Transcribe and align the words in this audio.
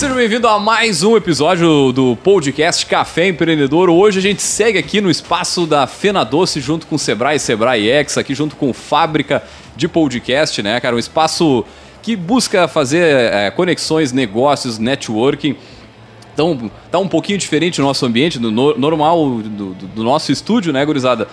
Seja 0.00 0.14
bem-vindo 0.14 0.48
a 0.48 0.58
mais 0.58 1.02
um 1.02 1.14
episódio 1.14 1.92
do 1.92 2.16
podcast 2.16 2.86
Café 2.86 3.28
Empreendedor. 3.28 3.90
Hoje 3.90 4.18
a 4.18 4.22
gente 4.22 4.40
segue 4.40 4.78
aqui 4.78 4.98
no 4.98 5.10
espaço 5.10 5.66
da 5.66 5.86
Fena 5.86 6.24
Doce 6.24 6.58
junto 6.58 6.86
com 6.86 6.94
o 6.94 6.98
Sebrae 6.98 7.38
Sebrae 7.38 7.86
X, 7.90 8.16
aqui 8.16 8.34
junto 8.34 8.56
com 8.56 8.72
Fábrica 8.72 9.42
de 9.76 9.86
Podcast, 9.88 10.62
né, 10.62 10.80
cara? 10.80 10.96
Um 10.96 10.98
espaço 10.98 11.66
que 12.00 12.16
busca 12.16 12.66
fazer 12.66 13.04
é, 13.04 13.50
conexões, 13.50 14.10
negócios, 14.10 14.78
networking. 14.78 15.54
Então, 16.32 16.70
tá 16.90 16.98
um 16.98 17.06
pouquinho 17.06 17.36
diferente 17.36 17.78
o 17.78 17.84
nosso 17.84 18.06
ambiente, 18.06 18.38
do 18.38 18.50
no, 18.50 18.78
normal 18.78 19.42
do, 19.42 19.74
do 19.74 20.02
nosso 20.02 20.32
estúdio, 20.32 20.72
né, 20.72 20.82
gurizada? 20.82 21.28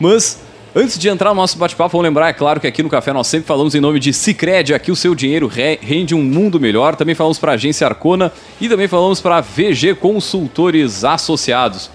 Mas 0.00 0.40
Antes 0.72 0.96
de 0.96 1.08
entrar 1.08 1.30
no 1.30 1.34
nosso 1.34 1.58
bate-papo, 1.58 1.90
vamos 1.90 2.04
lembrar, 2.04 2.28
é 2.28 2.32
claro, 2.32 2.60
que 2.60 2.66
aqui 2.66 2.80
no 2.80 2.88
Café 2.88 3.12
nós 3.12 3.26
sempre 3.26 3.48
falamos 3.48 3.74
em 3.74 3.80
nome 3.80 3.98
de 3.98 4.12
Cicred, 4.12 4.72
aqui 4.72 4.92
o 4.92 4.96
seu 4.96 5.16
dinheiro 5.16 5.48
rende 5.48 6.14
um 6.14 6.22
mundo 6.22 6.60
melhor. 6.60 6.94
Também 6.94 7.12
falamos 7.12 7.40
para 7.40 7.50
a 7.50 7.54
agência 7.56 7.84
Arcona 7.88 8.32
e 8.60 8.68
também 8.68 8.86
falamos 8.86 9.20
para 9.20 9.40
VG 9.40 9.96
Consultores 9.96 11.04
Associados. 11.04 11.90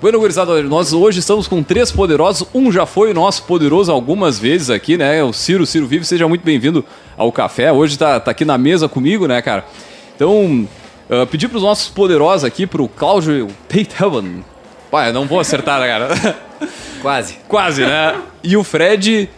Bueno, 0.00 0.20
gurizada, 0.20 0.62
nós 0.62 0.92
hoje 0.92 1.18
estamos 1.18 1.48
com 1.48 1.60
três 1.60 1.90
poderosos. 1.90 2.46
Um 2.54 2.70
já 2.70 2.86
foi 2.86 3.10
o 3.10 3.14
nosso 3.14 3.42
poderoso 3.44 3.90
algumas 3.90 4.38
vezes 4.38 4.70
aqui, 4.70 4.96
né? 4.96 5.20
O 5.24 5.32
Ciro, 5.32 5.66
Ciro 5.66 5.88
Vive, 5.88 6.04
seja 6.04 6.28
muito 6.28 6.44
bem-vindo 6.44 6.84
ao 7.16 7.32
café. 7.32 7.72
Hoje 7.72 7.98
tá, 7.98 8.20
tá 8.20 8.30
aqui 8.30 8.44
na 8.44 8.56
mesa 8.56 8.88
comigo, 8.88 9.26
né, 9.26 9.42
cara? 9.42 9.64
Então, 10.14 10.68
uh, 11.10 11.26
pedir 11.26 11.48
para 11.48 11.56
os 11.56 11.64
nossos 11.64 11.88
poderosos 11.88 12.44
aqui, 12.44 12.64
para 12.64 12.80
o 12.80 12.86
Cláudio 12.86 13.48
Peithaven. 13.68 14.44
Pai, 14.88 15.10
não 15.10 15.26
vou 15.26 15.40
acertar, 15.40 15.80
né, 15.80 15.88
cara. 15.88 16.36
Quase. 17.04 17.34
Quase, 17.46 17.82
né? 17.82 18.18
E 18.42 18.56
o 18.56 18.64
Fred. 18.64 19.28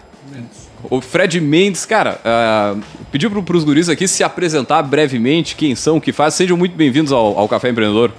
O 0.88 1.01
Fred 1.01 1.41
Mendes, 1.41 1.84
cara, 1.84 2.20
uh, 2.25 2.81
pediu 3.11 3.28
para 3.42 3.56
os 3.56 3.64
guris 3.64 3.89
aqui 3.89 4.06
se 4.06 4.22
apresentar 4.22 4.83
brevemente 4.84 5.56
quem 5.56 5.75
são, 5.75 5.97
o 5.97 6.00
que 6.00 6.12
faz. 6.12 6.34
Sejam 6.34 6.56
muito 6.56 6.77
bem-vindos 6.77 7.11
ao, 7.11 7.37
ao 7.37 7.48
Café 7.48 7.70
Empreendedor. 7.70 8.12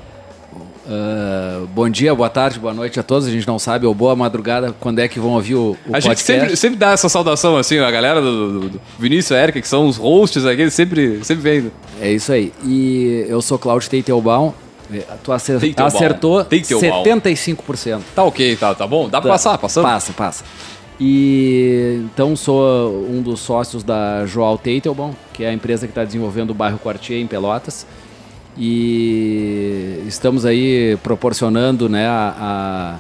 Uh, 0.86 1.66
bom 1.68 1.90
dia, 1.90 2.14
boa 2.14 2.30
tarde, 2.30 2.60
boa 2.60 2.74
noite 2.74 3.00
a 3.00 3.04
todos. 3.04 3.26
A 3.26 3.32
gente 3.32 3.48
não 3.48 3.58
sabe, 3.58 3.86
ou 3.86 3.94
boa 3.94 4.18
madrugada, 4.18 4.76
quando 4.82 5.00
é 5.00 5.08
que 5.08 5.18
vão 5.18 5.32
ouvir 5.32 5.56
o, 5.56 5.60
o 5.60 5.72
a 5.72 5.76
podcast. 5.94 6.10
gente 6.10 6.24
sempre, 6.24 6.58
sempre 6.58 6.78
dá 6.78 6.92
essa 6.92 7.08
saudação, 7.08 7.56
assim, 7.56 7.78
a 7.78 7.90
galera 7.90 8.22
do, 8.22 8.60
do, 8.60 8.70
do 8.72 8.82
Vinícius 9.00 9.32
e 9.32 9.36
Érica, 9.42 9.62
que 9.62 9.68
são 9.68 9.88
os 9.88 9.96
hosts 9.96 10.46
aqui, 10.46 10.64
eles 10.64 10.74
sempre, 10.74 11.24
sempre 11.24 11.42
vêm. 11.42 11.72
É 12.02 12.12
isso 12.12 12.34
aí. 12.34 12.52
E 12.66 13.26
eu 13.30 13.42
sou 13.42 13.58
Cláudio 13.58 13.90
Teitelbaum, 13.90 14.52
tu 15.24 15.32
acertou, 15.32 15.86
acertou 15.86 16.46
75%. 16.46 18.02
Tá 18.16 18.24
ok, 18.24 18.56
tá, 18.56 18.74
tá 18.76 18.88
bom? 18.88 19.10
Dá 19.10 19.22
pra 19.22 19.30
tá, 19.30 19.34
passar, 19.34 19.58
passando? 19.58 19.84
Passa, 19.84 20.14
passa. 20.14 20.44
E 21.00 22.02
então 22.06 22.36
sou 22.36 23.06
um 23.08 23.22
dos 23.22 23.40
sócios 23.40 23.84
da 23.84 24.26
Joal 24.26 24.58
Teitelbaum, 24.58 25.14
que 25.32 25.44
é 25.44 25.50
a 25.50 25.54
empresa 25.54 25.86
que 25.86 25.92
está 25.92 26.04
desenvolvendo 26.04 26.52
o 26.52 26.54
bairro 26.54 26.80
Quartier 26.80 27.20
em 27.20 27.28
Pelotas. 27.28 27.86
E 28.58 30.04
estamos 30.08 30.44
aí 30.46 30.98
proporcionando 31.04 31.88
né, 31.88 32.08
a, 32.08 32.98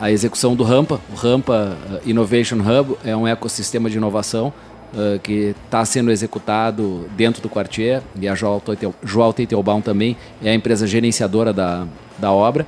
a, 0.00 0.06
a 0.06 0.10
execução 0.10 0.56
do 0.56 0.64
Rampa. 0.64 1.00
O 1.12 1.14
Rampa 1.14 1.76
Innovation 2.04 2.56
Hub 2.56 2.98
é 3.04 3.16
um 3.16 3.28
ecossistema 3.28 3.88
de 3.88 3.96
inovação 3.96 4.52
uh, 4.92 5.18
que 5.20 5.54
está 5.64 5.84
sendo 5.84 6.10
executado 6.10 7.08
dentro 7.16 7.42
do 7.42 7.48
Quartier, 7.48 8.02
e 8.20 8.28
a 8.28 8.34
João 8.34 9.32
Teitelbaum 9.32 9.80
também 9.80 10.16
é 10.42 10.50
a 10.50 10.54
empresa 10.54 10.86
gerenciadora 10.86 11.52
da, 11.52 11.86
da 12.18 12.30
obra. 12.30 12.66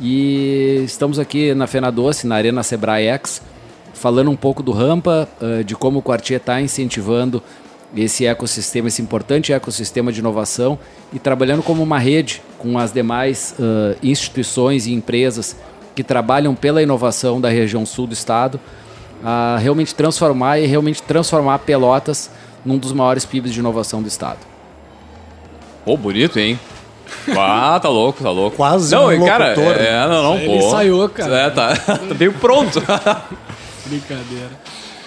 E 0.00 0.82
estamos 0.84 1.18
aqui 1.18 1.54
na 1.54 1.66
Fena 1.66 1.90
Doce, 1.90 2.26
na 2.26 2.34
Arena 2.34 2.62
Sebrae 2.62 3.06
X, 3.06 3.40
falando 3.94 4.30
um 4.30 4.36
pouco 4.36 4.62
do 4.62 4.72
Rampa, 4.72 5.28
uh, 5.40 5.64
de 5.64 5.74
como 5.74 6.00
o 6.00 6.02
Quartier 6.02 6.38
está 6.38 6.60
incentivando 6.60 7.42
esse 7.96 8.26
ecossistema, 8.26 8.88
esse 8.88 9.00
importante 9.00 9.52
ecossistema 9.52 10.12
de 10.12 10.20
inovação 10.20 10.78
e 11.12 11.18
trabalhando 11.18 11.62
como 11.62 11.82
uma 11.82 11.98
rede 11.98 12.42
com 12.58 12.78
as 12.78 12.92
demais 12.92 13.54
uh, 13.58 13.96
instituições 14.02 14.86
e 14.86 14.92
empresas 14.92 15.56
que 15.94 16.04
trabalham 16.04 16.54
pela 16.54 16.82
inovação 16.82 17.40
da 17.40 17.48
região 17.48 17.86
sul 17.86 18.06
do 18.06 18.12
estado, 18.12 18.60
a 19.24 19.56
realmente 19.58 19.94
transformar 19.94 20.58
e 20.58 20.66
realmente 20.66 21.02
transformar 21.02 21.58
Pelotas 21.60 22.30
num 22.64 22.78
dos 22.78 22.92
maiores 22.92 23.24
PIBs 23.24 23.52
de 23.52 23.60
inovação 23.60 24.02
do 24.02 24.08
estado. 24.08 24.40
Pô, 25.84 25.92
oh, 25.92 25.96
bonito, 25.96 26.38
hein? 26.38 26.58
Ah, 27.36 27.78
tá 27.80 27.88
louco, 27.88 28.22
tá 28.22 28.30
louco. 28.30 28.56
Quase 28.56 28.94
não, 28.94 29.08
um 29.08 29.24
cara, 29.24 29.50
locutor. 29.50 29.76
é, 29.76 30.08
não, 30.08 30.22
não, 30.22 30.36
Ele 30.36 30.46
pô. 30.46 30.66
ensaiou, 30.66 31.08
cara. 31.08 31.36
É, 31.36 31.50
tá, 31.50 31.76
tá 31.76 32.14
bem 32.14 32.30
pronto. 32.30 32.82
Brincadeira. 33.86 34.50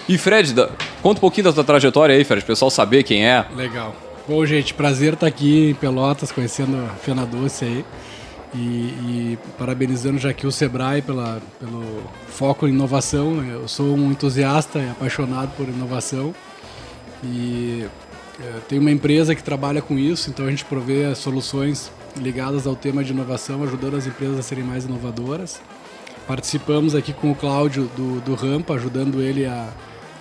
E 0.08 0.18
Fred, 0.18 0.54
conta 1.02 1.18
um 1.18 1.20
pouquinho 1.20 1.44
da 1.44 1.52
tua 1.52 1.64
trajetória 1.64 2.14
aí, 2.14 2.24
Fred, 2.24 2.42
o 2.42 2.46
pessoal 2.46 2.70
saber 2.70 3.02
quem 3.02 3.26
é. 3.26 3.44
Legal. 3.54 3.94
Bom, 4.26 4.44
gente, 4.46 4.74
prazer 4.74 5.14
estar 5.14 5.26
aqui 5.26 5.70
em 5.70 5.74
Pelotas, 5.74 6.32
conhecendo 6.32 6.76
a 6.78 6.94
Fena 6.96 7.26
Doce 7.26 7.64
aí. 7.64 7.84
E, 8.52 8.58
e, 8.58 9.38
parabenizando 9.56 10.18
já 10.18 10.30
aqui 10.30 10.44
o 10.46 10.50
Sebrae 10.50 11.02
pela, 11.02 11.40
pelo 11.60 12.02
foco 12.28 12.66
em 12.66 12.70
inovação. 12.70 13.44
Eu 13.44 13.68
sou 13.68 13.94
um 13.96 14.10
entusiasta 14.10 14.80
e 14.80 14.90
apaixonado 14.90 15.54
por 15.56 15.68
inovação 15.68 16.34
e 17.22 17.86
é, 18.40 18.60
tem 18.68 18.78
uma 18.78 18.90
empresa 18.90 19.34
que 19.34 19.42
trabalha 19.42 19.82
com 19.82 19.98
isso, 19.98 20.30
então 20.30 20.46
a 20.46 20.50
gente 20.50 20.64
provê 20.64 21.14
soluções 21.14 21.90
ligadas 22.16 22.66
ao 22.66 22.74
tema 22.74 23.04
de 23.04 23.12
inovação, 23.12 23.62
ajudando 23.62 23.96
as 23.96 24.06
empresas 24.06 24.38
a 24.38 24.42
serem 24.42 24.64
mais 24.64 24.84
inovadoras. 24.84 25.60
Participamos 26.26 26.94
aqui 26.94 27.12
com 27.12 27.30
o 27.30 27.34
Cláudio 27.34 27.90
do, 27.96 28.20
do 28.20 28.34
Rampa, 28.34 28.74
ajudando 28.74 29.20
ele 29.20 29.46
a, 29.46 29.68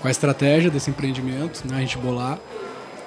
com 0.02 0.08
a 0.08 0.12
estratégia 0.12 0.70
desse 0.70 0.90
empreendimento, 0.90 1.64
né, 1.66 1.78
a 1.78 1.80
gente 1.80 1.98
bolar. 1.98 2.38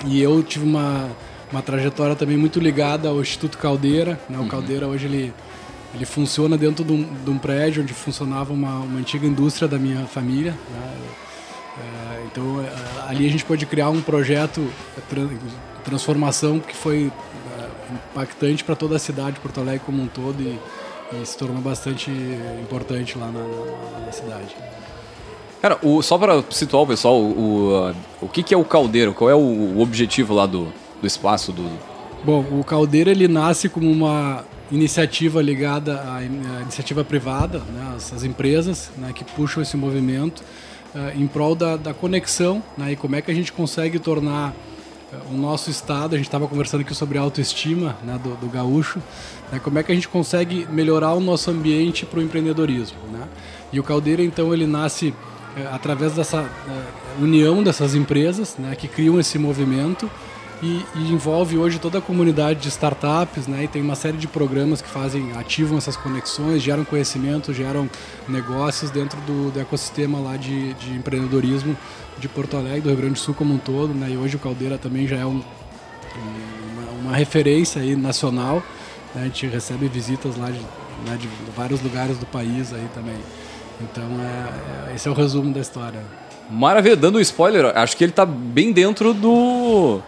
E 0.07 0.21
eu 0.21 0.43
tive 0.43 0.65
uma 0.65 1.11
uma 1.53 1.63
trajetória 1.63 2.17
também 2.17 2.37
muito 2.37 2.59
ligada 2.59 3.11
ao 3.11 3.21
Instituto 3.21 3.59
Caldeira. 3.59 4.19
Né? 4.29 4.39
O 4.39 4.41
uhum. 4.41 4.49
Caldeira 4.49 4.89
hoje 4.89 5.07
ele, 5.07 5.33
ele 5.95 6.07
funciona 6.07 6.57
dentro 6.57 6.83
de 6.83 6.93
um, 6.93 7.03
de 7.03 7.31
um 7.31 7.39
prédio 7.39 7.83
onde 7.83 7.93
funcionava 7.93 8.53
uma, 8.53 8.79
uma, 8.79 8.99
antiga 8.99 9.27
indústria 9.27 9.69
da 9.69 9.79
minha 9.79 10.07
família. 10.07 10.53
Né? 10.53 10.95
É, 11.79 12.25
então 12.27 12.61
é, 12.61 13.09
ali 13.09 13.27
a 13.27 13.31
gente 13.31 13.45
pôde 13.45 13.67
criar 13.67 13.91
um 13.91 14.01
projeto 14.01 14.67
de 15.11 15.51
transformação 15.85 16.59
que 16.59 16.75
foi 16.75 17.13
é, 17.59 17.95
impactante 18.13 18.65
para 18.65 18.75
toda 18.75 18.97
a 18.97 18.99
cidade, 18.99 19.39
Porto 19.39 19.61
Alegre 19.61 19.83
como 19.85 20.03
um 20.03 20.07
todo 20.07 20.41
e, 20.43 20.59
e 21.13 21.27
se 21.27 21.37
tornou 21.37 21.61
bastante 21.61 22.11
importante 22.63 23.19
lá 23.19 23.27
na, 23.27 23.41
na, 23.41 24.07
na 24.07 24.13
cidade. 24.13 24.57
Cara, 25.61 25.79
o, 25.83 26.03
só 26.03 26.19
para 26.19 26.43
situar 26.51 26.83
o 26.83 26.87
pessoal, 26.87 27.21
o, 27.21 27.91
o, 27.91 27.95
o 28.23 28.29
que, 28.29 28.43
que 28.43 28.53
é 28.53 28.57
o 28.57 28.65
Caldeiro? 28.65 29.15
Qual 29.15 29.31
é 29.31 29.35
o, 29.35 29.39
o 29.39 29.81
objetivo 29.81 30.35
lá 30.35 30.45
do, 30.45 30.73
do 31.03 31.07
espaço 31.07 31.53
do. 31.53 31.69
Bom, 32.25 32.47
o 32.53 32.63
Caldeira 32.63 33.11
ele 33.11 33.27
nasce 33.27 33.69
como 33.69 33.91
uma 33.91 34.45
iniciativa 34.71 35.43
ligada 35.43 36.01
à, 36.01 36.23
iniciativa 36.63 37.05
privada, 37.05 37.59
né, 37.59 37.95
as, 37.97 38.25
empresas 38.25 38.91
né, 38.97 39.13
que 39.13 39.25
puxam 39.25 39.63
esse 39.63 39.77
movimento 39.77 40.43
uh, 40.95 41.21
em 41.21 41.27
prol 41.27 41.55
da, 41.55 41.77
da 41.77 41.93
conexão 41.93 42.63
né, 42.79 42.93
e 42.93 42.97
como 42.97 43.17
é 43.17 43.21
que 43.21 43.31
a 43.31 43.35
gente 43.35 43.53
consegue 43.53 43.99
tornar 43.99 44.51
uh, 44.51 45.35
o 45.35 45.37
nosso 45.37 45.69
estado, 45.69 46.15
a 46.15 46.17
gente 46.17 46.29
estava 46.29 46.47
conversando 46.49 46.81
aqui 46.83 46.95
sobre 46.95 47.19
autoestima 47.19 47.97
né, 48.03 48.19
do, 48.23 48.35
do 48.37 48.47
gaúcho, 48.49 49.03
né, 49.51 49.61
como 49.63 49.79
é 49.79 49.83
que 49.83 49.93
a 49.93 49.95
gente 49.95 50.09
consegue 50.09 50.67
melhorar 50.71 51.13
o 51.13 51.21
nosso 51.21 51.51
ambiente 51.51 52.07
para 52.07 52.21
o 52.21 52.23
empreendedorismo. 52.23 52.99
Né? 53.13 53.29
E 53.73 53.79
o 53.79 53.83
Caldeira, 53.83 54.23
então, 54.23 54.55
ele 54.55 54.67
nasce 54.67 55.09
uh, 55.09 55.15
através 55.75 56.15
dessa 56.15 56.49
união 57.21 57.63
dessas 57.63 57.95
empresas 57.95 58.57
né, 58.59 58.75
que 58.75 58.89
criam 58.89 59.21
esse 59.21 59.39
movimento 59.39 60.11
e, 60.63 60.87
e, 60.95 61.13
envolve 61.13 61.59
hoje 61.59 61.81
toda 61.81 61.99
a 61.99 62.01
comunidade 62.01 62.61
de 62.61 62.69
startups, 62.69 63.49
né? 63.49 63.65
E 63.65 63.69
tem 63.69 63.83
uma 63.83 63.97
série 63.97 64.17
de 64.17 64.29
programas 64.29 64.81
que 64.81 64.89
fazem, 64.89 65.33
ativam 65.33 65.77
essas 65.77 65.97
conexões, 65.97 66.63
geram 66.63 66.85
conhecimento, 66.85 67.53
geram 67.53 67.91
negócios 68.29 68.89
dentro 68.89 69.21
do, 69.23 69.51
do 69.51 69.59
ecossistema 69.59 70.21
lá 70.21 70.37
de, 70.37 70.73
de, 70.75 70.93
empreendedorismo 70.93 71.77
de 72.17 72.29
Porto 72.29 72.57
Alegre, 72.57 72.83
do 72.83 72.89
Rio 72.91 72.99
Grande 72.99 73.15
do 73.15 73.19
Sul 73.19 73.35
como 73.35 73.53
um 73.53 73.59
todo, 73.59 73.93
né? 73.93 74.11
E 74.11 74.17
hoje 74.17 74.37
o 74.37 74.39
Caldeira 74.39 74.79
também 74.79 75.09
já 75.09 75.17
é 75.17 75.27
um, 75.27 75.43
uma, 76.15 76.91
uma, 77.01 77.17
referência 77.17 77.83
aí 77.83 77.97
nacional, 77.97 78.63
né? 79.17 79.23
A 79.23 79.25
gente 79.25 79.49
recebe 79.49 79.89
visitas 79.89 80.37
lá 80.37 80.49
de, 80.49 80.61
né, 81.05 81.19
de 81.19 81.29
vários 81.57 81.83
lugares 81.83 82.19
do 82.19 82.27
país 82.27 82.73
aí 82.73 82.87
também. 82.95 83.19
Então, 83.81 84.05
é, 84.21 84.91
é, 84.93 84.95
esse 84.95 85.09
é 85.09 85.11
o 85.11 85.15
resumo 85.15 85.53
da 85.53 85.59
história. 85.59 86.01
Maravilha, 86.49 86.95
dando 86.95 87.19
um 87.19 87.21
spoiler, 87.21 87.77
acho 87.77 87.97
que 87.97 88.05
ele 88.05 88.13
está 88.13 88.25
bem 88.25 88.71
dentro 88.71 89.13
do 89.13 90.01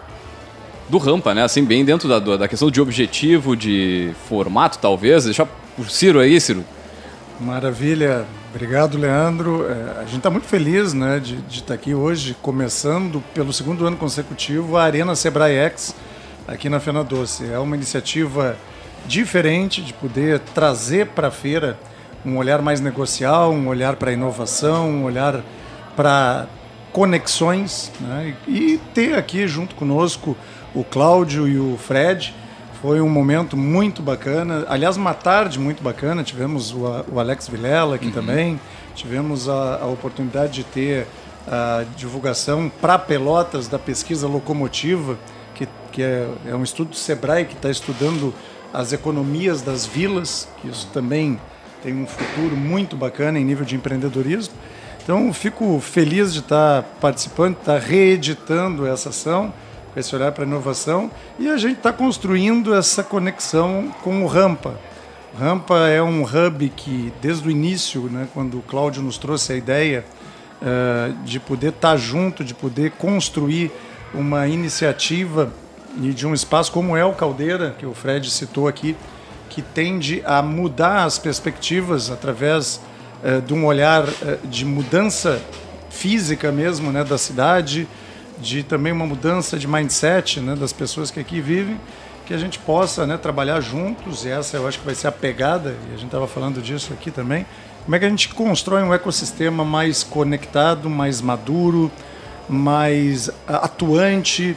do 0.89 0.99
Rampa, 0.99 1.35
né? 1.35 1.43
Assim, 1.43 1.65
bem 1.65 1.85
dentro 1.85 2.09
da, 2.09 2.37
da 2.37 2.49
questão 2.49 2.71
de 2.71 2.81
objetivo, 2.81 3.57
de 3.57 4.13
formato, 4.29 4.79
talvez. 4.79 5.25
Deixa 5.25 5.49
o 5.79 5.85
Ciro 5.85 6.21
aí, 6.21 6.41
Ciro. 6.41 6.65
Maravilha. 7.41 8.25
Obrigado, 8.55 8.97
Leandro. 8.97 9.67
É, 9.69 10.01
a 10.01 10.05
gente 10.05 10.19
está 10.19 10.31
muito 10.31 10.47
feliz 10.47 10.95
né, 10.95 11.19
de, 11.19 11.37
de 11.43 11.57
estar 11.57 11.69
tá 11.69 11.75
aqui 11.75 11.95
hoje, 11.95 12.37
começando 12.41 13.23
pelo 13.35 13.53
segundo 13.53 13.85
ano 13.87 13.97
consecutivo 13.97 14.77
a 14.77 14.85
Arena 14.85 15.17
Sebrae 15.17 15.57
X 15.57 15.95
aqui 16.47 16.69
na 16.69 16.79
Fena 16.79 17.03
Doce. 17.03 17.51
É 17.51 17.59
uma 17.59 17.75
iniciativa 17.75 18.57
diferente 19.07 19.83
de 19.83 19.93
poder 19.93 20.39
trazer 20.39 21.09
para 21.09 21.29
a 21.29 21.31
feira 21.31 21.77
um 22.25 22.37
olhar 22.37 22.63
mais 22.63 22.81
negocial, 22.81 23.53
um 23.53 23.67
olhar 23.69 23.97
para 23.97 24.13
inovação, 24.13 24.89
um 24.89 25.05
olhar 25.05 25.43
para 25.97 26.47
conexões 26.93 27.91
né, 28.01 28.35
e 28.47 28.81
ter 28.95 29.17
aqui 29.17 29.49
junto 29.49 29.75
conosco 29.75 30.37
o 30.75 30.83
Cláudio 30.83 31.47
e 31.47 31.59
o 31.59 31.79
Fred. 31.79 32.35
Foi 32.83 33.01
um 33.01 33.09
momento 33.09 33.57
muito 33.57 34.03
bacana. 34.03 34.67
Aliás, 34.69 34.97
uma 34.97 35.15
tarde 35.15 35.59
muito 35.59 35.83
bacana. 35.83 36.23
Tivemos 36.23 36.73
o, 36.73 36.81
o 37.13 37.21
Alex 37.21 37.49
Vilela 37.49 37.95
aqui 37.95 38.07
uhum. 38.07 38.13
também. 38.13 38.61
Tivemos 38.95 39.49
a, 39.49 39.79
a, 39.83 39.87
oportunidade 39.87 40.53
de 40.53 40.65
ter 40.65 41.07
a 41.47 41.85
divulgação 41.97 42.71
para 42.81 42.99
Pelotas 42.99 43.69
da 43.69 43.79
pesquisa 43.79 44.27
locomotiva, 44.27 45.17
que, 45.55 45.69
que 45.93 46.03
é, 46.03 46.29
é 46.47 46.55
um 46.55 46.63
estudo 46.63 46.91
do 46.91 46.97
Sebrae 46.97 47.45
que 47.45 47.55
está 47.55 47.71
estudando 47.71 48.35
as 48.73 48.93
economias 48.93 49.63
das 49.63 49.87
vilas, 49.87 50.49
que 50.61 50.69
isso 50.69 50.89
também 50.93 51.41
tem 51.83 51.95
um 51.95 52.07
futuro 52.07 52.57
muito 52.57 52.97
bacana 52.97 53.39
em 53.39 53.45
nível 53.45 53.65
de 53.65 53.77
empreendedorismo. 53.77 54.55
Então, 55.03 55.33
fico 55.33 55.79
feliz 55.81 56.33
de 56.33 56.41
estar 56.41 56.83
tá 56.83 56.89
participando, 57.01 57.57
estar 57.59 57.79
tá 57.81 57.87
reeditando 57.87 58.87
essa 58.87 59.11
ação 59.11 59.53
esse 59.97 60.15
olhar 60.15 60.33
para 60.33 60.45
a 60.45 60.47
inovação, 60.47 61.11
e 61.39 61.49
a 61.49 61.57
gente 61.57 61.79
está 61.79 61.93
construindo 61.93 62.75
essa 62.75 63.03
conexão 63.03 63.95
com 64.03 64.23
o 64.23 64.27
Rampa. 64.27 64.79
Rampa 65.39 65.89
é 65.89 66.03
um 66.03 66.23
hub 66.23 66.69
que, 66.77 67.13
desde 67.21 67.49
o 67.49 67.51
início, 67.51 68.03
né, 68.03 68.29
quando 68.33 68.59
o 68.59 68.63
Cláudio 68.63 69.03
nos 69.03 69.19
trouxe 69.19 69.53
a 69.53 69.57
ideia 69.57 70.05
uh, 70.63 71.13
de 71.25 71.41
poder 71.41 71.71
estar 71.71 71.91
tá 71.91 71.97
junto, 71.97 72.45
de 72.45 72.55
poder 72.55 72.93
construir 72.93 73.73
uma 74.13 74.47
iniciativa 74.47 75.53
e 76.01 76.13
de 76.13 76.27
um 76.27 76.33
espaço 76.33 76.71
como 76.71 76.97
é 76.97 77.05
o 77.05 77.13
Caldeira, 77.13 77.75
que 77.77 77.85
o 77.85 77.95
Fred 77.95 78.31
citou 78.31 78.69
aqui, 78.69 78.97
que 79.51 79.61
tende 79.61 80.23
a 80.25 80.41
mudar 80.41 81.05
as 81.05 81.19
perspectivas 81.19 82.11
através 82.11 82.81
uh, 83.23 83.43
de 83.43 83.53
um 83.53 83.67
olhar 83.67 84.05
uh, 84.05 84.47
de 84.47 84.65
mudança 84.65 85.43
física 85.91 86.53
mesmo 86.53 86.93
né, 86.93 87.03
da 87.03 87.19
cidade, 87.19 87.89
de 88.39 88.63
também 88.63 88.93
uma 88.93 89.07
mudança 89.07 89.59
de 89.59 89.67
mindset 89.67 90.41
né, 90.41 90.55
das 90.55 90.73
pessoas 90.73 91.11
que 91.11 91.21
aqui 91.21 91.41
vivem, 91.41 91.81
que 92.27 92.33
a 92.33 92.39
gente 92.39 92.59
possa 92.59 93.07
né, 93.07 93.17
trabalhar 93.17 93.61
juntos, 93.61 94.25
e 94.25 94.31
essa 94.31 94.57
eu 94.57 94.67
acho 94.67 94.79
que 94.79 94.87
vai 94.87 94.95
ser 94.95 95.09
a 95.09 95.13
pegada, 95.13 95.77
e 95.91 95.95
a 95.95 95.97
gente 95.97 96.07
estava 96.07 96.27
falando 96.27 96.61
disso 96.63 96.93
aqui 96.93 97.11
também, 97.11 97.47
como 97.85 97.95
é 97.97 97.99
que 97.99 98.05
a 98.07 98.09
gente 98.09 98.29
constrói 98.31 98.83
um 98.83 98.95
ecossistema 98.95 99.65
mais 99.65 100.03
conectado, 100.03 100.89
mais 100.89 101.21
maduro, 101.21 101.91
mais 102.49 103.31
atuante, 103.47 104.57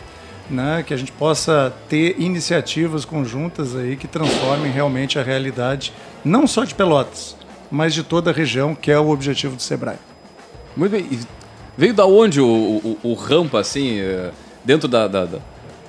né, 0.49 0.81
que 0.85 0.93
a 0.93 0.97
gente 0.97 1.11
possa 1.11 1.73
ter 1.89 2.15
iniciativas 2.17 3.03
conjuntas 3.03 3.75
aí 3.75 3.97
que 3.97 4.07
transformem 4.07 4.71
realmente 4.71 5.19
a 5.19 5.23
realidade, 5.23 5.91
não 6.23 6.47
só 6.47 6.63
de 6.63 6.73
Pelotas, 6.73 7.35
mas 7.69 7.93
de 7.93 8.01
toda 8.01 8.31
a 8.31 8.33
região, 8.33 8.73
que 8.73 8.89
é 8.89 8.97
o 8.97 9.09
objetivo 9.09 9.57
do 9.57 9.61
Sebrae. 9.61 9.97
Muito 10.75 10.91
bem. 10.91 11.07
Veio 11.77 11.93
da 11.93 12.05
onde 12.05 12.41
o, 12.41 12.45
o, 12.45 12.97
o 13.03 13.13
rampa, 13.13 13.59
assim, 13.59 13.99
eh, 13.99 14.31
dentro 14.65 14.87
da, 14.87 15.07
da, 15.07 15.25
da 15.25 15.39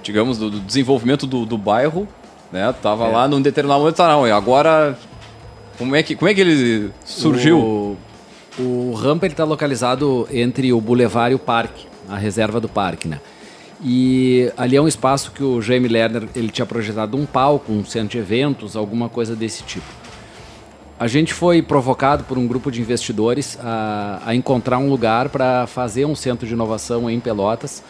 digamos, 0.02 0.38
do, 0.38 0.50
do, 0.50 0.60
desenvolvimento 0.60 1.26
do, 1.26 1.46
do 1.46 1.56
bairro, 1.56 2.06
né? 2.52 2.74
Tava 2.82 3.06
é. 3.06 3.12
lá 3.12 3.26
num 3.26 3.40
determinado 3.40 3.80
momento, 3.80 3.96
tá, 3.96 4.08
não, 4.08 4.26
e 4.26 4.30
agora, 4.30 4.98
como 5.78 5.96
é 5.96 6.02
que, 6.02 6.14
como 6.14 6.28
é 6.28 6.34
que 6.34 6.40
ele 6.40 6.90
surgiu? 7.04 7.58
O, 7.58 7.96
o 8.58 8.94
rampa 8.94 9.26
está 9.26 9.44
localizado 9.44 10.28
entre 10.30 10.72
o 10.72 10.80
Boulevard 10.80 11.32
e 11.32 11.34
o 11.36 11.38
Parque, 11.38 11.86
a 12.08 12.16
reserva 12.16 12.60
do 12.60 12.68
parque, 12.68 13.08
né? 13.08 13.20
E 13.82 14.52
ali 14.56 14.76
é 14.76 14.82
um 14.82 14.88
espaço 14.88 15.30
que 15.30 15.42
o 15.42 15.62
Jaime 15.62 15.88
Lerner 15.88 16.28
ele 16.34 16.48
tinha 16.48 16.66
projetado 16.66 17.16
um 17.16 17.24
palco, 17.24 17.72
um 17.72 17.84
centro 17.84 18.08
de 18.08 18.18
eventos, 18.18 18.76
alguma 18.76 19.08
coisa 19.08 19.36
desse 19.36 19.62
tipo. 19.62 19.86
A 21.00 21.06
gente 21.06 21.32
foi 21.32 21.62
provocado 21.62 22.24
por 22.24 22.36
um 22.36 22.46
grupo 22.46 22.72
de 22.72 22.80
investidores 22.80 23.56
a, 23.62 24.20
a 24.26 24.34
encontrar 24.34 24.78
um 24.78 24.88
lugar 24.88 25.28
para 25.28 25.64
fazer 25.68 26.04
um 26.04 26.14
centro 26.16 26.44
de 26.44 26.54
inovação 26.54 27.08
em 27.08 27.20
Pelotas, 27.20 27.84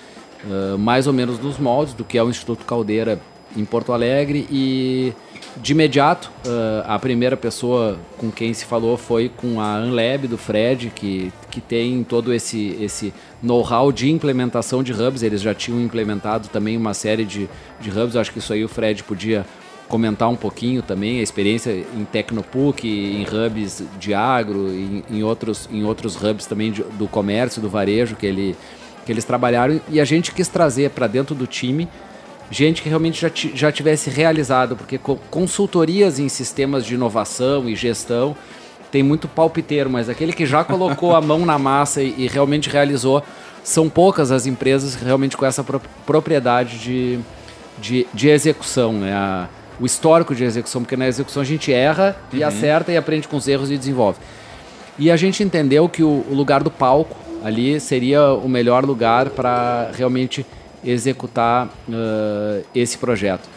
uh, 0.44 0.76
mais 0.76 1.06
ou 1.06 1.12
menos 1.14 1.38
nos 1.38 1.58
moldes 1.58 1.94
do 1.94 2.04
que 2.04 2.18
é 2.18 2.22
o 2.22 2.28
Instituto 2.28 2.66
Caldeira 2.66 3.18
em 3.56 3.64
Porto 3.64 3.94
Alegre. 3.94 4.46
E 4.50 5.14
de 5.56 5.72
imediato 5.72 6.30
uh, 6.44 6.84
a 6.86 6.98
primeira 6.98 7.34
pessoa 7.34 7.98
com 8.18 8.30
quem 8.30 8.52
se 8.52 8.66
falou 8.66 8.98
foi 8.98 9.30
com 9.34 9.58
a 9.58 9.78
Unlab 9.78 10.28
do 10.28 10.36
Fred 10.36 10.92
que, 10.94 11.32
que 11.50 11.62
tem 11.62 12.04
todo 12.04 12.30
esse, 12.34 12.76
esse 12.78 13.14
know-how 13.42 13.90
de 13.90 14.10
implementação 14.10 14.82
de 14.82 14.92
hubs. 14.92 15.22
Eles 15.22 15.40
já 15.40 15.54
tinham 15.54 15.80
implementado 15.80 16.48
também 16.48 16.76
uma 16.76 16.92
série 16.92 17.24
de, 17.24 17.48
de 17.80 17.88
hubs. 17.88 18.16
Acho 18.16 18.30
que 18.30 18.38
isso 18.38 18.52
aí 18.52 18.62
o 18.62 18.68
Fred 18.68 19.02
podia 19.02 19.46
comentar 19.88 20.28
um 20.28 20.36
pouquinho 20.36 20.82
também 20.82 21.20
a 21.20 21.22
experiência 21.22 21.70
em 21.72 22.04
Tecnopuc, 22.04 22.86
em 22.86 23.22
hubs 23.24 23.82
de 23.98 24.12
agro, 24.12 24.68
em, 24.68 25.02
em 25.10 25.22
outros, 25.22 25.68
em 25.72 25.82
outros 25.84 26.14
hubs 26.14 26.46
também 26.46 26.70
de, 26.70 26.82
do 26.82 27.08
comércio, 27.08 27.60
do 27.62 27.68
varejo 27.68 28.14
que, 28.14 28.26
ele, 28.26 28.54
que 29.06 29.10
eles 29.10 29.24
trabalharam. 29.24 29.80
E 29.88 29.98
a 29.98 30.04
gente 30.04 30.32
quis 30.32 30.46
trazer 30.46 30.90
para 30.90 31.06
dentro 31.06 31.34
do 31.34 31.46
time 31.46 31.88
gente 32.50 32.82
que 32.82 32.88
realmente 32.88 33.20
já, 33.20 33.30
já 33.54 33.72
tivesse 33.72 34.10
realizado, 34.10 34.76
porque 34.76 34.98
consultorias 35.30 36.18
em 36.18 36.28
sistemas 36.28 36.84
de 36.84 36.94
inovação 36.94 37.68
e 37.68 37.74
gestão 37.74 38.36
tem 38.90 39.02
muito 39.02 39.28
palpiteiro, 39.28 39.90
mas 39.90 40.08
aquele 40.08 40.32
que 40.32 40.46
já 40.46 40.64
colocou 40.64 41.14
a 41.14 41.20
mão 41.20 41.44
na 41.44 41.58
massa 41.58 42.02
e, 42.02 42.14
e 42.16 42.26
realmente 42.26 42.70
realizou, 42.70 43.22
são 43.62 43.88
poucas 43.88 44.30
as 44.32 44.46
empresas 44.46 44.94
realmente 44.94 45.36
com 45.36 45.44
essa 45.44 45.62
pro, 45.62 45.80
propriedade 46.06 46.78
de, 46.78 47.18
de, 47.78 48.06
de 48.14 48.28
execução. 48.28 48.94
Né? 48.94 49.12
A, 49.12 49.48
o 49.80 49.86
histórico 49.86 50.34
de 50.34 50.44
execução, 50.44 50.82
porque 50.82 50.96
na 50.96 51.06
execução 51.06 51.42
a 51.42 51.44
gente 51.44 51.72
erra 51.72 52.16
e 52.32 52.40
uhum. 52.40 52.46
acerta 52.46 52.92
e 52.92 52.96
aprende 52.96 53.28
com 53.28 53.36
os 53.36 53.46
erros 53.46 53.70
e 53.70 53.76
desenvolve. 53.76 54.18
E 54.98 55.10
a 55.10 55.16
gente 55.16 55.42
entendeu 55.42 55.88
que 55.88 56.02
o, 56.02 56.24
o 56.28 56.34
lugar 56.34 56.62
do 56.62 56.70
palco 56.70 57.16
ali 57.44 57.78
seria 57.78 58.32
o 58.32 58.48
melhor 58.48 58.84
lugar 58.84 59.30
para 59.30 59.90
realmente 59.94 60.44
executar 60.84 61.66
uh, 61.66 62.64
esse 62.74 62.98
projeto. 62.98 63.48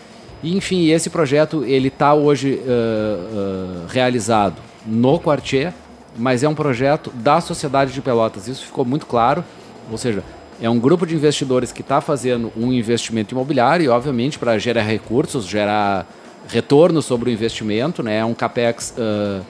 E, 0.43 0.55
enfim, 0.55 0.89
esse 0.89 1.09
projeto 1.09 1.63
ele 1.63 1.87
está 1.87 2.13
hoje 2.13 2.53
uh, 2.53 2.65
uh, 2.65 3.87
realizado 3.87 4.55
no 4.85 5.19
Quartier, 5.19 5.73
mas 6.17 6.43
é 6.43 6.49
um 6.49 6.55
projeto 6.55 7.11
da 7.13 7.39
sociedade 7.39 7.93
de 7.93 8.01
Pelotas. 8.01 8.47
Isso 8.47 8.65
ficou 8.65 8.83
muito 8.83 9.05
claro. 9.05 9.43
Ou 9.89 9.97
seja, 9.97 10.23
é 10.61 10.69
um 10.69 10.79
grupo 10.79 11.07
de 11.07 11.15
investidores 11.15 11.71
que 11.71 11.81
está 11.81 11.99
fazendo 11.99 12.53
um 12.55 12.71
investimento 12.71 13.33
imobiliário 13.33 13.83
e, 13.83 13.89
obviamente, 13.89 14.37
para 14.37 14.57
gerar 14.59 14.83
recursos, 14.83 15.47
gerar 15.47 16.07
retorno 16.47 17.01
sobre 17.01 17.31
o 17.31 17.33
investimento, 17.33 18.03
né? 18.03 18.19
é 18.19 18.25
um 18.25 18.35
capex 18.35 18.93
uh, 18.95 19.43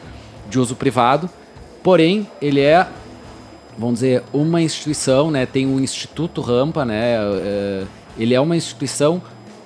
de 0.49 0.57
uso 0.57 0.75
privado. 0.75 1.29
Porém, 1.83 2.27
ele 2.41 2.61
é, 2.61 2.87
vamos 3.77 3.95
dizer, 3.95 4.23
uma 4.31 4.61
instituição, 4.61 5.29
né? 5.29 5.45
tem 5.45 5.65
o 5.65 5.79
Instituto 5.81 6.39
Rampa, 6.39 6.85
né? 6.85 7.17
Uh, 7.19 7.87
ele 8.17 8.33
é 8.33 8.39
uma 8.39 8.55
instituição 8.55 9.21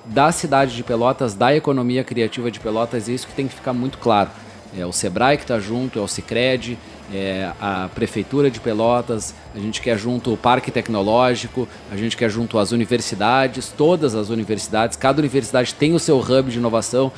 da 0.05 0.31
cidade 0.31 0.75
de 0.75 0.83
Pelotas, 0.83 1.35
da 1.35 1.55
economia 1.55 2.03
criativa 2.03 2.49
de 2.49 2.59
Pelotas, 2.59 3.07
e 3.07 3.13
isso 3.13 3.27
que 3.27 3.33
tem 3.33 3.47
que 3.47 3.53
ficar 3.53 3.73
muito 3.73 3.97
claro. 3.97 4.29
É 4.77 4.85
o 4.85 4.91
Sebrae 4.91 5.37
que 5.37 5.43
está 5.43 5.59
junto, 5.59 5.99
é 5.99 6.01
o 6.01 6.07
Cicred, 6.07 6.77
é, 7.13 7.51
a 7.59 7.89
Prefeitura 7.93 8.49
de 8.49 8.59
Pelotas, 8.59 9.33
a 9.53 9.59
gente 9.59 9.81
quer 9.81 9.97
junto 9.97 10.33
o 10.33 10.37
Parque 10.37 10.71
Tecnológico, 10.71 11.67
a 11.91 11.95
gente 11.95 12.17
quer 12.17 12.29
junto 12.29 12.57
as 12.57 12.71
universidades, 12.71 13.73
todas 13.75 14.15
as 14.15 14.29
universidades, 14.29 14.97
cada 14.97 15.19
universidade 15.19 15.73
tem 15.73 15.93
o 15.93 15.99
seu 15.99 16.19
hub 16.19 16.49
de 16.49 16.57
inovação, 16.57 17.11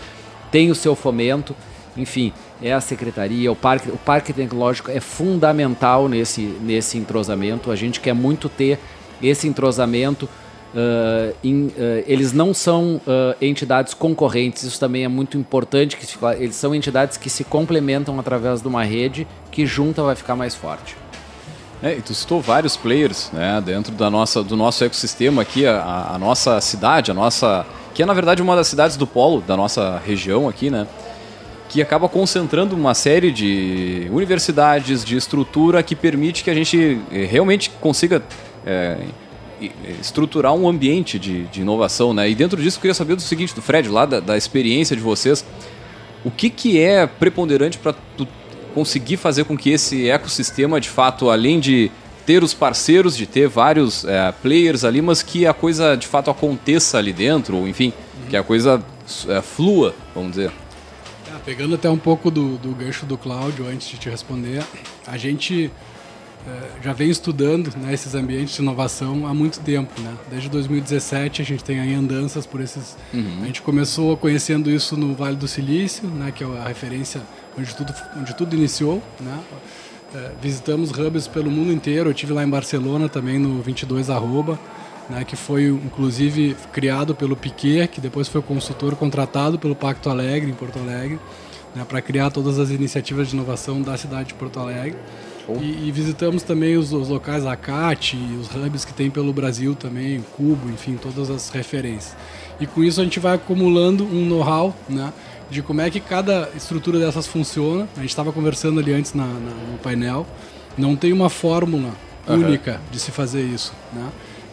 tem 0.52 0.70
o 0.72 0.76
seu 0.76 0.96
fomento, 0.96 1.56
enfim, 1.96 2.34
é 2.62 2.74
a 2.74 2.82
secretaria, 2.82 3.52
o 3.52 3.56
Parque, 3.56 3.90
o 3.90 3.98
parque 3.98 4.34
Tecnológico 4.34 4.92
é 4.92 5.00
fundamental 5.00 6.08
nesse, 6.08 6.42
nesse 6.42 6.98
entrosamento, 6.98 7.72
a 7.72 7.76
gente 7.76 8.00
quer 8.00 8.14
muito 8.14 8.50
ter 8.50 8.80
esse 9.22 9.48
entrosamento 9.48 10.30
Uh, 10.74 11.36
in, 11.44 11.68
uh, 11.68 12.04
eles 12.06 12.34
não 12.34 12.54
são 12.54 12.98
uh, 12.98 13.36
entidades 13.42 13.94
concorrentes, 13.94 14.64
isso 14.64 14.80
também 14.80 15.04
é 15.04 15.08
muito 15.08 15.38
importante. 15.38 15.96
Que 15.96 16.06
se, 16.06 16.18
eles 16.38 16.56
são 16.56 16.76
entidades 16.76 17.18
que 17.18 17.30
se 17.30 17.44
complementam 17.44 18.20
através 18.20 18.62
de 18.62 18.68
uma 18.68 18.84
rede 18.84 19.28
que 19.52 19.66
junta 19.66 20.04
vai 20.04 20.16
ficar 20.16 20.36
mais 20.36 20.56
forte. 20.56 20.96
É, 21.82 21.94
e 21.94 22.02
tu 22.02 22.14
citou 22.14 22.42
vários 22.42 22.76
players 22.76 23.30
né, 23.32 23.62
dentro 23.64 23.94
da 23.94 24.10
nossa, 24.10 24.44
do 24.44 24.56
nosso 24.56 24.84
ecossistema 24.84 25.44
aqui, 25.44 25.66
a, 25.68 26.12
a, 26.14 26.18
nossa 26.18 26.60
cidade, 26.60 27.12
a 27.12 27.14
nossa. 27.14 27.66
que 27.94 28.02
é 28.02 28.06
na 28.06 28.14
verdade 28.14 28.42
uma 28.42 28.56
das 28.56 28.68
cidades 28.68 28.98
do 28.98 29.06
polo 29.06 29.42
da 29.42 29.56
nossa 29.56 30.02
região 30.04 30.50
aqui, 30.50 30.72
né? 30.72 30.88
Que 31.70 31.82
acaba 31.82 32.10
concentrando 32.10 32.76
uma 32.76 32.94
série 32.94 33.32
de 33.32 34.08
universidades, 34.12 35.04
de 35.04 35.18
estrutura 35.18 35.84
que 35.84 35.96
permite 35.96 36.44
que 36.44 36.50
a 36.50 36.54
gente 36.54 37.00
eh, 37.12 37.28
realmente 37.30 37.70
consiga. 37.82 38.24
É, 38.66 38.98
estruturar 40.00 40.54
um 40.54 40.68
ambiente 40.68 41.18
de, 41.18 41.46
de, 41.46 41.62
inovação, 41.62 42.14
né? 42.14 42.30
E 42.30 42.36
dentro 42.36 42.62
disso 42.62 42.78
eu 42.78 42.82
queria 42.82 42.94
saber 42.94 43.16
do 43.16 43.22
seguinte, 43.22 43.56
do 43.56 43.62
Fred, 43.62 43.90
lá 43.90 44.06
da, 44.06 44.20
da 44.20 44.38
experiência 44.38 44.96
de 44.96 45.02
vocês, 45.02 45.46
o 46.24 46.32
que, 46.32 46.50
que 46.50 46.80
é 46.80 47.08
preponderante 47.08 47.78
para 47.78 47.96
conseguir 48.74 49.18
fazer 49.18 49.46
com 49.46 49.58
que 49.58 49.72
esse 49.72 50.10
ecossistema, 50.10 50.80
de 50.80 50.90
fato, 50.90 51.30
além 51.30 51.60
de 51.60 51.92
ter 52.26 52.44
os 52.44 52.54
parceiros, 52.54 53.16
de 53.16 53.26
ter 53.26 53.48
vários 53.48 54.04
é, 54.04 54.32
players 54.34 54.84
ali, 54.84 55.02
mas 55.02 55.24
que 55.24 55.48
a 55.48 55.54
coisa 55.54 55.96
de 55.96 56.06
fato 56.06 56.30
aconteça 56.30 56.98
ali 56.98 57.14
dentro, 57.14 57.56
ou 57.56 57.68
enfim, 57.68 57.94
uhum. 58.22 58.30
que 58.30 58.38
a 58.38 58.44
coisa 58.44 58.84
é, 59.30 59.42
flua, 59.42 59.96
vamos 60.14 60.32
dizer. 60.32 60.52
É, 61.34 61.40
pegando 61.46 61.76
até 61.76 61.90
um 61.90 61.98
pouco 61.98 62.30
do, 62.30 62.58
do 62.58 62.72
gancho 62.76 63.06
do 63.06 63.18
Cláudio 63.18 63.66
antes 63.68 63.88
de 63.88 63.98
te 63.98 64.10
responder, 64.10 64.62
a 65.08 65.18
gente 65.18 65.72
já 66.82 66.94
vem 66.94 67.10
estudando 67.10 67.76
né, 67.78 67.94
esses 67.94 68.16
ambientes 68.16 68.56
de 68.56 68.62
inovação 68.62 69.28
há 69.28 69.34
muito 69.34 69.60
tempo. 69.60 70.00
Né? 70.02 70.14
Desde 70.30 70.50
2017 70.50 71.42
a 71.42 71.46
gente 71.46 71.64
tem 71.64 71.80
aí 71.80 71.94
andanças 71.94 72.46
por 72.46 72.62
esses. 72.62 72.98
Uhum. 73.14 73.40
A 73.42 73.46
gente 73.46 73.62
começou 73.62 74.16
conhecendo 74.16 74.70
isso 74.70 74.96
no 74.96 75.14
Vale 75.14 75.36
do 75.36 75.48
Silício, 75.48 76.08
né, 76.08 76.32
que 76.32 76.44
é 76.44 76.48
a 76.48 76.68
referência 76.68 77.22
onde 77.58 77.76
tudo, 77.76 77.94
onde 78.18 78.36
tudo 78.36 78.56
iniciou. 78.56 79.02
Né? 79.20 79.40
É, 80.16 80.32
visitamos 80.42 80.92
hubs 80.92 81.28
pelo 81.28 81.52
mundo 81.52 81.72
inteiro. 81.72 82.10
Eu 82.10 82.14
tive 82.14 82.32
lá 82.32 82.44
em 82.44 82.50
Barcelona 82.50 83.10
também 83.10 83.38
no 83.38 83.62
22 83.62 84.10
arroba, 84.10 84.58
né, 85.10 85.24
que 85.26 85.36
foi 85.36 85.68
inclusive 85.68 86.56
criado 86.72 87.14
pelo 87.14 87.36
Piquet, 87.36 87.88
que 87.88 88.00
depois 88.00 88.28
foi 88.28 88.42
consultor 88.42 88.96
contratado 88.96 89.60
pelo 89.60 89.76
Pacto 89.76 90.10
Alegre 90.10 90.50
em 90.50 90.54
Porto 90.54 90.80
Alegre, 90.80 91.20
né, 91.76 91.86
para 91.88 92.02
criar 92.02 92.30
todas 92.30 92.60
as 92.60 92.70
iniciativas 92.70 93.28
de 93.28 93.36
inovação 93.36 93.82
da 93.82 93.98
cidade 93.98 94.30
de 94.30 94.34
Porto 94.36 94.60
Alegre. 94.60 94.98
E, 95.62 95.88
e, 95.88 95.92
visitamos 95.92 96.44
também 96.44 96.76
os, 96.76 96.92
os 96.92 97.08
locais 97.08 97.46
ACAT, 97.46 98.18
os 98.40 98.54
hubs 98.54 98.84
que 98.84 98.94
tem 98.94 99.10
pelo 99.10 99.32
Brasil 99.32 99.76
também, 99.76 100.24
Cubo, 100.36 100.70
enfim, 100.70 100.98
todas 101.02 101.30
as 101.30 101.50
referências. 101.50 102.16
E 102.60 102.68
com 102.68 102.84
isso 102.84 103.00
a 103.00 103.04
gente 103.04 103.20
vai 103.20 103.36
acumulando 103.36 104.04
um 104.04 104.26
know-how, 104.26 104.76
né? 104.90 105.14
De 105.50 105.62
como 105.62 105.80
é 105.80 105.90
que 105.90 106.00
cada 106.00 106.50
estrutura 106.56 107.00
dessas 107.00 107.26
funciona. 107.26 107.88
A 107.96 108.02
gente 108.02 108.10
estava 108.10 108.34
conversando 108.34 108.80
ali 108.80 108.92
antes 108.92 109.14
na, 109.14 109.26
na, 109.26 109.52
no 109.72 109.78
painel. 109.78 110.26
Não 110.78 110.96
tem 110.96 111.14
uma 111.14 111.30
fórmula 111.30 111.94
uhum. 112.28 112.36
única 112.36 112.82
de 112.92 113.00
se 113.00 113.12
fazer 113.12 113.44
isso, 113.44 113.74
né? 113.94 114.10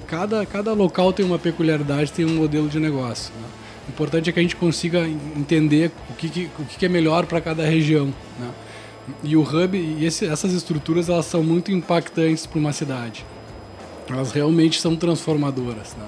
Cada, 0.07 0.47
cada 0.47 0.73
local 0.75 1.13
tem 1.13 1.25
uma 1.25 1.39
peculiaridade, 1.39 2.13
tem 2.13 2.25
um 2.25 2.37
modelo 2.37 2.69
de 2.69 2.79
negócio. 2.79 3.33
Né? 3.35 3.49
O 3.89 3.91
importante 3.91 4.31
é 4.31 4.33
que 4.33 4.39
a 4.39 4.43
gente 4.43 4.55
consiga 4.55 5.09
entender 5.09 5.91
o 6.11 6.15
que, 6.15 6.29
que 6.29 6.51
o 6.59 6.65
que 6.65 6.87
é 6.87 6.89
melhor 6.89 7.27
para 7.27 7.41
cada 7.41 7.65
região. 7.65 8.07
Né? 8.39 8.51
E 9.23 9.37
o 9.37 9.43
hub 9.43 9.77
e 9.77 10.05
esse, 10.05 10.27
essas 10.27 10.53
estruturas 10.53 11.09
elas 11.09 11.27
são 11.27 11.43
muito 11.43 11.71
impactantes 11.71 12.47
para 12.47 12.59
uma 12.59 12.73
cidade. 12.73 13.25
Elas 14.09 14.33
realmente 14.33 14.81
são 14.81 14.97
transformadoras. 14.97 15.95
Né? 15.97 16.07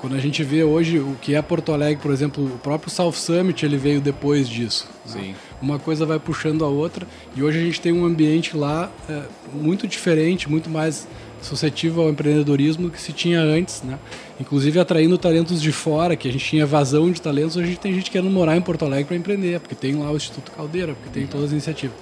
Quando 0.00 0.14
a 0.14 0.20
gente 0.20 0.44
vê 0.44 0.62
hoje 0.62 0.98
o 0.98 1.16
que 1.20 1.34
é 1.34 1.42
Porto 1.42 1.72
Alegre, 1.72 2.00
por 2.00 2.12
exemplo, 2.12 2.44
o 2.44 2.58
próprio 2.58 2.90
South 2.90 3.12
Summit 3.12 3.64
ele 3.64 3.76
veio 3.76 4.00
depois 4.00 4.48
disso. 4.48 4.88
Né? 5.14 5.34
Uma 5.60 5.78
coisa 5.78 6.06
vai 6.06 6.18
puxando 6.20 6.64
a 6.64 6.68
outra 6.68 7.06
e 7.34 7.42
hoje 7.42 7.58
a 7.58 7.62
gente 7.62 7.80
tem 7.80 7.92
um 7.92 8.04
ambiente 8.04 8.56
lá 8.56 8.90
é, 9.08 9.22
muito 9.52 9.88
diferente, 9.88 10.48
muito 10.48 10.70
mais 10.70 11.08
suscetível 11.40 12.02
ao 12.02 12.10
empreendedorismo 12.10 12.84
do 12.84 12.90
que 12.90 13.00
se 13.00 13.12
tinha 13.12 13.40
antes, 13.40 13.82
né? 13.82 13.98
Inclusive 14.40 14.78
atraindo 14.78 15.16
talentos 15.18 15.60
de 15.60 15.72
fora, 15.72 16.16
que 16.16 16.28
a 16.28 16.32
gente 16.32 16.44
tinha 16.44 16.66
vazão 16.66 17.10
de 17.10 17.20
talentos, 17.20 17.56
hoje 17.56 17.66
a 17.66 17.68
gente 17.70 17.80
tem 17.80 17.94
gente 17.94 18.10
querendo 18.10 18.30
morar 18.30 18.56
em 18.56 18.60
Porto 18.60 18.84
Alegre 18.84 19.04
para 19.04 19.16
empreender, 19.16 19.60
porque 19.60 19.74
tem 19.74 19.94
lá 19.96 20.10
o 20.10 20.16
Instituto 20.16 20.52
Caldeira, 20.52 20.94
porque 20.94 21.10
tem 21.10 21.26
todas 21.26 21.46
as 21.46 21.52
iniciativas. 21.52 21.96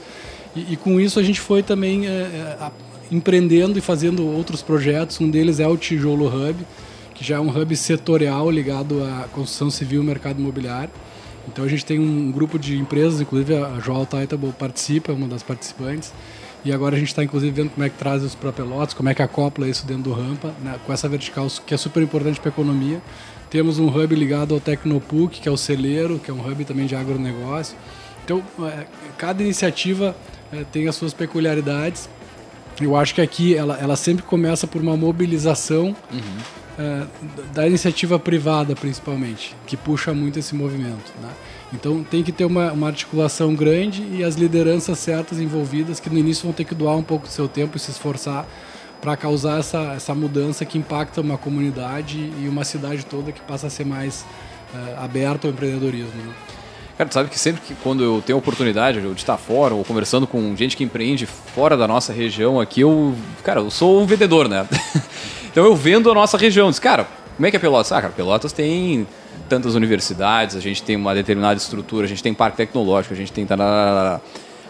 E, 0.54 0.72
e 0.72 0.76
com 0.76 1.00
isso 1.00 1.18
a 1.18 1.22
gente 1.22 1.40
foi 1.40 1.62
também 1.62 2.06
é, 2.06 2.10
é, 2.10 2.70
empreendendo 3.10 3.78
e 3.78 3.82
fazendo 3.82 4.26
outros 4.26 4.62
projetos. 4.62 5.20
Um 5.20 5.30
deles 5.30 5.60
é 5.60 5.66
o 5.66 5.76
Tijolo 5.76 6.26
Hub, 6.26 6.56
que 7.14 7.24
já 7.24 7.36
é 7.36 7.40
um 7.40 7.48
hub 7.48 7.76
setorial 7.76 8.50
ligado 8.50 9.02
à 9.02 9.28
construção 9.32 9.70
civil 9.70 10.02
e 10.02 10.04
mercado 10.04 10.38
imobiliário. 10.40 10.90
Então 11.48 11.64
a 11.64 11.68
gente 11.68 11.84
tem 11.84 11.98
um 11.98 12.30
grupo 12.32 12.58
de 12.58 12.76
empresas, 12.76 13.20
inclusive 13.20 13.54
a 13.54 13.78
João 13.78 14.04
Taitabo 14.04 14.52
participa, 14.52 15.12
é 15.12 15.14
uma 15.14 15.28
das 15.28 15.42
participantes. 15.42 16.12
E 16.66 16.72
agora 16.72 16.96
a 16.96 16.98
gente 16.98 17.08
está 17.08 17.22
inclusive 17.22 17.52
vendo 17.52 17.70
como 17.70 17.86
é 17.86 17.88
que 17.88 17.96
traz 17.96 18.24
isso 18.24 18.36
para 18.36 18.50
Pelotas, 18.52 18.92
como 18.92 19.08
é 19.08 19.14
que 19.14 19.22
acopla 19.22 19.68
isso 19.68 19.86
dentro 19.86 20.02
do 20.02 20.12
rampa, 20.12 20.52
né, 20.60 20.74
com 20.84 20.92
essa 20.92 21.08
vertical 21.08 21.46
que 21.64 21.72
é 21.72 21.76
super 21.76 22.02
importante 22.02 22.40
para 22.40 22.48
a 22.48 22.52
economia. 22.52 23.00
Temos 23.48 23.78
um 23.78 23.86
hub 23.86 24.12
ligado 24.16 24.52
ao 24.52 24.58
Tecnopuc, 24.58 25.40
que 25.40 25.48
é 25.48 25.52
o 25.52 25.56
celeiro, 25.56 26.18
que 26.18 26.28
é 26.28 26.34
um 26.34 26.44
hub 26.44 26.64
também 26.64 26.86
de 26.86 26.96
agronegócio. 26.96 27.76
Então, 28.24 28.42
é, 28.62 28.84
cada 29.16 29.44
iniciativa 29.44 30.16
é, 30.52 30.64
tem 30.64 30.88
as 30.88 30.96
suas 30.96 31.14
peculiaridades. 31.14 32.08
Eu 32.80 32.96
acho 32.96 33.14
que 33.14 33.20
aqui 33.20 33.54
ela, 33.54 33.78
ela 33.78 33.94
sempre 33.94 34.24
começa 34.24 34.66
por 34.66 34.82
uma 34.82 34.96
mobilização 34.96 35.94
uhum. 36.12 36.38
é, 36.80 37.06
da 37.54 37.64
iniciativa 37.64 38.18
privada, 38.18 38.74
principalmente, 38.74 39.54
que 39.68 39.76
puxa 39.76 40.12
muito 40.12 40.40
esse 40.40 40.52
movimento. 40.52 41.12
Né? 41.22 41.30
Então 41.72 42.04
tem 42.04 42.22
que 42.22 42.30
ter 42.30 42.44
uma, 42.44 42.72
uma, 42.72 42.86
articulação 42.86 43.54
grande 43.54 44.02
e 44.12 44.22
as 44.22 44.36
lideranças 44.36 44.98
certas 44.98 45.40
envolvidas, 45.40 45.98
que 45.98 46.08
no 46.08 46.18
início 46.18 46.44
vão 46.44 46.52
ter 46.52 46.64
que 46.64 46.74
doar 46.74 46.96
um 46.96 47.02
pouco 47.02 47.26
do 47.26 47.32
seu 47.32 47.48
tempo 47.48 47.76
e 47.76 47.80
se 47.80 47.90
esforçar 47.90 48.46
para 49.00 49.16
causar 49.16 49.58
essa, 49.58 49.92
essa 49.94 50.14
mudança 50.14 50.64
que 50.64 50.78
impacta 50.78 51.20
uma 51.20 51.36
comunidade 51.36 52.32
e 52.40 52.48
uma 52.48 52.64
cidade 52.64 53.04
toda 53.04 53.32
que 53.32 53.40
passa 53.40 53.66
a 53.66 53.70
ser 53.70 53.84
mais 53.84 54.24
uh, 54.72 55.04
aberta 55.04 55.46
ao 55.46 55.52
empreendedorismo. 55.52 56.14
Né? 56.14 56.32
Cara, 56.96 57.10
sabe 57.12 57.28
que 57.28 57.38
sempre 57.38 57.60
que 57.60 57.74
quando 57.74 58.02
eu 58.02 58.22
tenho 58.24 58.38
a 58.38 58.40
oportunidade 58.40 59.00
de 59.00 59.12
estar 59.12 59.36
fora 59.36 59.74
ou 59.74 59.84
conversando 59.84 60.26
com 60.26 60.56
gente 60.56 60.76
que 60.76 60.82
empreende 60.82 61.26
fora 61.26 61.76
da 61.76 61.86
nossa 61.86 62.12
região 62.12 62.58
aqui, 62.58 62.80
eu, 62.80 63.14
cara, 63.44 63.60
eu 63.60 63.70
sou 63.70 64.00
um 64.00 64.06
vendedor, 64.06 64.48
né? 64.48 64.66
então 65.50 65.64
eu 65.64 65.76
vendo 65.76 66.10
a 66.10 66.14
nossa 66.14 66.38
região. 66.38 66.70
Diz, 66.70 66.78
cara, 66.78 67.06
como 67.36 67.46
é 67.46 67.50
que 67.50 67.56
é 67.56 67.60
Pelotas? 67.60 67.92
Ah, 67.92 68.00
cara, 68.00 68.14
Pelotas 68.14 68.50
tem 68.50 69.06
tantas 69.48 69.74
universidades, 69.74 70.56
a 70.56 70.60
gente 70.60 70.82
tem 70.82 70.96
uma 70.96 71.14
determinada 71.14 71.58
estrutura, 71.58 72.04
a 72.04 72.08
gente 72.08 72.22
tem 72.22 72.34
parque 72.34 72.56
tecnológico, 72.56 73.14
a 73.14 73.16
gente 73.16 73.32
tem. 73.32 73.46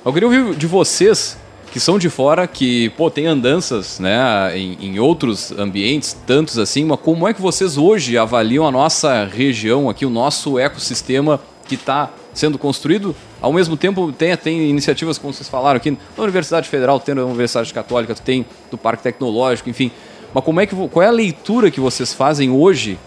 Eu 0.05 0.13
queria 0.13 0.29
ouvir 0.29 0.55
de 0.55 0.67
vocês 0.67 1.39
que 1.73 1.81
são 1.81 1.99
de 1.99 2.09
fora, 2.09 2.47
que 2.47 2.89
pô, 2.91 3.11
tem 3.11 3.27
andanças 3.27 3.99
né, 3.99 4.57
em, 4.57 4.79
em, 4.81 4.99
outros 4.99 5.53
ambientes, 5.53 6.17
tantos 6.27 6.59
assim, 6.59 6.85
mas 6.85 6.99
como 7.01 7.29
é 7.29 7.35
que 7.35 7.43
vocês 7.43 7.77
hoje 7.77 8.17
avaliam 8.17 8.67
a 8.67 8.71
nossa 8.71 9.25
região 9.25 9.91
aqui, 9.91 10.07
o 10.07 10.11
nosso 10.11 10.59
ecossistema 10.59 11.41
que 11.67 11.75
está 11.75 12.11
sendo 12.33 12.59
construído. 12.59 13.15
Ao 13.41 13.53
mesmo 13.53 13.77
tempo, 13.77 14.13
tem, 14.13 14.37
tem 14.37 14.71
iniciativas, 14.71 15.19
como 15.19 15.33
vocês 15.33 15.49
falaram 15.49 15.77
aqui, 15.77 15.91
na 15.91 16.23
Universidade 16.23 16.69
Federal, 16.69 17.01
tem 17.01 17.15
na 17.15 17.25
Universidade 17.25 17.73
Católica, 17.73 18.15
tem 18.15 18.47
do 18.71 18.79
Parque 18.79 19.03
Tecnológico, 19.03 19.69
enfim. 19.69 19.91
Mas 20.33 20.45
como 20.45 20.61
é 20.61 20.67
que, 20.67 20.75
qual 20.75 21.03
é 21.03 21.09
a 21.09 21.11
leitura 21.11 21.71
que 21.71 21.81
vocês 21.81 22.13
fazem 22.13 22.51
hoje 22.51 22.99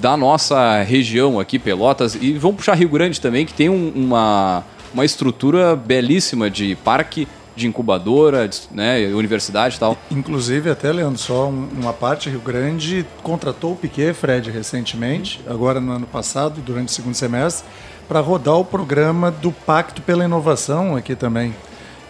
da 0.00 0.16
nossa 0.16 0.82
região 0.82 1.38
aqui, 1.38 1.58
Pelotas? 1.58 2.14
E 2.14 2.32
vamos 2.32 2.56
puxar 2.58 2.74
Rio 2.74 2.88
Grande 2.88 3.20
também, 3.20 3.46
que 3.46 3.54
tem 3.54 3.68
um, 3.68 3.92
uma, 3.94 4.64
uma 4.92 5.04
estrutura 5.04 5.76
belíssima 5.76 6.50
de 6.50 6.76
parque 6.76 7.26
de 7.54 7.66
incubadora, 7.66 8.48
né, 8.70 9.06
universidade 9.08 9.76
e 9.76 9.78
tal. 9.78 9.96
Inclusive, 10.10 10.70
até, 10.70 10.90
Leandro, 10.90 11.18
só 11.18 11.48
uma 11.48 11.92
parte, 11.92 12.30
Rio 12.30 12.40
Grande 12.40 13.04
contratou 13.22 13.72
o 13.72 13.76
Piquet, 13.76 14.14
Fred, 14.14 14.50
recentemente, 14.50 15.40
agora 15.46 15.80
no 15.80 15.92
ano 15.92 16.06
passado, 16.06 16.60
durante 16.60 16.88
o 16.88 16.92
segundo 16.92 17.14
semestre, 17.14 17.68
para 18.08 18.20
rodar 18.20 18.56
o 18.56 18.64
programa 18.64 19.30
do 19.30 19.52
Pacto 19.52 20.02
pela 20.02 20.24
Inovação 20.24 20.96
aqui 20.96 21.14
também. 21.14 21.54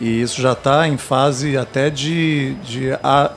E 0.00 0.20
isso 0.20 0.40
já 0.40 0.52
está 0.52 0.88
em 0.88 0.96
fase 0.96 1.56
até 1.56 1.90
de, 1.90 2.54
de, 2.64 2.88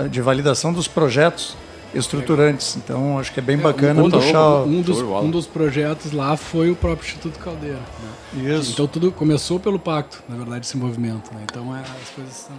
de 0.10 0.22
validação 0.22 0.74
dos 0.74 0.88
projetos 0.88 1.56
estruturantes. 1.96 2.76
Então, 2.76 3.18
acho 3.18 3.32
que 3.32 3.40
é 3.40 3.44
bem 3.44 3.58
bacana 3.58 4.04
um, 4.04 4.10
puxar... 4.10 4.64
Um 4.64 4.82
dos, 4.82 5.02
um 5.02 5.32
dos 5.32 5.48
projetos 5.48 6.12
lá 6.12 6.38
foi 6.38 6.70
o 6.70 6.76
próprio 6.76 7.06
Instituto 7.06 7.40
Caldeira. 7.40 7.80
Né? 8.34 8.56
Isso. 8.56 8.74
Então, 8.74 8.86
tudo 8.86 9.12
começou 9.12 9.60
pelo 9.60 9.80
pacto, 9.80 10.22
na 10.30 10.36
verdade, 10.36 10.66
esse 10.66 10.78
movimento. 10.78 11.34
Né? 11.34 11.42
Então, 11.44 11.76
é, 11.76 11.80
as 11.80 12.10
coisas 12.16 12.34
são... 12.34 12.56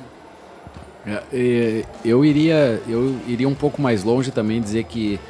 É, 1.32 1.84
eu 2.04 2.24
iria 2.24 2.82
eu 2.88 3.14
iria 3.28 3.48
um 3.48 3.54
pouco 3.54 3.80
mais 3.80 4.02
longe 4.02 4.32
também 4.32 4.60
dizer 4.60 4.82
que 4.82 5.20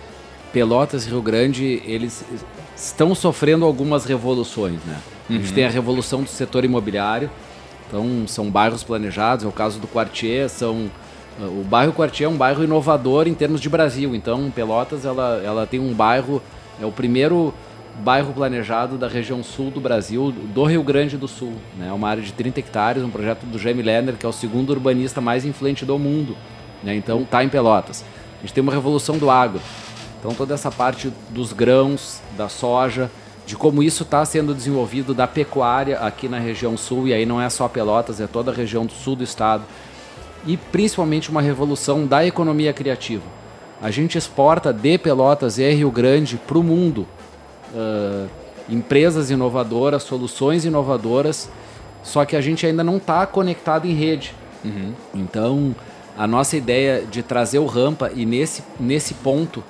Pelotas 0.51 1.05
e 1.05 1.11
Rio 1.11 1.21
Grande 1.21 1.83
eles 1.85 2.25
estão 2.75 3.15
sofrendo 3.15 3.67
algumas 3.67 4.07
revoluções, 4.07 4.83
né? 4.87 4.97
Uhum. 5.29 5.37
A 5.37 5.39
gente 5.39 5.49
uhum. 5.51 5.55
tem 5.55 5.65
a 5.67 5.69
revolução 5.69 6.23
do 6.23 6.31
setor 6.31 6.65
imobiliário, 6.65 7.31
então 7.87 8.27
são 8.27 8.51
bairros 8.51 8.83
planejados, 8.83 9.45
é 9.45 9.49
o 9.49 9.53
caso 9.53 9.79
do 9.79 9.87
Quartier, 9.87 10.49
são 10.49 10.91
o 11.38 11.62
bairro 11.64 11.93
Quartier 11.93 12.28
é 12.28 12.33
um 12.33 12.37
bairro 12.37 12.64
inovador 12.64 13.28
em 13.28 13.35
termos 13.35 13.61
de 13.61 13.69
Brasil, 13.69 14.14
então 14.14 14.50
Pelotas 14.50 15.05
ela, 15.05 15.40
ela 15.45 15.66
tem 15.66 15.78
um 15.78 15.93
bairro, 15.93 16.43
é 16.81 16.87
o 16.87 16.93
primeiro 16.93 17.52
bairro 18.02 18.33
planejado 18.33 18.97
da 18.97 19.09
região 19.09 19.43
sul 19.43 19.71
do 19.71 19.81
Brasil, 19.81 20.31
do 20.31 20.64
Rio 20.64 20.83
Grande 20.83 21.16
do 21.16 21.28
Sul, 21.28 21.52
né? 21.78 21.88
É 21.88 21.93
uma 21.93 22.09
área 22.09 22.23
de 22.23 22.33
30 22.33 22.61
hectares, 22.61 23.02
um 23.02 23.11
projeto 23.11 23.45
do 23.45 23.59
Jaime 23.59 23.83
Lerner, 23.83 24.16
que 24.16 24.25
é 24.25 24.28
o 24.28 24.33
segundo 24.33 24.71
urbanista 24.71 25.21
mais 25.21 25.45
influente 25.45 25.85
do 25.85 25.99
mundo, 25.99 26.37
né? 26.83 26.95
Então 26.95 27.25
tá 27.25 27.43
em 27.45 27.49
Pelotas. 27.49 28.05
A 28.38 28.40
gente 28.43 28.52
tem 28.52 28.62
uma 28.62 28.73
revolução 28.73 29.19
do 29.19 29.31
agro, 29.31 29.61
então 30.19 30.35
toda 30.35 30.55
essa 30.55 30.71
parte 30.71 31.12
dos 31.31 31.52
grãos, 31.52 32.21
da 32.37 32.49
soja, 32.49 33.11
de 33.47 33.57
como 33.57 33.83
isso 33.83 34.02
está 34.02 34.25
sendo 34.25 34.55
desenvolvido 34.55 35.14
da 35.14 35.26
pecuária 35.26 36.00
aqui 36.00 36.28
na 36.28 36.38
região 36.38 36.76
sul, 36.76 37.07
e 37.07 37.14
aí 37.14 37.25
não 37.25 37.40
é 37.40 37.49
só 37.49 37.69
Pelotas, 37.69 38.21
é 38.21 38.26
toda 38.26 38.50
a 38.50 38.55
região 38.55 38.85
do 38.85 38.93
sul 38.93 39.16
do 39.16 39.23
estado. 39.23 39.64
E 40.47 40.57
principalmente 40.57 41.31
uma 41.31 41.43
revolução 41.43 42.07
da 42.07 42.25
economia 42.25 42.73
criativa. 42.73 43.25
A 43.83 43.91
gente 43.91 44.17
exporta 44.17 44.73
de 44.73 44.97
Pelotas 44.97 45.59
e 45.59 45.71
Rio 45.73 45.91
Grande 45.91 46.37
para 46.37 46.57
o 46.57 46.62
mundo 46.62 47.07
uh, 47.75 48.29
empresas 48.69 49.31
inovadoras, 49.31 50.03
soluções 50.03 50.65
inovadoras, 50.65 51.50
só 52.03 52.25
que 52.25 52.37
a 52.37 52.41
gente 52.41 52.65
ainda 52.65 52.83
não 52.83 52.97
está 52.97 53.26
conectado 53.26 53.87
em 53.87 53.95
rede. 53.95 54.35
Uhum. 54.65 54.93
Então, 55.15 55.75
a 56.17 56.26
nossa 56.26 56.57
ideia 56.57 57.05
de 57.05 57.23
trazer 57.23 57.59
o 57.59 57.67
Rampa, 57.67 58.11
e 58.15 58.25
nesse, 58.25 58.62
nesse 58.81 59.15
ponto, 59.15 59.62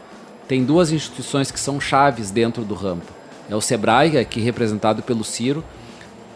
tem 0.46 0.64
duas 0.64 0.92
instituições 0.92 1.50
que 1.50 1.58
são 1.58 1.80
chaves 1.80 2.30
dentro 2.30 2.64
do 2.64 2.74
Rampa. 2.74 3.12
É 3.50 3.56
o 3.56 3.60
Sebrae, 3.60 4.16
aqui 4.16 4.40
representado 4.40 5.02
pelo 5.02 5.24
Ciro. 5.24 5.64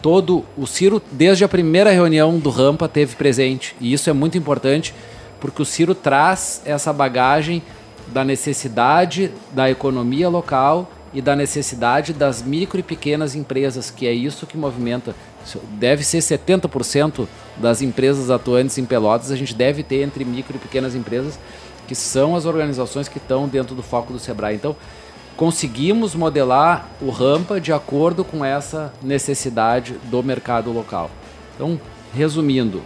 Todo 0.01 0.43
o 0.57 0.65
Ciro, 0.65 1.01
desde 1.11 1.43
a 1.43 1.49
primeira 1.49 1.91
reunião 1.91 2.39
do 2.39 2.49
Rampa, 2.49 2.87
teve 2.87 3.15
presente. 3.15 3.75
E 3.79 3.93
isso 3.93 4.09
é 4.09 4.13
muito 4.13 4.37
importante, 4.37 4.93
porque 5.39 5.61
o 5.61 5.65
Ciro 5.65 5.93
traz 5.93 6.61
essa 6.65 6.91
bagagem 6.91 7.61
da 8.07 8.23
necessidade 8.23 9.31
da 9.53 9.69
economia 9.69 10.27
local 10.27 10.89
e 11.13 11.21
da 11.21 11.35
necessidade 11.35 12.13
das 12.13 12.41
micro 12.41 12.79
e 12.79 12.83
pequenas 12.83 13.35
empresas, 13.35 13.91
que 13.91 14.07
é 14.07 14.13
isso 14.13 14.47
que 14.47 14.57
movimenta. 14.57 15.13
Deve 15.73 16.03
ser 16.03 16.19
70% 16.19 17.27
das 17.57 17.81
empresas 17.81 18.29
atuantes 18.29 18.77
em 18.77 18.85
Pelotas, 18.85 19.31
a 19.31 19.35
gente 19.35 19.53
deve 19.53 19.83
ter 19.83 20.01
entre 20.01 20.23
micro 20.23 20.55
e 20.55 20.59
pequenas 20.59 20.95
empresas, 20.95 21.37
que 21.87 21.95
são 21.95 22.35
as 22.35 22.45
organizações 22.45 23.07
que 23.07 23.17
estão 23.17 23.47
dentro 23.47 23.75
do 23.75 23.83
foco 23.83 24.13
do 24.13 24.19
Sebrae. 24.19 24.55
Então, 24.55 24.75
conseguimos 25.35 26.13
modelar 26.13 26.89
o 27.01 27.09
Rampa 27.09 27.59
de 27.59 27.73
acordo 27.73 28.23
com 28.23 28.43
essa 28.45 28.93
necessidade 29.01 29.95
do 30.05 30.21
mercado 30.21 30.71
local. 30.71 31.09
Então, 31.55 31.79
resumindo, 32.13 32.81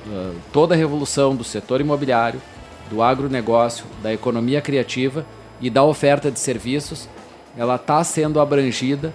toda 0.54 0.74
a 0.74 0.78
revolução 0.78 1.36
do 1.36 1.44
setor 1.44 1.82
imobiliário, 1.82 2.42
do 2.90 3.02
agronegócio, 3.02 3.86
da 4.02 4.14
economia 4.14 4.62
criativa 4.62 5.25
e 5.60 5.70
da 5.70 5.84
oferta 5.84 6.32
de 6.32 6.40
serviços, 6.40 7.10
ela 7.58 7.75
está 7.75 8.04
sendo 8.04 8.40
abrangida 8.40 9.14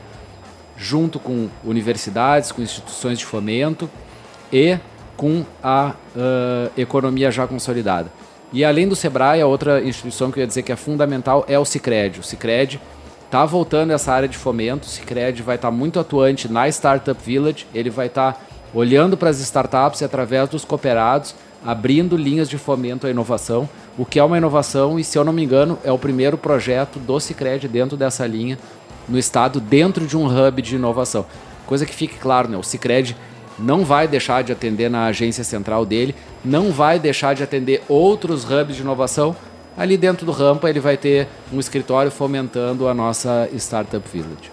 junto 0.76 1.18
com 1.18 1.48
universidades, 1.62 2.50
com 2.50 2.62
instituições 2.62 3.18
de 3.18 3.24
fomento 3.24 3.88
e 4.52 4.78
com 5.16 5.44
a 5.62 5.94
uh, 6.16 6.80
economia 6.80 7.30
já 7.30 7.46
consolidada. 7.46 8.10
E 8.52 8.64
além 8.64 8.88
do 8.88 8.96
Sebrae, 8.96 9.40
a 9.40 9.46
outra 9.46 9.82
instituição 9.82 10.32
que 10.32 10.38
eu 10.38 10.40
ia 10.40 10.46
dizer 10.46 10.62
que 10.62 10.72
é 10.72 10.76
fundamental 10.76 11.44
é 11.46 11.58
o 11.58 11.64
Cicred. 11.64 12.18
O 12.18 12.22
Cicred 12.22 12.80
está 13.30 13.46
voltando 13.46 13.92
essa 13.92 14.12
área 14.12 14.28
de 14.28 14.36
fomento, 14.36 14.88
o 14.88 14.90
Cicred 14.90 15.40
vai 15.40 15.54
estar 15.54 15.70
tá 15.70 15.72
muito 15.72 16.00
atuante 16.00 16.50
na 16.50 16.66
Startup 16.68 17.22
Village, 17.24 17.64
ele 17.72 17.88
vai 17.88 18.08
estar 18.08 18.32
tá 18.32 18.40
olhando 18.74 19.16
para 19.16 19.30
as 19.30 19.38
startups 19.38 20.00
e 20.00 20.04
através 20.04 20.48
dos 20.48 20.64
cooperados, 20.64 21.36
abrindo 21.64 22.16
linhas 22.16 22.48
de 22.48 22.58
fomento 22.58 23.06
à 23.06 23.10
inovação, 23.10 23.68
o 23.96 24.04
que 24.04 24.18
é 24.18 24.24
uma 24.24 24.36
inovação 24.36 24.98
e, 24.98 25.04
se 25.04 25.16
eu 25.16 25.22
não 25.22 25.32
me 25.32 25.44
engano, 25.44 25.78
é 25.84 25.92
o 25.92 25.98
primeiro 25.98 26.36
projeto 26.36 26.98
do 26.98 27.20
Cicred 27.20 27.68
dentro 27.68 27.96
dessa 27.96 28.26
linha 28.26 28.58
no 29.08 29.16
estado, 29.16 29.60
dentro 29.60 30.08
de 30.08 30.16
um 30.16 30.26
hub 30.26 30.60
de 30.60 30.74
inovação. 30.74 31.24
Coisa 31.66 31.86
que 31.86 31.94
fique 31.94 32.18
claro, 32.18 32.48
né? 32.48 32.56
o 32.56 32.64
Cicred 32.64 33.16
não 33.56 33.84
vai 33.84 34.08
deixar 34.08 34.42
de 34.42 34.50
atender 34.50 34.90
na 34.90 35.06
agência 35.06 35.44
central 35.44 35.86
dele, 35.86 36.16
não 36.44 36.72
vai 36.72 36.98
deixar 36.98 37.32
de 37.36 37.44
atender 37.44 37.80
outros 37.88 38.42
hubs 38.42 38.74
de 38.74 38.82
inovação. 38.82 39.36
Ali 39.80 39.96
dentro 39.96 40.26
do 40.26 40.32
Rampa 40.32 40.68
ele 40.68 40.78
vai 40.78 40.98
ter 40.98 41.26
um 41.50 41.58
escritório 41.58 42.10
fomentando 42.10 42.86
a 42.86 42.92
nossa 42.92 43.48
Startup 43.54 44.06
Village. 44.12 44.52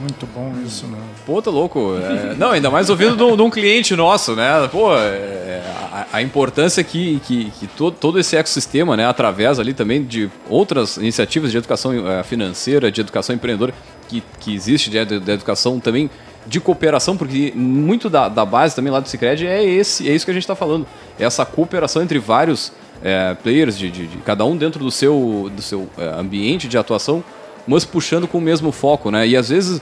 Muito 0.00 0.26
bom 0.32 0.54
isso, 0.64 0.86
né? 0.86 0.96
Pô, 1.26 1.42
tá 1.42 1.50
louco. 1.50 1.96
É, 1.96 2.36
não, 2.36 2.52
ainda 2.52 2.70
mais 2.70 2.88
ouvindo 2.88 3.16
de 3.16 3.22
um, 3.24 3.36
de 3.36 3.42
um, 3.42 3.50
cliente 3.50 3.96
nosso, 3.96 4.36
né? 4.36 4.68
Pô, 4.70 4.94
é, 4.96 5.60
a, 5.92 6.06
a, 6.12 6.22
importância 6.22 6.84
que, 6.84 7.18
que, 7.26 7.50
que 7.58 7.66
todo, 7.66 7.96
todo 7.96 8.20
esse 8.20 8.36
ecossistema, 8.36 8.96
né, 8.96 9.08
através 9.08 9.58
ali 9.58 9.74
também 9.74 10.04
de 10.04 10.30
outras 10.48 10.96
iniciativas 10.96 11.50
de 11.50 11.58
educação 11.58 12.08
é, 12.08 12.22
financeira, 12.22 12.92
de 12.92 13.00
educação 13.00 13.34
empreendedora, 13.34 13.74
que, 14.06 14.22
que 14.38 14.54
existe, 14.54 14.88
de, 14.88 15.04
de, 15.04 15.18
de 15.18 15.32
educação 15.32 15.80
também 15.80 16.08
de 16.46 16.60
cooperação, 16.60 17.16
porque 17.16 17.52
muito 17.56 18.08
da, 18.08 18.28
da 18.28 18.44
base 18.44 18.76
também 18.76 18.92
lá 18.92 19.00
do 19.00 19.08
Cicred 19.08 19.44
é, 19.48 19.64
esse, 19.64 20.08
é 20.08 20.14
isso 20.14 20.24
que 20.24 20.30
a 20.30 20.34
gente 20.34 20.44
está 20.44 20.54
falando. 20.54 20.86
É 21.18 21.24
essa 21.24 21.44
cooperação 21.44 22.02
entre 22.02 22.20
vários 22.20 22.70
é, 23.04 23.34
players, 23.34 23.78
de, 23.78 23.90
de, 23.90 24.06
de, 24.06 24.16
cada 24.18 24.46
um 24.46 24.56
dentro 24.56 24.82
do 24.82 24.90
seu, 24.90 25.50
do 25.54 25.60
seu 25.60 25.88
é, 25.98 26.18
ambiente 26.18 26.66
de 26.66 26.78
atuação, 26.78 27.22
mas 27.66 27.84
puxando 27.84 28.26
com 28.26 28.38
o 28.38 28.40
mesmo 28.40 28.72
foco, 28.72 29.10
né? 29.10 29.28
E 29.28 29.36
às 29.36 29.50
vezes 29.50 29.80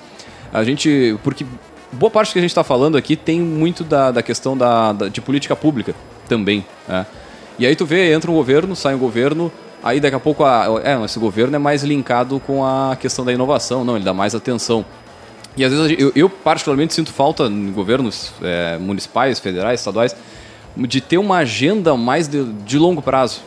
a 0.53 0.65
gente. 0.65 1.17
Porque 1.23 1.47
boa 1.93 2.11
parte 2.11 2.33
que 2.33 2.39
a 2.39 2.43
gente 2.43 2.51
está 2.51 2.65
falando 2.65 2.97
aqui 2.97 3.15
tem 3.17 3.41
muito 3.41 3.85
da, 3.85 4.11
da 4.11 4.23
questão 4.23 4.57
da, 4.57 4.93
da 4.93 5.09
de 5.09 5.21
política 5.21 5.55
pública 5.55 5.95
também. 6.29 6.67
Né? 6.89 7.07
E 7.59 7.67
aí 7.67 7.77
tu 7.77 7.87
vê, 7.87 8.13
entra 8.13 8.31
um 8.31 8.35
governo, 8.35 8.75
sai 8.75 8.95
um 8.95 8.99
governo, 8.99 9.53
aí 9.83 10.01
daqui 10.01 10.17
a 10.17 10.21
pouco 10.21 10.45
a, 10.45 10.67
é, 10.83 11.05
esse 11.05 11.19
governo 11.19 11.55
é 11.55 11.59
mais 11.59 11.85
linkado 11.85 12.41
com 12.41 12.65
a 12.65 12.97
questão 12.99 13.25
da 13.25 13.33
inovação, 13.33 13.85
não, 13.85 13.97
ele 13.97 14.05
dá 14.05 14.13
mais 14.13 14.35
atenção. 14.35 14.85
E 15.57 15.65
às 15.65 15.73
vezes 15.73 15.97
eu, 15.99 16.11
eu 16.17 16.31
particularmente 16.31 16.95
sinto 16.95 17.13
falta 17.13 17.45
em 17.45 17.71
governos 17.73 18.33
é, 18.43 18.79
municipais, 18.79 19.39
federais, 19.39 19.81
estaduais, 19.81 20.17
de 20.77 21.01
ter 21.01 21.19
uma 21.19 21.39
agenda 21.39 21.97
mais 21.97 22.29
de, 22.29 22.45
de 22.45 22.79
longo 22.79 23.03
prazo 23.03 23.43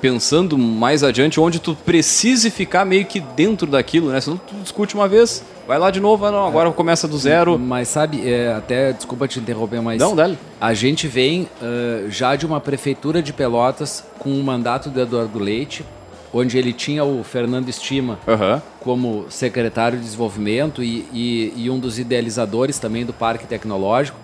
pensando 0.00 0.56
mais 0.56 1.04
adiante, 1.04 1.38
onde 1.38 1.58
tu 1.58 1.74
precise 1.74 2.50
ficar 2.50 2.84
meio 2.84 3.04
que 3.04 3.20
dentro 3.20 3.66
daquilo, 3.66 4.10
né? 4.10 4.20
Senão 4.20 4.38
tu 4.38 4.54
discute 4.62 4.94
uma 4.94 5.06
vez, 5.06 5.44
vai 5.68 5.78
lá 5.78 5.90
de 5.90 6.00
novo, 6.00 6.24
ah, 6.24 6.32
não, 6.32 6.46
agora 6.46 6.70
começa 6.72 7.06
do 7.06 7.18
zero. 7.18 7.58
Mas 7.58 7.88
sabe, 7.88 8.28
é, 8.28 8.52
até, 8.52 8.92
desculpa 8.92 9.28
te 9.28 9.38
interromper, 9.38 9.80
mas 9.82 10.00
não, 10.00 10.16
dale. 10.16 10.38
a 10.60 10.72
gente 10.72 11.06
vem 11.06 11.42
uh, 11.42 12.10
já 12.10 12.34
de 12.34 12.46
uma 12.46 12.60
prefeitura 12.60 13.22
de 13.22 13.32
Pelotas 13.32 14.04
com 14.18 14.30
o 14.30 14.42
mandato 14.42 14.88
do 14.88 15.00
Eduardo 15.00 15.38
Leite, 15.38 15.84
onde 16.32 16.56
ele 16.56 16.72
tinha 16.72 17.04
o 17.04 17.22
Fernando 17.22 17.68
Estima 17.68 18.18
uhum. 18.26 18.60
como 18.80 19.26
secretário 19.28 19.98
de 19.98 20.04
desenvolvimento 20.04 20.82
e, 20.82 21.06
e, 21.12 21.52
e, 21.56 21.70
um 21.70 21.78
dos 21.78 21.98
idealizadores 21.98 22.78
também 22.78 23.04
do 23.04 23.12
Parque 23.12 23.46
Tecnológico. 23.46 24.16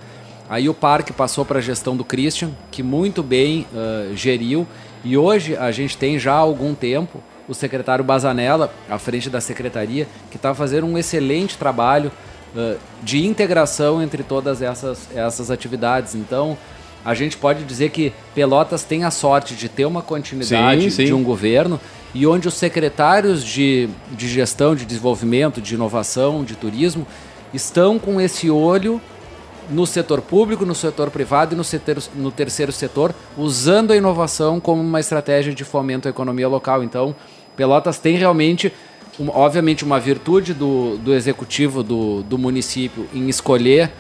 Aí 0.49 0.69
o 0.69 0.75
parque 0.75 1.13
passou 1.13 1.45
para 1.45 1.59
a 1.59 1.63
gestão 1.63 1.97
do 1.97 2.05
Christian, 2.05 2.51
que 2.71 2.83
muito 2.83 3.23
bem 3.23 3.67
uh, 3.73 4.15
geriu 4.17 4.67
e 5.05 5.17
hoje 5.17 5.57
a 5.57 5.71
gente 5.71 5.97
tem 5.97 6.19
já 6.19 6.33
há 6.33 6.39
algum 6.39 6.75
tempo 6.75 7.23
o 7.49 7.55
secretário 7.55 8.05
Bazanella, 8.05 8.73
à 8.91 8.99
frente 8.99 9.31
da 9.31 9.41
secretaria, 9.41 10.09
que 10.31 10.37
está 10.37 10.53
fazendo 10.53 10.85
um 10.85 10.99
excelente 10.99 11.57
trabalho 11.57 12.11
uh, 12.55 12.77
de 13.03 13.25
integração 13.25 14.03
entre 14.03 14.25
todas 14.25 14.63
essas, 14.63 15.09
essas 15.15 15.49
atividades. 15.49 16.17
Então, 16.17 16.59
a 17.05 17.15
gente 17.15 17.37
pode 17.37 17.63
dizer 17.63 17.91
que 17.91 18.13
Pelotas 18.35 18.83
tem 18.83 19.05
a 19.05 19.13
sorte 19.13 19.55
de 19.55 19.69
ter 19.69 19.85
uma 19.85 20.03
continuidade 20.03 20.83
sim, 20.83 20.91
sim. 20.91 21.05
de 21.05 21.13
um 21.13 21.23
governo 21.23 21.81
e 22.13 22.27
onde 22.27 22.49
os 22.49 22.55
secretários 22.55 23.45
de, 23.45 23.89
de 24.11 24.27
gestão, 24.27 24.75
de 24.75 24.85
desenvolvimento, 24.85 25.61
de 25.61 25.75
inovação, 25.75 26.43
de 26.43 26.57
turismo 26.57 27.07
estão 27.55 27.97
com 27.97 28.21
esse 28.21 28.51
olho 28.51 29.01
no 29.71 29.87
setor 29.87 30.21
público, 30.21 30.65
no 30.65 30.75
setor 30.75 31.11
privado 31.11 31.55
e 31.55 31.57
no, 31.57 31.65
setor, 31.65 32.03
no 32.15 32.31
terceiro 32.31 32.73
setor, 32.73 33.15
usando 33.37 33.93
a 33.93 33.97
inovação 33.97 34.61
como 34.61 34.83
uma 34.83 35.01
estratégia 35.01 35.55
de 35.55 35.65
fomento 35.65 36.09
à 36.09 36.11
economia 36.11 36.49
local. 36.49 36.83
Então, 36.83 37.15
Pelotas 37.57 37.99
tem 37.99 38.17
realmente, 38.17 38.73
um, 39.19 39.29
obviamente, 39.29 39.85
uma 39.85 39.99
virtude 39.99 40.53
do, 40.53 40.99
do 40.99 41.15
executivo 41.15 41.83
do, 41.83 42.23
do 42.23 42.39
município 42.39 43.09
em 43.15 43.29
escolher 43.29 43.91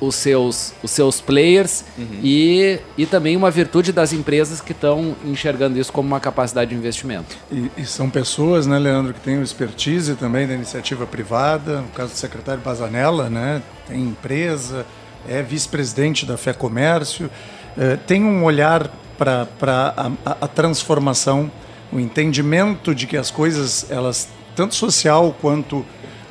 os 0.00 0.14
seus, 0.14 0.72
os 0.82 0.90
seus 0.90 1.20
players 1.20 1.84
uhum. 1.98 2.20
e, 2.22 2.78
e 2.96 3.04
também 3.04 3.36
uma 3.36 3.50
virtude 3.50 3.92
das 3.92 4.12
empresas 4.12 4.60
que 4.60 4.72
estão 4.72 5.14
enxergando 5.24 5.78
isso 5.78 5.92
como 5.92 6.08
uma 6.08 6.18
capacidade 6.18 6.70
de 6.70 6.76
investimento. 6.76 7.36
E, 7.52 7.70
e, 7.76 7.84
são 7.84 8.08
pessoas, 8.08 8.66
né, 8.66 8.78
Leandro, 8.78 9.12
que 9.12 9.20
têm 9.20 9.38
o 9.38 9.42
expertise 9.42 10.14
também 10.14 10.46
da 10.46 10.54
iniciativa 10.54 11.06
privada, 11.06 11.82
no 11.82 11.88
caso 11.88 12.12
do 12.12 12.16
secretário 12.16 12.62
Bazanella, 12.62 13.28
né, 13.28 13.62
tem 13.86 14.00
empresa, 14.02 14.86
é 15.28 15.42
vice-presidente 15.42 16.24
da 16.24 16.36
Fé 16.36 16.52
Comércio, 16.52 17.30
é, 17.76 17.96
tem 17.96 18.24
um 18.24 18.44
olhar 18.44 18.90
para 19.18 19.46
a, 19.96 20.10
a, 20.40 20.48
transformação, 20.48 21.50
o 21.92 22.00
entendimento 22.00 22.94
de 22.94 23.06
que 23.06 23.16
as 23.16 23.30
coisas, 23.30 23.90
elas 23.90 24.28
tanto 24.56 24.74
social 24.74 25.36
quanto 25.40 25.84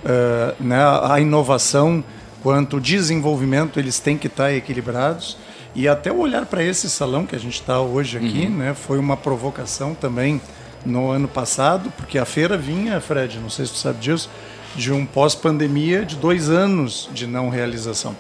é, 0.04 0.56
né, 0.60 0.80
a 1.04 1.20
inovação, 1.20 2.04
quanto 2.42 2.78
o 2.78 2.82
desenvolvimento, 2.82 3.80
eles 3.80 4.00
têm 4.00 4.18
que 4.18 4.28
estar 4.28 4.52
equilibrados. 4.54 5.38
E 5.76 5.88
até 5.88 6.12
o 6.12 6.18
olhar 6.18 6.46
para 6.46 6.64
esse 6.64 6.90
salão 6.90 7.26
que 7.26 7.36
a 7.36 7.40
gente 7.40 7.60
está 7.62 7.80
hoje 7.80 8.18
aqui, 8.18 8.46
uhum. 8.46 8.58
né, 8.58 8.74
foi 8.74 8.98
uma 8.98 9.16
provocação 9.16 9.94
também 9.94 10.42
no 10.86 11.12
ano 11.12 11.28
passado, 11.28 11.92
porque 11.96 12.18
a 12.18 12.26
feira 12.26 12.58
vinha, 12.58 13.00
Fred, 13.00 13.38
não 13.38 13.50
sei 13.50 13.66
se 13.66 13.74
tu 13.74 13.78
sabe 13.78 14.00
disso, 14.00 14.30
de 14.76 14.92
um 14.92 15.06
pós-pandemia 15.06 16.06
de 16.06 16.16
dois 16.16 16.50
anos 16.50 17.10
de 17.14 17.28
não 17.28 17.50
realização 17.50 18.16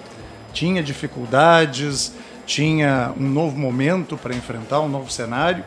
tinha 0.54 0.84
dificuldades, 0.84 2.14
tinha 2.46 3.14
um 3.18 3.30
novo 3.30 3.58
momento 3.58 4.18
para 4.18 4.36
enfrentar, 4.36 4.80
um 4.80 4.90
novo 4.90 5.12
cenário 5.12 5.64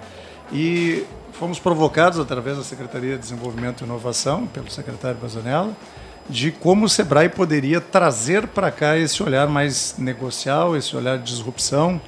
e 0.53 1.05
fomos 1.33 1.59
provocados 1.59 2.19
através 2.19 2.57
da 2.57 2.65
Secretaria 2.65 3.13
de 3.13 3.19
Desenvolvimento 3.19 3.81
e 3.81 3.85
Inovação, 3.85 4.47
pelo 4.47 4.71
secretário 4.71 5.17
Bazanella, 5.21 5.73
de 6.29 6.53
como 6.53 6.87
o 6.87 6.89
Sebrae 6.89 7.29
poderia 7.29 7.81
trazer 7.81 8.47
para 8.47 8.71
cá 8.71 8.97
esse 8.97 9.23
olhar 9.23 9.49
mais 9.49 9.97
negocial, 9.99 10.77
esse 10.77 10.95
olhar 10.97 11.19
de 11.19 11.25
disrupção, 11.25 12.01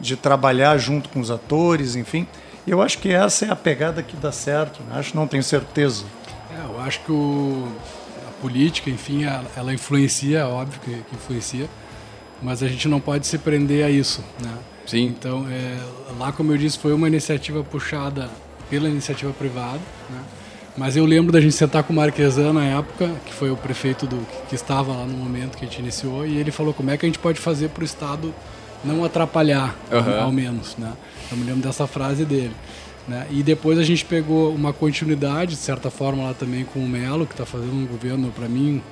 de 0.00 0.16
trabalhar 0.16 0.78
junto 0.78 1.08
com 1.08 1.20
os 1.20 1.30
atores, 1.30 1.96
enfim. 1.96 2.26
Eu 2.66 2.80
acho 2.80 2.98
que 2.98 3.10
essa 3.10 3.46
é 3.46 3.50
a 3.50 3.56
pegada 3.56 4.02
que 4.02 4.16
dá 4.16 4.30
certo, 4.30 4.82
né? 4.82 4.98
acho 4.98 5.16
não 5.16 5.26
tenho 5.26 5.42
certeza. 5.42 6.04
É, 6.50 6.64
eu 6.64 6.80
acho 6.80 7.00
que 7.00 7.12
o, 7.12 7.68
a 8.28 8.30
política, 8.40 8.90
enfim, 8.90 9.24
ela, 9.24 9.46
ela 9.56 9.74
influencia, 9.74 10.46
óbvio 10.46 10.80
que, 10.80 10.90
que 10.90 11.16
influencia, 11.16 11.68
mas 12.42 12.62
a 12.62 12.68
gente 12.68 12.88
não 12.88 13.00
pode 13.00 13.26
se 13.26 13.38
prender 13.38 13.84
a 13.84 13.90
isso, 13.90 14.24
né? 14.42 14.52
Sim. 14.86 15.04
Então, 15.06 15.46
é, 15.50 15.76
lá, 16.18 16.32
como 16.32 16.52
eu 16.52 16.58
disse, 16.58 16.78
foi 16.78 16.92
uma 16.92 17.06
iniciativa 17.08 17.62
puxada 17.62 18.30
pela 18.70 18.88
iniciativa 18.88 19.32
privada, 19.32 19.80
né? 20.10 20.20
Mas 20.76 20.96
eu 20.96 21.04
lembro 21.04 21.32
da 21.32 21.40
gente 21.40 21.54
sentar 21.54 21.82
com 21.82 21.92
o 21.92 21.96
Marquesan 21.96 22.52
na 22.52 22.64
época, 22.64 23.10
que 23.26 23.34
foi 23.34 23.50
o 23.50 23.56
prefeito 23.56 24.06
do 24.06 24.24
que 24.48 24.54
estava 24.54 24.92
lá 24.92 25.04
no 25.04 25.16
momento 25.16 25.58
que 25.58 25.64
a 25.64 25.68
gente 25.68 25.80
iniciou, 25.80 26.24
e 26.24 26.38
ele 26.38 26.52
falou 26.52 26.72
como 26.72 26.90
é 26.90 26.96
que 26.96 27.04
a 27.04 27.08
gente 27.08 27.18
pode 27.18 27.40
fazer 27.40 27.68
para 27.70 27.82
o 27.82 27.84
Estado 27.84 28.32
não 28.84 29.04
atrapalhar, 29.04 29.76
Aham. 29.90 30.22
ao 30.22 30.32
menos, 30.32 30.76
né? 30.76 30.92
Eu 31.32 31.36
me 31.36 31.44
lembro 31.44 31.62
dessa 31.62 31.86
frase 31.88 32.24
dele. 32.24 32.54
Né? 33.08 33.26
E 33.30 33.42
depois 33.42 33.78
a 33.78 33.82
gente 33.82 34.04
pegou 34.04 34.54
uma 34.54 34.72
continuidade, 34.72 35.52
de 35.52 35.56
certa 35.60 35.90
forma, 35.90 36.22
lá 36.24 36.34
também 36.34 36.64
com 36.64 36.80
o 36.80 36.88
Melo, 36.88 37.26
que 37.26 37.32
está 37.32 37.46
fazendo 37.46 37.72
um 37.74 37.86
governo, 37.86 38.30
para 38.30 38.46
mim, 38.46 38.82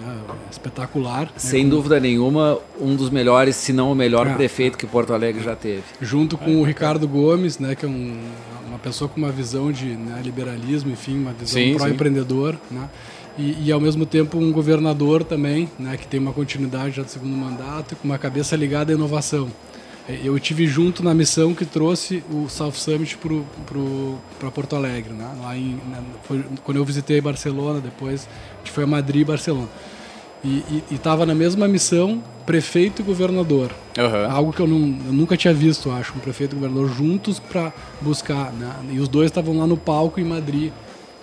né, 0.00 0.16
espetacular. 0.50 1.22
né? 1.26 1.30
Sem 1.36 1.68
dúvida 1.68 1.98
nenhuma, 1.98 2.58
um 2.80 2.94
dos 2.94 3.10
melhores, 3.10 3.56
se 3.56 3.72
não 3.72 3.90
o 3.90 3.94
melhor 3.96 4.28
Ah. 4.28 4.34
prefeito 4.34 4.78
que 4.78 4.86
Porto 4.86 5.12
Alegre 5.12 5.42
já 5.42 5.56
teve. 5.56 5.82
junto 6.00 6.38
com 6.38 6.60
o 6.60 6.62
Ricardo 6.64 7.08
Gomes, 7.08 7.58
né, 7.58 7.74
que 7.74 7.84
é 7.84 7.88
um- 7.88 8.16
uma 8.68 8.78
pessoa 8.78 9.08
com 9.08 9.16
uma 9.18 9.32
visão 9.32 9.72
de 9.72 9.86
né, 9.86 10.20
liberalismo, 10.24 10.92
enfim, 10.92 11.18
uma 11.18 11.32
visão 11.32 11.60
pró-empreendedor, 11.78 12.54
né, 12.70 12.88
e, 13.36 13.66
e, 13.66 13.72
ao 13.72 13.80
mesmo 13.80 14.06
tempo 14.06 14.38
um 14.38 14.52
governador 14.52 15.24
também, 15.24 15.68
né, 15.78 15.96
que 15.96 16.06
tem 16.06 16.20
uma 16.20 16.32
continuidade 16.32 16.94
já 16.96 17.02
do 17.02 17.08
segundo 17.10 17.36
mandato 17.36 17.92
e 17.92 17.96
com 17.96 18.04
uma 18.06 18.18
cabeça 18.18 18.54
ligada 18.54 18.92
à 18.92 18.94
inovação. 18.94 19.48
Eu 20.08 20.38
tive 20.38 20.66
junto 20.66 21.02
na 21.04 21.12
missão 21.12 21.54
que 21.54 21.66
trouxe 21.66 22.22
o 22.32 22.48
South 22.48 22.72
Summit 22.72 23.18
para 24.38 24.50
Porto 24.50 24.74
Alegre, 24.74 25.12
né, 25.12 25.30
lá 25.42 25.54
em, 25.56 25.78
foi 26.24 26.42
quando 26.64 26.78
eu 26.78 26.84
visitei 26.84 27.20
Barcelona, 27.20 27.78
depois 27.78 28.26
a 28.54 28.58
gente 28.60 28.70
foi 28.72 28.84
a 28.84 28.86
Madrid 28.86 29.20
e 29.20 29.24
Barcelona. 29.24 29.68
E 30.42 30.62
estava 30.90 31.26
na 31.26 31.34
mesma 31.34 31.66
missão 31.68 32.22
prefeito 32.46 33.02
e 33.02 33.04
governador. 33.04 33.70
Aham. 33.98 34.30
Algo 34.30 34.52
que 34.52 34.60
eu, 34.60 34.66
não, 34.68 34.78
eu 35.06 35.12
nunca 35.12 35.36
tinha 35.36 35.52
visto, 35.52 35.90
acho, 35.90 36.14
um 36.16 36.20
prefeito 36.20 36.54
e 36.54 36.56
um 36.56 36.60
governador 36.60 36.88
juntos 36.94 37.38
para 37.40 37.72
buscar. 38.00 38.52
Né? 38.52 38.72
E 38.92 39.00
os 39.00 39.08
dois 39.08 39.26
estavam 39.30 39.58
lá 39.58 39.66
no 39.66 39.76
palco 39.76 40.20
em 40.20 40.24
Madrid, 40.24 40.70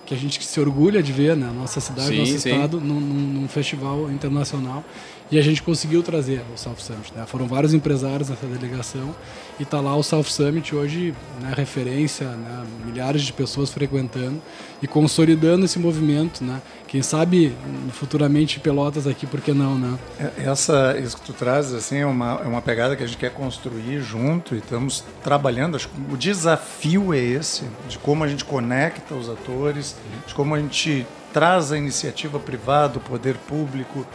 que 0.06 0.14
a 0.14 0.18
gente 0.18 0.44
se 0.46 0.60
orgulha 0.60 1.02
de 1.02 1.12
ver, 1.14 1.36
né? 1.36 1.50
Nossa 1.58 1.80
cidade, 1.80 2.10
Sim, 2.10 2.20
nosso 2.20 2.38
sim. 2.40 2.50
estado, 2.52 2.80
num, 2.80 3.00
num- 3.00 3.40
num 3.42 3.48
festival 3.48 4.12
internacional. 4.12 4.84
E 5.32 5.40
a 5.40 5.42
gente 5.42 5.64
conseguiu 5.64 6.04
trazer 6.04 6.44
o 6.54 6.58
South 6.58 6.78
Summit. 6.78 7.12
Né? 7.16 7.26
Foram 7.26 7.48
vários 7.48 7.74
empresários 7.74 8.30
nessa 8.30 8.46
delegação 8.46 9.16
e 9.60 9.64
está 9.64 9.82
lá 9.82 9.96
o 9.96 10.04
South 10.04 10.26
Summit 10.26 10.76
hoje, 10.76 11.16
né, 11.42 11.52
referência, 11.56 12.28
né, 12.28 12.64
milhares 12.86 13.24
de 13.24 13.34
pessoas 13.34 13.72
frequentando 13.72 14.40
e 14.84 14.88
consolidando 14.88 15.66
esse 15.66 15.80
movimento. 15.80 16.44
Né? 16.44 16.62
Quem 16.88 17.02
sabe 17.02 17.56
futuramente 17.92 18.60
Pelotas 18.60 19.08
aqui, 19.08 19.26
por 19.26 19.42
que 19.42 19.52
não? 19.52 19.78
Né? 19.80 19.98
É, 20.20 20.44
Essa, 20.44 20.96
isso 21.00 21.18
que 21.18 21.24
tu 21.24 21.34
traz 21.34 21.74
assim, 21.74 21.98
é, 21.98 22.06
uma, 22.06 22.42
é 22.44 22.48
uma 22.48 22.62
pegada 22.62 22.96
que 22.96 23.04
a 23.04 23.08
gente 23.08 23.18
quer 23.18 23.32
construir 23.32 24.02
junto 24.02 24.54
e 24.54 24.60
estamos 24.60 25.04
trabalhando. 25.24 25.76
Acho 25.76 25.90
que 25.90 26.14
o 26.14 26.18
desafio 26.18 27.14
é 27.14 27.18
esse, 27.20 27.64
de 27.90 27.98
como 27.98 28.24
a 28.24 28.28
gente 28.28 28.46
conecta 28.46 29.16
os 29.16 29.28
atores, 29.28 29.96
de 30.28 30.36
como 30.36 30.54
a 30.54 30.60
gente 30.60 31.06
traz 31.34 31.72
a 31.72 31.78
iniciativa 31.78 32.40
privada, 32.40 32.98
o 32.98 33.02
poder 33.02 33.36
público, 33.36 34.06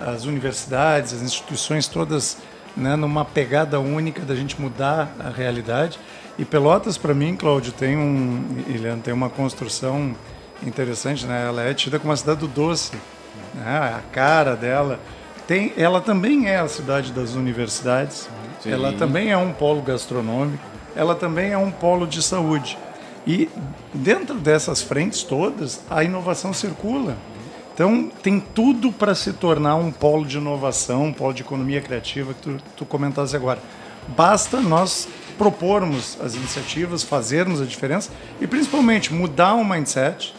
as 0.00 0.24
universidades, 0.24 1.12
as 1.12 1.22
instituições 1.22 1.88
todas 1.88 2.38
né, 2.76 2.94
numa 2.96 3.24
pegada 3.24 3.80
única 3.80 4.22
da 4.22 4.34
gente 4.34 4.60
mudar 4.60 5.14
a 5.18 5.30
realidade. 5.30 5.98
E 6.38 6.44
Pelotas, 6.44 6.98
para 6.98 7.14
mim, 7.14 7.34
Cláudio, 7.34 7.72
tem 7.72 7.96
um, 7.96 8.62
Leandro, 8.68 9.02
tem 9.02 9.14
uma 9.14 9.30
construção 9.30 10.14
interessante, 10.62 11.24
né? 11.24 11.46
Ela 11.46 11.62
é 11.62 11.72
tida 11.72 11.98
como 11.98 12.12
a 12.12 12.16
cidade 12.16 12.40
do 12.40 12.48
doce, 12.48 12.92
né? 13.54 13.78
A 13.78 14.02
cara 14.12 14.54
dela 14.54 15.00
tem, 15.46 15.72
ela 15.76 16.00
também 16.00 16.48
é 16.48 16.58
a 16.58 16.68
cidade 16.68 17.12
das 17.12 17.34
universidades. 17.34 18.28
Sim. 18.60 18.72
Ela 18.72 18.92
também 18.92 19.30
é 19.30 19.36
um 19.36 19.52
polo 19.52 19.80
gastronômico. 19.80 20.62
Ela 20.94 21.14
também 21.14 21.52
é 21.52 21.58
um 21.58 21.70
polo 21.70 22.06
de 22.06 22.22
saúde. 22.22 22.76
E 23.26 23.48
dentro 23.94 24.34
dessas 24.34 24.82
frentes 24.82 25.22
todas, 25.22 25.80
a 25.88 26.02
inovação 26.04 26.52
circula. 26.52 27.16
Então, 27.76 28.10
tem 28.22 28.40
tudo 28.40 28.90
para 28.90 29.14
se 29.14 29.34
tornar 29.34 29.74
um 29.76 29.92
polo 29.92 30.24
de 30.24 30.38
inovação, 30.38 31.04
um 31.04 31.12
polo 31.12 31.34
de 31.34 31.42
economia 31.42 31.78
criativa 31.82 32.32
que 32.32 32.40
tu, 32.40 32.56
tu 32.74 32.86
comentasse 32.86 33.36
agora. 33.36 33.58
Basta 34.16 34.62
nós 34.62 35.06
propormos 35.36 36.16
as 36.24 36.34
iniciativas, 36.36 37.02
fazermos 37.02 37.60
a 37.60 37.66
diferença 37.66 38.10
e, 38.40 38.46
principalmente, 38.46 39.12
mudar 39.12 39.52
o 39.56 39.62
mindset. 39.62 40.34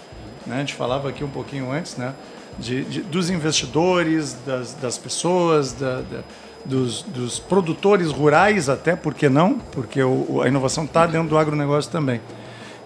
Né? 0.47 0.55
A 0.55 0.59
gente 0.61 0.73
falava 0.73 1.09
aqui 1.09 1.23
um 1.23 1.29
pouquinho 1.29 1.71
antes, 1.71 1.95
né? 1.95 2.15
De, 2.57 2.83
de- 2.85 3.01
dos 3.01 3.29
investidores, 3.29 4.35
das, 4.43 4.73
das 4.73 4.97
pessoas, 4.97 5.73
da- 5.73 6.01
da- 6.01 6.23
dos, 6.65 7.03
dos 7.03 7.37
produtores 7.37 8.09
rurais, 8.09 8.67
até, 8.67 8.95
por 8.95 9.13
que 9.13 9.29
não? 9.29 9.59
Porque 9.59 10.01
o- 10.01 10.41
a 10.41 10.47
inovação 10.47 10.85
está 10.85 11.05
dentro 11.05 11.29
do 11.29 11.37
agronegócio 11.37 11.91
também. 11.91 12.19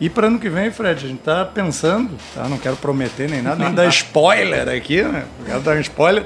E 0.02 0.10
para 0.10 0.26
ano 0.28 0.40
que 0.40 0.50
vem, 0.50 0.72
Fred, 0.72 1.06
a 1.06 1.08
gente 1.08 1.20
está 1.20 1.46
pensando, 1.46 2.10
tá? 2.34 2.50
não 2.50 2.58
quero 2.58 2.76
prometer 2.76 3.30
nem 3.30 3.42
nada, 3.42 3.64
nem 3.64 3.72
dar 3.74 3.86
spoiler 3.88 4.68
aqui, 4.68 5.02
né? 5.04 5.26
Não 5.40 5.46
quero 5.46 5.60
dar 5.62 5.78
um 5.78 5.80
spoiler. 5.80 6.26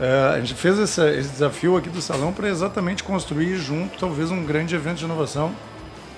É, 0.00 0.32
a 0.36 0.40
gente 0.40 0.54
fez 0.54 0.78
essa- 0.78 1.10
esse 1.10 1.28
desafio 1.28 1.76
aqui 1.76 1.88
do 1.90 2.00
salão 2.00 2.32
para 2.32 2.48
exatamente 2.48 3.04
construir 3.04 3.56
junto, 3.58 3.98
talvez, 3.98 4.30
um 4.30 4.42
grande 4.44 4.74
evento 4.74 4.96
de 4.96 5.04
inovação 5.04 5.52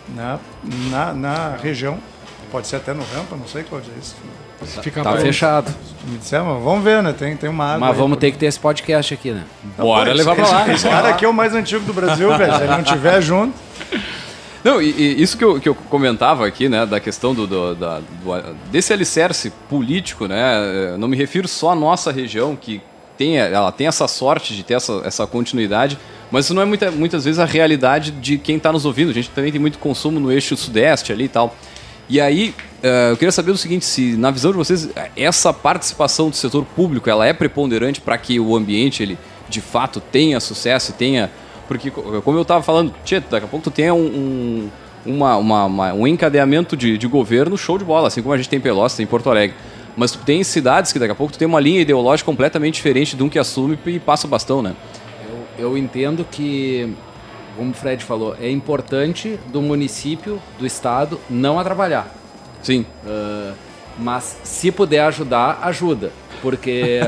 né? 0.09 0.39
na, 0.91 1.13
na 1.13 1.57
região. 1.61 1.99
Pode 2.53 2.69
ser 2.69 2.77
até 2.77 2.95
no 2.95 3.03
Rampa, 3.03 3.35
não 3.37 3.49
sei 3.49 3.65
qual 3.65 3.81
é 3.81 3.85
isso. 4.01 4.15
Se 4.65 4.81
ficar 4.81 5.03
Tá 5.03 5.17
fechado. 5.17 5.75
Me 6.07 6.17
disseram, 6.19 6.55
mas 6.55 6.63
vamos 6.65 6.85
ver, 6.85 7.03
né? 7.03 7.13
Tem, 7.13 7.37
tem 7.37 7.51
uma 7.51 7.65
água. 7.67 7.79
Mas 7.81 7.91
aí 7.91 7.97
vamos 7.97 8.17
pra- 8.17 8.21
ter 8.21 8.31
que 8.31 8.39
ter 8.39 8.47
esse 8.47 8.59
podcast 8.61 9.13
aqui, 9.13 9.33
né? 9.33 9.43
Bora 9.77 10.11
Pô, 10.13 10.17
levar 10.17 10.35
pra 10.37 10.45
esse- 10.45 10.53
lá. 10.55 10.73
Esse 10.73 10.89
cara 10.89 11.09
aqui 11.09 11.25
é 11.25 11.29
o 11.29 11.35
mais 11.35 11.53
antigo 11.53 11.85
do 11.85 11.93
Brasil, 11.93 12.29
velho. 12.39 12.55
Se 12.55 12.63
ele 12.63 12.71
não 12.73 12.83
tiver 12.85 13.21
junto. 13.21 13.53
Não, 14.67 14.83
e, 14.83 14.91
e 14.91 15.23
isso 15.23 15.39
que 15.39 15.45
eu, 15.45 15.61
que 15.61 15.69
eu 15.69 15.77
comentava 15.77 16.45
aqui, 16.45 16.69
né, 16.69 16.85
da 16.85 16.99
questão 16.99 17.33
do, 17.33 17.47
do- 17.47 17.75
da- 17.77 18.01
do- 18.01 18.55
desse 18.69 18.93
alicerce 18.93 19.53
político, 19.69 20.27
né, 20.27 20.91
eu 20.95 20.99
não 20.99 21.07
me 21.07 21.17
refiro 21.17 21.47
só 21.47 21.71
à 21.71 21.75
nossa 21.77 22.11
região, 22.11 22.57
que 22.57 22.81
tem, 23.17 23.39
ela 23.39 23.71
tem 23.71 23.87
essa 23.87 24.09
sorte 24.09 24.57
de 24.57 24.65
ter 24.65 24.75
essa, 24.75 25.03
essa 25.05 25.25
continuidade, 25.25 25.97
mas 26.33 26.47
isso 26.47 26.53
não 26.55 26.63
é 26.63 26.65
muita, 26.65 26.91
muitas 26.91 27.25
vezes 27.25 27.39
a 27.39 27.45
realidade 27.45 28.11
de 28.11 28.39
quem 28.39 28.57
está 28.57 28.73
nos 28.73 28.85
ouvindo. 28.85 29.11
A 29.11 29.15
gente 29.15 29.31
também 29.31 29.53
tem 29.53 29.61
muito 29.61 29.79
consumo 29.79 30.19
no 30.19 30.33
eixo 30.33 30.57
sudeste 30.57 31.13
ali 31.13 31.27
e 31.27 31.29
tal. 31.29 31.55
E 32.09 32.21
aí, 32.21 32.53
eh, 32.83 33.13
eu 33.13 33.17
queria 33.17 33.31
saber 33.31 33.53
o 33.53 33.57
seguinte, 33.57 33.85
se 33.85 34.17
na 34.17 34.33
visão 34.33 34.51
de 34.51 34.59
vocês, 34.59 34.89
essa 35.17 35.53
participação 35.53 36.29
do 36.29 36.35
setor 36.35 36.65
público, 36.65 37.09
ela 37.09 37.25
é 37.25 37.33
preponderante 37.33 38.01
para 38.01 38.19
que 38.19 38.41
o 38.41 38.57
ambiente, 38.57 39.01
ele, 39.05 39.17
de 39.49 39.61
fato, 39.61 40.01
tenha 40.01 40.41
sucesso 40.41 40.91
e 40.91 40.95
tenha... 40.95 41.31
Porque, 41.69 41.91
co- 41.91 42.23
como 42.23 42.39
eu 42.39 42.43
estava 42.43 42.63
falando, 42.63 42.95
tchê, 43.05 43.21
daqui 43.21 43.45
a 43.47 43.49
pouco 43.49 43.65
tu 43.65 43.71
tem 43.71 43.91
um, 43.91 43.97
um, 45.07 45.15
uma- 45.15 45.37
uma- 45.37 45.93
um 45.93 46.07
encadeamento 46.07 46.77
de, 46.77 46.97
de 46.97 47.07
governo 47.07 47.57
show 47.59 47.77
de 47.79 47.85
bola, 47.85 48.09
assim 48.09 48.23
como 48.23 48.33
a 48.35 48.37
gente 48.37 48.49
tem 48.49 48.59
em 48.59 48.63
Pelotas, 48.63 48.95
tem 48.95 49.05
em 49.05 49.09
Porto 49.09 49.29
Alegre. 49.31 49.57
Mas 49.97 50.11
tu 50.13 50.19
tem 50.19 50.45
cidades 50.45 50.93
que 50.93 50.99
daqui 50.99 51.13
a 51.13 51.15
pouco 51.15 51.33
tu 51.33 51.39
tem 51.39 51.49
uma 51.49 51.59
linha 51.61 51.81
ideológica 51.81 52.27
completamente 52.27 52.75
diferente 52.75 53.17
de 53.17 53.23
um 53.23 53.29
que 53.29 53.39
assume 53.39 53.79
e 53.87 53.99
passa 53.99 54.27
o 54.27 54.31
bastão, 54.31 54.61
né? 54.63 54.75
Eu, 55.59 55.71
eu 55.71 55.79
entendo 55.79 56.25
que, 56.31 56.93
como 57.57 57.71
o 57.71 57.75
Fred 57.75 58.05
falou, 58.05 58.37
é 58.41 58.51
importante 58.51 59.41
do 59.49 59.63
município, 59.63 60.39
do 60.59 60.67
estado, 60.67 61.19
não 61.31 61.59
atrapalhar. 61.59 62.15
Sim. 62.63 62.85
Ah, 63.07 63.53
mas 63.99 64.37
se 64.45 64.71
puder 64.71 65.01
ajudar, 65.05 65.61
ajuda. 65.63 66.13
Porque 66.43 67.01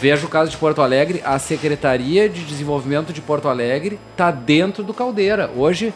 veja 0.00 0.26
o 0.26 0.28
caso 0.28 0.50
de 0.50 0.56
Porto 0.56 0.80
Alegre, 0.82 1.22
a 1.24 1.38
Secretaria 1.38 2.28
de 2.28 2.42
Desenvolvimento 2.44 3.12
de 3.12 3.20
Porto 3.20 3.48
Alegre 3.48 3.98
está 4.12 4.30
dentro 4.30 4.82
do 4.82 4.94
Caldeira. 4.94 5.50
Hoje, 5.56 5.92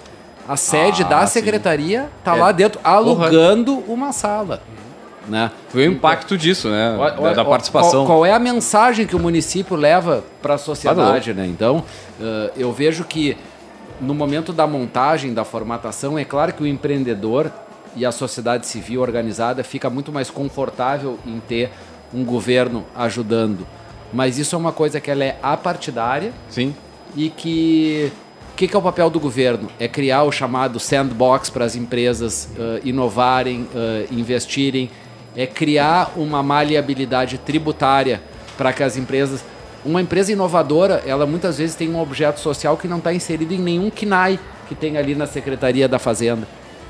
a 0.48 0.56
sede 0.56 1.02
Ah, 1.04 1.08
da 1.08 1.26
sim. 1.26 1.34
secretaria 1.34 2.08
está 2.18 2.36
É. 2.36 2.40
lá 2.40 2.52
dentro, 2.52 2.80
alugando 2.82 3.78
uma 3.88 4.12
sala. 4.12 4.62
Né? 5.28 5.52
Foi 5.68 5.86
o 5.86 5.92
impacto 5.92 6.36
disso, 6.36 6.68
né? 6.68 6.96
Da, 7.36 7.44
participação. 7.44 8.04
Qual, 8.04 8.18
qual 8.18 8.26
é 8.26 8.32
a 8.32 8.40
mensagem 8.40 9.06
que 9.06 9.14
o 9.14 9.20
município 9.20 9.76
leva 9.76 10.24
para 10.42 10.54
a 10.54 10.58
sociedade, 10.58 11.32
né? 11.32 11.46
Então, 11.46 11.84
eh, 12.20 12.50
eu 12.56 12.72
vejo 12.72 13.04
que 13.04 13.36
no 14.00 14.14
momento 14.14 14.52
da 14.52 14.66
montagem, 14.66 15.32
da 15.32 15.44
formatação, 15.44 16.18
é 16.18 16.24
claro 16.24 16.52
que 16.52 16.62
o 16.64 16.66
empreendedor 16.66 17.52
e 17.94 18.04
a 18.04 18.10
sociedade 18.10 18.66
civil 18.66 19.00
organizada 19.00 19.62
fica 19.62 19.88
muito 19.88 20.10
mais 20.10 20.28
confortável 20.28 21.16
em 21.24 21.38
ter 21.38 21.70
um 22.12 22.24
governo 22.24 22.84
ajudando. 22.94 23.66
Mas 24.12 24.38
isso 24.38 24.54
é 24.54 24.58
uma 24.58 24.72
coisa 24.72 25.00
que 25.00 25.10
ela 25.10 25.24
é 25.24 25.38
apartidária 25.42 26.32
Sim. 26.48 26.74
e 27.16 27.30
que 27.30 28.12
o 28.52 28.54
que, 28.54 28.68
que 28.68 28.76
é 28.76 28.78
o 28.78 28.82
papel 28.82 29.08
do 29.08 29.18
governo? 29.18 29.68
É 29.80 29.88
criar 29.88 30.24
o 30.24 30.30
chamado 30.30 30.78
sandbox 30.78 31.48
para 31.48 31.64
as 31.64 31.74
empresas 31.74 32.50
eh, 32.56 32.82
inovarem, 32.84 33.66
eh, 33.74 34.06
investirem, 34.10 34.90
é 35.34 35.46
criar 35.46 36.12
uma 36.16 36.42
maleabilidade 36.42 37.38
tributária 37.38 38.22
para 38.58 38.72
que 38.72 38.82
as 38.82 38.98
empresas. 38.98 39.42
Uma 39.84 40.02
empresa 40.02 40.32
inovadora, 40.32 41.02
ela 41.06 41.26
muitas 41.26 41.58
vezes 41.58 41.74
tem 41.74 41.88
um 41.88 41.98
objeto 41.98 42.38
social 42.40 42.76
que 42.76 42.86
não 42.86 42.98
está 42.98 43.12
inserido 43.12 43.54
em 43.54 43.58
nenhum 43.58 43.90
KNAI 43.90 44.38
que 44.68 44.74
tem 44.74 44.96
ali 44.98 45.14
na 45.14 45.26
Secretaria 45.26 45.88
da 45.88 45.98
Fazenda. 45.98 46.46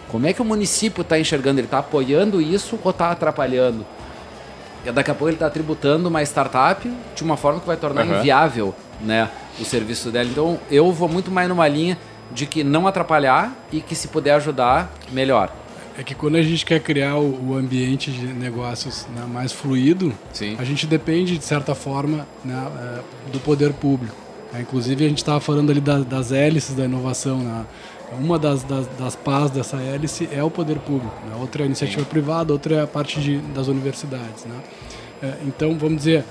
Como 0.08 0.26
é 0.26 0.32
que 0.32 0.42
o 0.42 0.44
município 0.44 1.02
está 1.02 1.18
enxergando? 1.18 1.60
Ele 1.60 1.66
está 1.66 1.78
apoiando 1.78 2.40
isso 2.42 2.78
ou 2.82 2.90
está 2.90 3.12
atrapalhando? 3.12 3.86
E 4.84 4.90
daqui 4.90 5.10
a 5.10 5.14
pouco 5.14 5.28
ele 5.28 5.36
está 5.36 5.48
tributando 5.48 6.08
uma 6.08 6.22
startup 6.22 6.90
de 7.14 7.22
uma 7.22 7.36
forma 7.36 7.60
que 7.60 7.66
vai 7.66 7.76
tornar 7.76 8.02
Aham. 8.02 8.18
inviável 8.18 8.74
né, 9.00 9.28
o 9.60 9.64
serviço 9.64 10.10
dela. 10.10 10.28
Então 10.28 10.58
eu 10.70 10.92
vou 10.92 11.08
muito 11.08 11.30
mais 11.30 11.48
numa 11.48 11.66
linha 11.68 11.96
de 12.32 12.46
que 12.46 12.64
não 12.64 12.86
atrapalhar 12.86 13.52
e 13.70 13.80
que 13.80 13.94
se 13.94 14.08
puder 14.08 14.34
ajudar, 14.34 14.92
melhor. 15.10 15.52
É 15.96 16.02
que 16.02 16.14
quando 16.14 16.36
a 16.36 16.42
gente 16.42 16.64
quer 16.64 16.80
criar 16.80 17.18
o, 17.18 17.54
ambiente 17.54 18.10
de 18.10 18.26
negócios 18.26 19.06
né, 19.14 19.26
mais 19.28 19.52
fluido, 19.52 20.12
Sim. 20.32 20.56
a 20.58 20.64
gente 20.64 20.86
depende, 20.86 21.36
de 21.36 21.44
certa 21.44 21.74
forma, 21.74 22.26
né, 22.42 22.66
é, 22.80 23.30
do 23.30 23.38
poder 23.38 23.74
público. 23.74 24.16
É, 24.54 24.60
inclusive 24.60 25.04
a 25.04 25.08
gente 25.08 25.18
estava 25.18 25.40
falando 25.40 25.70
ali 25.70 25.80
das, 25.80 26.04
das 26.04 26.32
hélices 26.32 26.74
da 26.74 26.84
inovação, 26.84 27.38
né? 27.38 27.64
Uma 28.18 28.38
das, 28.38 28.62
das, 28.62 28.86
das 28.98 29.16
pás 29.16 29.50
dessa 29.50 29.76
hélice 29.78 30.28
é 30.32 30.42
o 30.42 30.50
poder 30.50 30.78
público, 30.78 31.14
né? 31.26 31.36
outra 31.40 31.62
é 31.62 31.64
a 31.64 31.66
iniciativa 31.66 32.02
Sim. 32.02 32.08
privada, 32.08 32.52
outra 32.52 32.74
é 32.76 32.82
a 32.82 32.86
parte 32.86 33.20
de, 33.20 33.38
das 33.38 33.68
universidades. 33.68 34.44
Né? 34.44 34.56
É, 35.22 35.34
então, 35.46 35.76
vamos 35.78 35.98
dizer, 35.98 36.24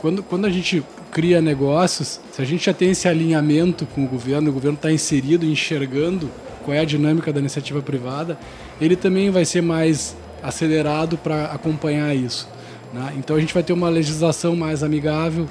quando, 0.00 0.22
quando 0.22 0.44
a 0.44 0.50
gente 0.50 0.84
cria 1.10 1.40
negócios, 1.40 2.20
se 2.32 2.42
a 2.42 2.44
gente 2.44 2.66
já 2.66 2.74
tem 2.74 2.90
esse 2.90 3.08
alinhamento 3.08 3.86
com 3.86 4.04
o 4.04 4.08
governo, 4.08 4.50
o 4.50 4.52
governo 4.52 4.76
está 4.76 4.92
inserido, 4.92 5.46
enxergando 5.46 6.30
qual 6.64 6.74
é 6.74 6.80
a 6.80 6.84
dinâmica 6.84 7.32
da 7.32 7.40
iniciativa 7.40 7.80
privada, 7.80 8.38
ele 8.80 8.96
também 8.96 9.30
vai 9.30 9.44
ser 9.44 9.60
mais 9.60 10.16
acelerado 10.42 11.16
para 11.16 11.46
acompanhar 11.46 12.14
isso. 12.14 12.48
Né? 12.92 13.14
Então 13.16 13.36
a 13.36 13.40
gente 13.40 13.54
vai 13.54 13.62
ter 13.62 13.72
uma 13.72 13.88
legislação 13.88 14.54
mais 14.54 14.82
amigável, 14.82 15.48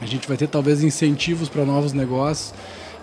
a 0.00 0.06
gente 0.06 0.28
vai 0.28 0.36
ter 0.36 0.46
talvez 0.46 0.82
incentivos 0.82 1.48
para 1.48 1.64
novos 1.64 1.92
negócios. 1.92 2.52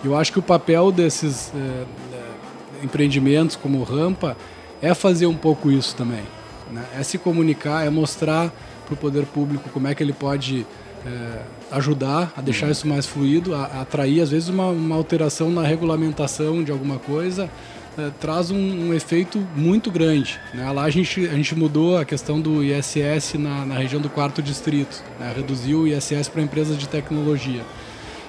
Eu 0.04 0.18
acho 0.18 0.32
que 0.32 0.40
o 0.40 0.44
papel 0.44 0.92
desses 0.92 1.52
é, 1.56 2.84
empreendimentos 2.84 3.56
como 3.56 3.82
Rampa 3.84 4.36
é 4.82 4.94
fazer 4.94 5.26
um 5.26 5.36
pouco 5.36 5.72
isso 5.72 5.96
também. 5.96 6.24
Né? 6.72 6.84
É 7.00 7.04
se 7.04 7.18
comunicar, 7.18 7.86
é 7.86 7.90
mostrar 7.90 8.52
para 8.86 8.94
o 8.94 8.98
poder 8.98 9.26
público 9.26 9.70
como 9.70 9.88
é 9.88 9.96
que 9.96 10.04
ele 10.04 10.14
pode 10.14 10.66
é, 11.06 11.42
ajudar 11.72 12.34
a 12.36 12.42
deixar 12.42 12.70
isso 12.70 12.88
mais 12.88 13.06
fluido, 13.06 13.56
a, 13.56 13.64
a 13.66 13.82
atrair 13.82 14.22
às 14.22 14.30
vezes 14.30 14.50
uma, 14.50 14.68
uma, 14.68 14.96
alteração 14.96 15.50
na 15.50 15.64
regulamentação 15.64 16.64
de 16.64 16.72
alguma 16.72 16.98
coisa 16.98 17.50
é, 17.98 18.10
traz 18.20 18.52
um, 18.52 18.58
um, 18.58 18.94
efeito 18.94 19.40
muito 19.56 19.92
grande. 19.92 20.40
Né? 20.54 20.70
Lá 20.72 20.84
a 20.84 20.90
gente, 20.90 21.26
a 21.28 21.36
gente 21.36 21.56
mudou 21.56 21.98
a 21.98 22.06
questão 22.06 22.42
do 22.42 22.64
ISS 22.64 23.36
na, 23.36 23.66
na 23.66 23.76
região 23.76 24.02
do 24.02 24.10
quarto 24.10 24.42
distrito, 24.42 25.04
né? 25.20 25.34
reduziu 25.36 25.82
o 25.82 25.88
ISS 25.88 26.28
para 26.28 26.42
empresas 26.42 26.78
de 26.78 26.88
tecnologia. 26.88 27.62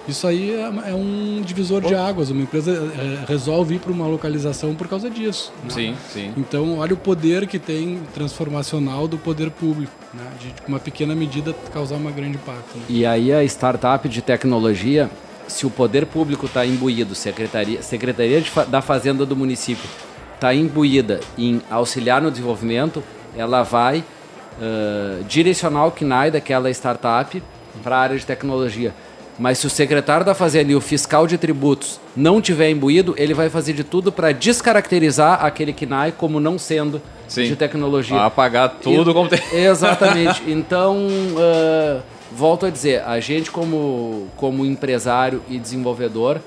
Isso 0.06 0.26
aí 0.26 0.52
é, 0.52 0.90
é 0.90 0.94
um 0.94 1.42
divisor 1.44 1.80
de 1.80 1.94
águas. 1.94 2.30
Uma 2.30 2.42
empresa 2.42 2.70
é, 2.72 3.24
resolve 3.26 3.76
ir 3.76 3.78
para 3.78 3.92
uma 3.92 4.06
localização 4.06 4.74
por 4.74 4.86
causa 4.86 5.08
disso. 5.08 5.52
Né? 5.64 5.70
Sim, 5.70 5.96
sim. 6.12 6.32
Então, 6.36 6.78
olha 6.78 6.94
o 6.94 6.96
poder 6.96 7.46
que 7.46 7.58
tem 7.58 8.00
transformacional 8.12 9.08
do 9.08 9.16
poder 9.16 9.50
público, 9.50 9.92
né? 10.12 10.24
de, 10.40 10.62
com 10.62 10.68
uma 10.68 10.80
pequena 10.80 11.14
medida, 11.14 11.54
causar 11.72 11.96
uma 11.96 12.10
grande 12.10 12.36
impacto. 12.36 12.76
Né? 12.76 12.84
E 12.88 13.06
aí 13.06 13.32
a 13.32 13.42
startup 13.44 14.08
de 14.08 14.20
tecnologia, 14.20 15.10
se 15.48 15.66
o 15.66 15.70
poder 15.70 16.06
público 16.06 16.46
está 16.46 16.66
imbuído, 16.66 17.14
secretaria, 17.14 17.82
secretaria 17.82 18.40
de, 18.40 18.50
da 18.68 18.82
Fazenda 18.82 19.24
do 19.24 19.34
município 19.34 19.88
está 20.34 20.54
imbuída 20.54 21.20
em 21.38 21.62
auxiliar 21.70 22.20
no 22.20 22.30
desenvolvimento, 22.30 23.02
ela 23.34 23.62
vai 23.62 24.00
uh, 24.00 25.24
direcionar 25.24 25.86
o 25.86 25.90
KNAI 25.92 26.30
daquela 26.30 26.70
startup 26.70 27.42
para 27.82 27.96
a 27.96 28.00
área 28.00 28.18
de 28.18 28.26
tecnologia. 28.26 28.94
Mas 29.38 29.58
se 29.58 29.66
o 29.66 29.70
secretário 29.70 30.24
da 30.24 30.34
Fazenda 30.34 30.70
e 30.70 30.76
o 30.76 30.80
fiscal 30.80 31.26
de 31.26 31.36
tributos 31.36 31.98
não 32.16 32.40
tiver 32.40 32.70
imbuído, 32.70 33.14
ele 33.18 33.34
vai 33.34 33.50
fazer 33.50 33.72
de 33.72 33.82
tudo 33.82 34.12
para 34.12 34.32
descaracterizar 34.32 35.44
aquele 35.44 35.72
KNAI 35.72 36.12
como 36.12 36.38
não 36.38 36.58
sendo 36.58 37.02
Sim. 37.26 37.44
de 37.44 37.56
tecnologia. 37.56 38.16
Vai 38.16 38.26
apagar 38.26 38.76
tudo 38.80 39.10
e, 39.10 39.14
como 39.14 39.28
tem. 39.28 39.40
Exatamente. 39.52 40.42
Então, 40.46 40.96
uh, 41.06 42.00
volto 42.32 42.66
a 42.66 42.70
dizer, 42.70 43.02
a 43.02 43.18
gente 43.18 43.50
como, 43.50 44.28
como 44.36 44.64
empresário 44.64 45.42
e 45.48 45.58
desenvolvedor 45.58 46.40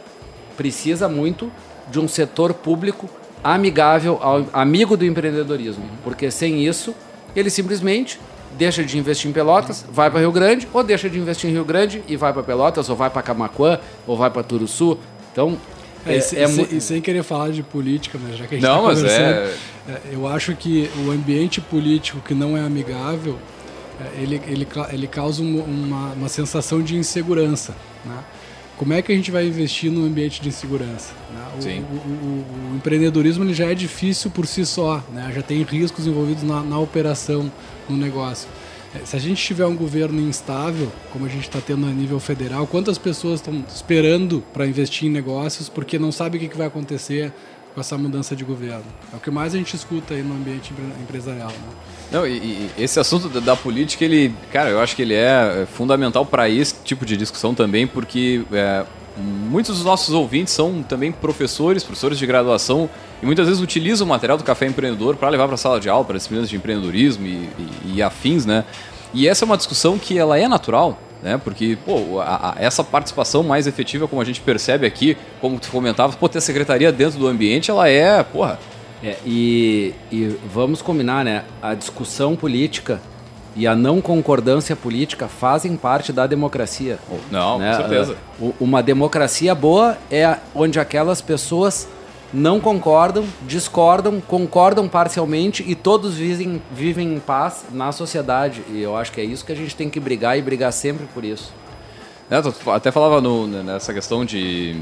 precisa 0.55 1.09
muito 1.09 1.51
de 1.89 1.99
um 1.99 2.07
setor 2.07 2.53
público 2.53 3.09
amigável, 3.43 4.17
ao, 4.21 4.45
amigo 4.53 4.95
do 4.95 5.05
empreendedorismo. 5.05 5.85
Porque 6.03 6.31
sem 6.31 6.65
isso, 6.65 6.95
ele 7.35 7.49
simplesmente 7.49 8.19
deixa 8.57 8.83
de 8.83 8.97
investir 8.97 9.29
em 9.29 9.33
Pelotas, 9.33 9.85
vai 9.91 10.09
para 10.09 10.19
Rio 10.19 10.31
Grande, 10.31 10.67
ou 10.73 10.83
deixa 10.83 11.09
de 11.09 11.17
investir 11.19 11.49
emRio 11.49 11.65
Grande 11.65 12.03
e 12.07 12.15
vai 12.15 12.31
para 12.33 12.43
Pelotas, 12.43 12.89
ou 12.89 12.95
vai 12.95 13.09
para 13.09 13.21
Camacuã, 13.21 13.79
ou 14.05 14.15
vai 14.15 14.29
para 14.29 14.43
Turuçu. 14.43 14.97
Então, 15.31 15.57
é, 16.05 16.13
é, 16.13 16.17
e, 16.17 16.21
sem, 16.21 16.39
é 16.39 16.47
sem, 16.47 16.79
sem, 16.79 17.01
querer 17.01 17.23
falar 17.23 17.49
de 17.49 17.63
política, 17.63 18.19
mas 18.21 18.37
já 18.37 18.45
que 18.45 18.55
a 18.55 18.57
gente 18.57 18.67
não, 18.67 18.81
tá 18.81 18.87
mas 18.87 19.03
é... 19.03 19.53
é... 19.87 20.01
Eu 20.11 20.27
acho 20.27 20.55
que 20.55 20.89
o 21.05 21.11
ambiente 21.11 21.61
político 21.61 22.19
que 22.19 22.33
não 22.33 22.57
é 22.57 22.61
amigável, 22.61 23.37
é, 23.99 24.21
ele, 24.21 24.41
ele, 24.47 24.67
ele 24.91 25.07
causa 25.07 25.41
uma, 25.41 26.13
uma 26.13 26.29
sensação 26.29 26.81
de 26.81 26.95
insegurança. 26.95 27.75
Né? 28.05 28.17
Como 28.77 28.93
é 28.93 29.01
que 29.01 29.11
a 29.11 29.15
gente 29.15 29.31
vai 29.31 29.47
investir 29.47 29.91
no 29.91 30.05
ambiente 30.05 30.39
de 30.39 30.49
insegurança? 30.49 31.13
Né? 31.33 31.81
O. 31.81 31.95
O, 31.95 31.97
o, 31.97 32.73
o, 32.73 32.75
empreendedorismo 32.75 33.43
ele 33.43 33.53
já 33.53 33.65
é 33.65 33.73
difícil 33.73 34.29
por 34.29 34.45
si 34.45 34.65
só, 34.65 35.03
né? 35.11 35.31
já 35.33 35.41
tem 35.41 35.63
riscos 35.63 36.05
envolvidos 36.05 36.43
na, 36.43 36.61
na 36.61 36.77
operação, 36.77 37.51
no 37.89 37.97
negócio. 37.97 38.47
É, 38.95 39.03
se 39.03 39.15
a 39.15 39.19
gente 39.19 39.43
tiver 39.43 39.65
um 39.65 39.75
governo 39.75 40.21
instável, 40.21 40.91
como 41.11 41.25
a 41.25 41.29
gente 41.29 41.47
está 41.47 41.59
tendo 41.59 41.87
a 41.87 41.89
nível 41.89 42.19
federal, 42.19 42.67
quantas 42.67 42.97
pessoas 42.97 43.39
estão 43.39 43.63
esperando 43.67 44.43
para 44.53 44.65
investir 44.67 45.09
em 45.09 45.11
negócios 45.11 45.67
porque 45.67 45.97
não 45.97 46.11
sabe 46.11 46.37
o 46.37 46.39
que, 46.39 46.47
que 46.47 46.57
vai 46.57 46.67
acontecer 46.67 47.33
com 47.77 47.81
essa 47.81 47.95
mudança 47.95 48.35
de 48.35 48.43
governo? 48.43 48.83
É 49.13 49.17
o 49.17 49.19
que 49.19 49.29
mais 49.29 49.53
a 49.53 49.57
gente 49.59 49.75
escuta 49.75 50.15
aí 50.15 50.23
no 50.23 50.33
ambiente 50.33 50.73
empresarial. 50.99 51.49
Né? 51.49 51.75
Não, 52.11 52.25
e, 52.25 52.37
e, 52.37 52.71
esse 52.75 52.99
assunto 52.99 53.29
da, 53.39 53.55
política, 53.55 54.03
ele, 54.03 54.33
cara, 54.51 54.71
eu 54.71 54.79
acho 54.81 54.95
que 54.95 55.03
ele 55.03 55.13
é, 55.13 55.61
é 55.61 55.67
fundamental 55.67 56.25
para 56.25 56.49
esse 56.49 56.73
tipo 56.83 57.05
de 57.05 57.15
discussão 57.15 57.53
também, 57.53 57.85
porque 57.85 58.43
é, 58.51 58.83
muitos 59.15 59.75
dos 59.75 59.85
nossos 59.85 60.11
ouvintes 60.11 60.55
são 60.55 60.81
também 60.81 61.11
professores, 61.11 61.83
professores 61.83 62.17
de 62.17 62.25
graduação, 62.25 62.89
e 63.21 63.27
muitas 63.27 63.45
vezes 63.45 63.61
utilizam 63.61 64.07
o 64.07 64.09
material 64.09 64.39
do 64.39 64.43
Café 64.43 64.65
Empreendedor 64.65 65.15
para 65.15 65.29
levar 65.29 65.45
para 65.45 65.53
a 65.53 65.59
sala 65.59 65.79
de 65.79 65.87
aula, 65.87 66.03
para 66.03 66.17
disciplinas 66.17 66.49
de 66.49 66.55
empreendedorismo 66.55 67.27
e, 67.27 67.29
e, 67.59 67.93
e, 67.97 68.01
afins, 68.01 68.43
né? 68.43 68.65
E 69.13 69.27
essa 69.27 69.45
é 69.45 69.45
uma 69.45 69.55
discussão 69.55 69.99
que 69.99 70.17
ela 70.17 70.35
é 70.39 70.47
natural, 70.47 70.99
né? 71.21 71.39
Porque, 71.43 71.77
pô, 71.85 72.19
a, 72.19 72.51
a, 72.51 72.55
essa 72.57 72.83
participação 72.83 73.43
mais 73.43 73.67
efetiva, 73.67 74.07
como 74.07 74.21
a 74.21 74.25
gente 74.25 74.41
percebe 74.41 74.85
aqui, 74.85 75.17
como 75.41 75.59
tu 75.59 75.69
comentava, 75.69 76.15
pô, 76.15 76.27
ter 76.27 76.37
a 76.37 76.41
secretaria 76.41 76.91
dentro 76.91 77.19
do 77.19 77.27
ambiente, 77.27 77.71
ela 77.71 77.87
é, 77.87 78.23
porra... 78.23 78.59
É, 79.03 79.15
e, 79.23 79.93
e 80.11 80.35
vamos 80.51 80.81
combinar, 80.81 81.23
né? 81.23 81.43
A 81.61 81.75
discussão 81.75 82.35
política 82.35 82.99
e 83.55 83.65
a 83.65 83.75
não 83.75 83.99
concordância 83.99 84.75
política 84.75 85.27
fazem 85.27 85.75
parte 85.75 86.13
da 86.13 86.27
democracia. 86.27 86.99
Não, 87.31 87.57
né? 87.57 87.71
com 87.71 87.77
certeza. 87.77 88.15
Uma 88.59 88.83
democracia 88.83 89.53
boa 89.55 89.97
é 90.11 90.37
onde 90.53 90.79
aquelas 90.79 91.21
pessoas 91.21 91.87
não 92.33 92.59
concordam, 92.59 93.25
discordam, 93.43 94.21
concordam 94.21 94.87
parcialmente 94.87 95.63
e 95.65 95.75
todos 95.75 96.15
vivem, 96.15 96.61
vivem 96.71 97.13
em 97.13 97.19
paz 97.19 97.65
na 97.71 97.91
sociedade. 97.91 98.63
E 98.69 98.81
eu 98.81 98.95
acho 98.95 99.11
que 99.11 99.21
é 99.21 99.23
isso 99.23 99.45
que 99.45 99.51
a 99.51 99.55
gente 99.55 99.75
tem 99.75 99.89
que 99.89 99.99
brigar 99.99 100.37
e 100.37 100.41
brigar 100.41 100.73
sempre 100.73 101.05
por 101.13 101.23
isso. 101.23 101.53
É, 102.29 102.37
até 102.71 102.91
falava 102.91 103.21
no, 103.21 103.47
nessa 103.47 103.93
questão 103.93 104.25
de 104.25 104.75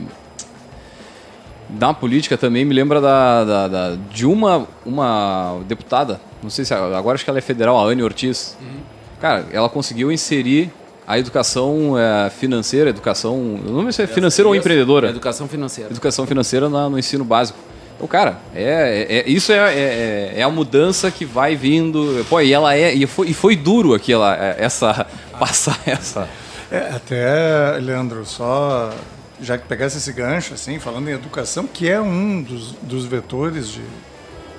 na 1.70 1.94
política 1.94 2.38
também 2.38 2.64
me 2.64 2.74
lembra 2.74 3.02
da, 3.02 3.44
da, 3.44 3.68
da, 3.68 3.96
de 4.12 4.26
uma, 4.26 4.68
uma 4.86 5.60
deputada, 5.68 6.22
não 6.42 6.50
sei 6.50 6.64
se 6.64 6.74
agora 6.74 7.16
acho 7.16 7.24
que 7.24 7.30
ela 7.30 7.40
é 7.40 7.42
federal, 7.42 7.78
a 7.78 7.84
Anne 7.92 8.04
Ortiz. 8.04 8.56
Uhum. 8.62 8.80
Cara, 9.20 9.46
ela 9.52 9.68
conseguiu 9.68 10.12
inserir 10.12 10.72
a 11.08 11.20
educação 11.20 11.98
é, 11.98 12.30
financeira, 12.30 12.90
educação. 12.90 13.38
Não 13.64 13.84
sei 13.84 13.92
se 13.92 14.02
é 14.04 14.08
financeira 14.08 14.48
ou 14.48 14.56
empreendedora. 14.56 15.10
Educação 15.10 15.48
financeira. 15.48 15.92
Educação 15.92 16.26
financeira 16.26 16.70
na, 16.70 16.90
no 16.90 16.98
ensino 16.98 17.24
básico. 17.24 17.60
Então, 17.96 18.08
cara, 18.08 18.40
é, 18.54 19.06
é, 19.10 19.18
é 19.20 19.30
isso 19.30 19.52
é, 19.52 19.56
é, 19.56 19.80
é, 19.80 20.34
é, 20.40 20.44
a 20.44 20.50
mudança 20.50 21.10
que 21.10 21.24
vai 21.24 21.56
vindo. 21.56 22.26
Pô, 22.30 22.42
e 22.42 22.52
ela 22.52 22.76
é. 22.76 22.94
E 22.94 23.06
foi, 23.08 23.28
e 23.28 23.34
foi 23.34 23.56
duro 23.56 23.94
aquela, 23.94 24.36
é, 24.36 24.56
essa. 24.60 25.06
passar 25.40 25.80
essa. 25.86 26.28
É, 26.72 26.78
até, 26.96 27.78
Leandro, 27.80 28.26
só 28.26 28.92
já 29.42 29.58
que 29.58 29.68
pegasse 29.68 29.98
esse 29.98 30.12
gancho, 30.14 30.54
assim, 30.54 30.80
falando 30.80 31.10
em 31.10 31.14
educação, 31.14 31.68
que 31.68 31.90
é 31.90 32.00
um 32.02 32.42
dos, 32.42 32.72
dos 32.82 33.06
vetores 33.06 33.70
de, 33.70 33.82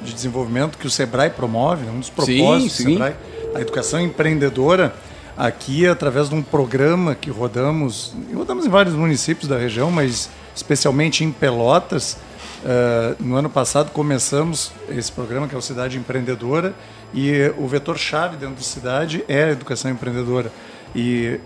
de 0.02 0.12
desenvolvimento 0.12 0.78
que 0.78 0.87
o 0.87 0.90
Sebrae 0.90 1.30
promove, 1.30 1.87
um 1.87 1.98
dos 1.98 2.11
propósitos 2.11 2.72
sim, 2.72 2.85
sim. 2.85 2.85
do 2.85 2.90
Sebrae, 2.92 3.14
a 3.54 3.61
educação 3.61 4.00
empreendedora, 4.00 4.94
aqui 5.37 5.87
através 5.87 6.29
de 6.29 6.35
um 6.35 6.42
programa 6.42 7.14
que 7.14 7.31
rodamos, 7.31 8.14
rodamos 8.35 8.66
em 8.66 8.68
vários 8.68 8.94
municípios 8.94 9.49
da 9.49 9.59
região, 9.59 9.90
mas 9.90 10.31
especialmente 10.55 11.25
em 11.25 11.31
Pelotas. 11.31 12.16
Uh, 12.64 13.22
no 13.22 13.37
ano 13.37 13.51
passado 13.51 13.90
começamos 13.92 14.72
esse 14.88 15.12
programa 15.12 15.46
que 15.46 15.55
é 15.55 15.59
o 15.59 15.62
Cidade 15.62 15.99
Empreendedora 15.99 16.75
e 17.14 17.53
o 17.59 17.66
vetor-chave 17.68 18.37
dentro 18.37 18.57
da 18.57 18.62
cidade 18.62 19.25
é 19.29 19.44
a 19.44 19.51
educação 19.51 19.90
empreendedora. 19.90 20.51
E 20.94 21.38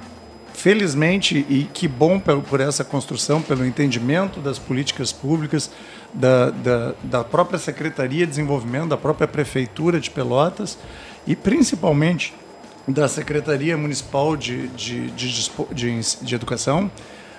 felizmente, 0.55 1.44
e 1.48 1.64
que 1.72 1.88
bom 1.88 2.20
por 2.20 2.61
essa 2.61 2.85
construção, 2.85 3.40
pelo 3.40 3.64
entendimento 3.64 4.40
das 4.40 4.59
políticas 4.59 5.12
públicas, 5.12 5.70
da, 6.12 6.50
da, 6.50 6.94
da 7.03 7.24
própria 7.24 7.59
Secretaria 7.59 8.24
de 8.24 8.31
Desenvolvimento, 8.31 8.88
da 8.88 8.96
própria 8.96 9.29
Prefeitura 9.29 10.00
de 10.00 10.11
Pelotas 10.11 10.79
e 11.26 11.37
principalmente 11.37 12.35
da 12.92 13.09
Secretaria 13.09 13.76
Municipal 13.76 14.37
de, 14.37 14.68
de, 14.68 15.11
de, 15.11 15.50
de, 15.72 16.00
de 16.22 16.35
Educação, 16.35 16.90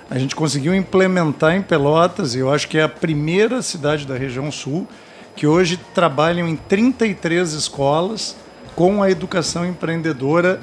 a 0.09 0.17
gente 0.17 0.35
conseguiu 0.35 0.75
implementar 0.75 1.55
em 1.55 1.61
Pelotas, 1.61 2.35
e 2.35 2.39
eu 2.39 2.51
acho 2.51 2.67
que 2.67 2.77
é 2.77 2.83
a 2.83 2.89
primeira 2.89 3.61
cidade 3.61 4.05
da 4.05 4.17
região 4.17 4.51
sul, 4.51 4.87
que 5.35 5.47
hoje 5.47 5.77
trabalham 5.93 6.47
em 6.47 6.55
33 6.55 7.53
escolas 7.53 8.35
com 8.75 9.01
a 9.01 9.09
educação 9.09 9.65
empreendedora 9.65 10.59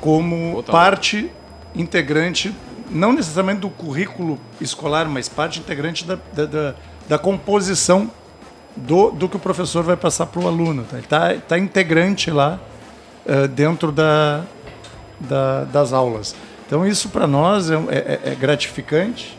como 0.00 0.62
parte 0.64 1.30
integrante 1.74 2.54
não 2.90 3.12
necessariamente 3.12 3.60
do 3.60 3.70
currículo 3.70 4.38
escolar, 4.60 5.08
mas 5.08 5.28
parte 5.28 5.60
integrante 5.60 6.04
da, 6.04 6.18
da, 6.32 6.46
da, 6.46 6.74
da 7.08 7.18
composição 7.18 8.10
do, 8.76 9.10
do 9.10 9.28
que 9.28 9.36
o 9.36 9.40
professor 9.40 9.82
vai 9.82 9.96
passar 9.96 10.26
para 10.26 10.42
o 10.42 10.48
aluno. 10.48 10.84
Tá? 10.84 10.96
Ele 10.96 11.04
está 11.04 11.34
tá 11.34 11.58
integrante 11.58 12.30
lá 12.30 12.58
uh, 13.28 13.46
dentro 13.48 13.92
da, 13.92 14.42
da, 15.20 15.64
das 15.64 15.92
aulas. 15.92 16.34
Então 16.66 16.86
isso 16.86 17.08
para 17.08 17.26
nós 17.26 17.70
é, 17.70 17.74
é, 17.74 18.20
é 18.32 18.34
gratificante. 18.34 19.38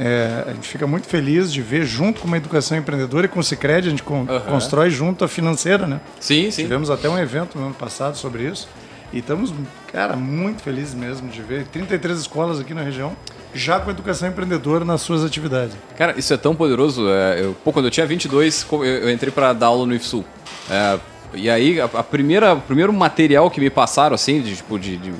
É, 0.00 0.44
a 0.46 0.52
gente 0.52 0.68
fica 0.68 0.86
muito 0.86 1.08
feliz 1.08 1.52
de 1.52 1.60
ver 1.60 1.84
junto 1.84 2.20
com 2.20 2.28
uma 2.28 2.36
educação 2.36 2.78
empreendedora 2.78 3.26
e 3.26 3.28
com 3.28 3.40
o 3.40 3.42
Cicred, 3.42 3.88
a 3.88 3.90
gente 3.90 4.02
con 4.02 4.20
uhum. 4.20 4.40
constrói 4.42 4.90
junto 4.90 5.24
a 5.24 5.28
financeira, 5.28 5.88
né? 5.88 6.00
Sim, 6.20 6.52
sim. 6.52 6.62
Tivemos 6.62 6.88
até 6.88 7.08
um 7.08 7.18
evento 7.18 7.58
no 7.58 7.66
ano 7.66 7.74
passado 7.74 8.16
sobre 8.16 8.44
isso. 8.44 8.68
E 9.12 9.18
estamos, 9.18 9.52
cara, 9.90 10.14
muito 10.14 10.62
felizes 10.62 10.94
mesmo 10.94 11.28
de 11.28 11.42
ver 11.42 11.66
33 11.66 12.20
escolas 12.20 12.60
aqui 12.60 12.74
na 12.74 12.82
região 12.82 13.16
já 13.54 13.80
com 13.80 13.90
educação 13.90 14.28
empreendedora 14.28 14.84
nas 14.84 15.00
suas 15.00 15.24
atividades. 15.24 15.76
Cara, 15.96 16.14
isso 16.18 16.32
é 16.32 16.36
tão 16.36 16.54
poderoso. 16.54 17.08
É, 17.08 17.40
eu, 17.42 17.56
pô, 17.64 17.72
quando 17.72 17.86
eu 17.86 17.90
tinha 17.90 18.06
22, 18.06 18.66
eu, 18.70 18.84
eu 18.84 19.10
entrei 19.10 19.32
para 19.32 19.52
dar 19.52 19.66
aula 19.66 19.86
no 19.86 19.94
IFSU. 19.94 20.24
É, 20.70 20.98
e 21.34 21.48
aí, 21.50 21.80
a, 21.80 21.84
a, 21.84 22.02
primeira, 22.02 22.54
o 22.54 22.60
primeiro 22.60 22.92
material 22.92 23.50
que 23.50 23.60
me 23.60 23.70
passaram, 23.70 24.14
assim, 24.14 24.40
de, 24.40 24.56
tipo, 24.56 24.78
de, 24.78 24.96
de 24.96 25.12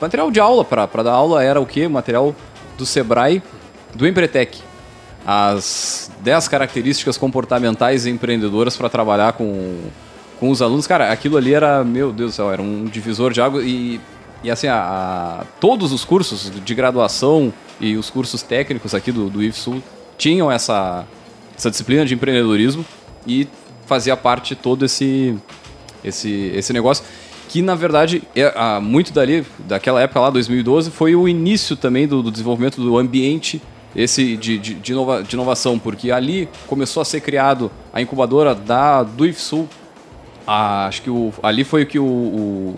material 0.00 0.30
de 0.30 0.40
aula 0.40 0.64
para 0.64 1.02
dar 1.02 1.12
aula 1.12 1.42
era 1.42 1.60
o 1.60 1.66
quê? 1.66 1.88
Material 1.88 2.34
do 2.76 2.86
Sebrae, 2.86 3.42
do 3.94 4.06
Empretec. 4.06 4.60
As 5.26 6.10
10 6.20 6.48
características 6.48 7.18
comportamentais 7.18 8.06
empreendedoras 8.06 8.76
para 8.76 8.88
trabalhar 8.88 9.32
com 9.34 9.76
com 10.38 10.50
os 10.50 10.62
alunos, 10.62 10.86
cara, 10.86 11.10
aquilo 11.12 11.36
ali 11.36 11.52
era, 11.52 11.82
meu 11.84 12.12
Deus 12.12 12.32
do 12.32 12.34
céu, 12.34 12.52
era 12.52 12.62
um 12.62 12.84
divisor 12.84 13.32
de 13.32 13.40
água 13.40 13.62
e, 13.62 14.00
e 14.42 14.50
assim, 14.50 14.68
a, 14.68 14.78
a, 15.40 15.44
todos 15.60 15.92
os 15.92 16.04
cursos 16.04 16.50
de 16.64 16.74
graduação 16.74 17.52
e 17.80 17.96
os 17.96 18.08
cursos 18.08 18.42
técnicos 18.42 18.94
aqui 18.94 19.10
do, 19.10 19.28
do 19.28 19.42
IFSUL 19.42 19.82
tinham 20.16 20.50
essa, 20.50 21.04
essa 21.56 21.70
disciplina 21.70 22.04
de 22.04 22.14
empreendedorismo 22.14 22.84
e 23.26 23.48
fazia 23.88 24.16
parte 24.16 24.54
todo 24.54 24.84
esse, 24.84 25.36
esse, 26.04 26.52
esse 26.54 26.72
negócio 26.72 27.04
que 27.48 27.62
na 27.62 27.74
verdade 27.74 28.22
é, 28.36 28.78
muito 28.80 29.12
dali 29.12 29.44
daquela 29.60 30.00
época 30.02 30.20
lá 30.20 30.30
2012 30.30 30.90
foi 30.90 31.16
o 31.16 31.26
início 31.26 31.74
também 31.74 32.06
do, 32.06 32.22
do 32.22 32.30
desenvolvimento 32.30 32.80
do 32.80 32.96
ambiente 32.98 33.60
esse 33.96 34.36
de, 34.36 34.58
de, 34.58 34.74
de, 34.74 34.92
inova, 34.92 35.22
de, 35.22 35.34
inovação 35.34 35.78
porque 35.78 36.10
ali 36.12 36.48
começou 36.66 37.00
a 37.00 37.04
ser 37.04 37.22
criado 37.22 37.70
a 37.92 38.02
incubadora 38.02 38.54
da 38.54 39.02
do 39.02 39.26
IFSUL 39.26 39.66
a, 40.46 40.86
acho 40.86 41.02
que 41.02 41.10
o, 41.10 41.32
ali 41.42 41.64
foi 41.64 41.84
que 41.84 41.98
o, 41.98 42.04
o, 42.04 42.74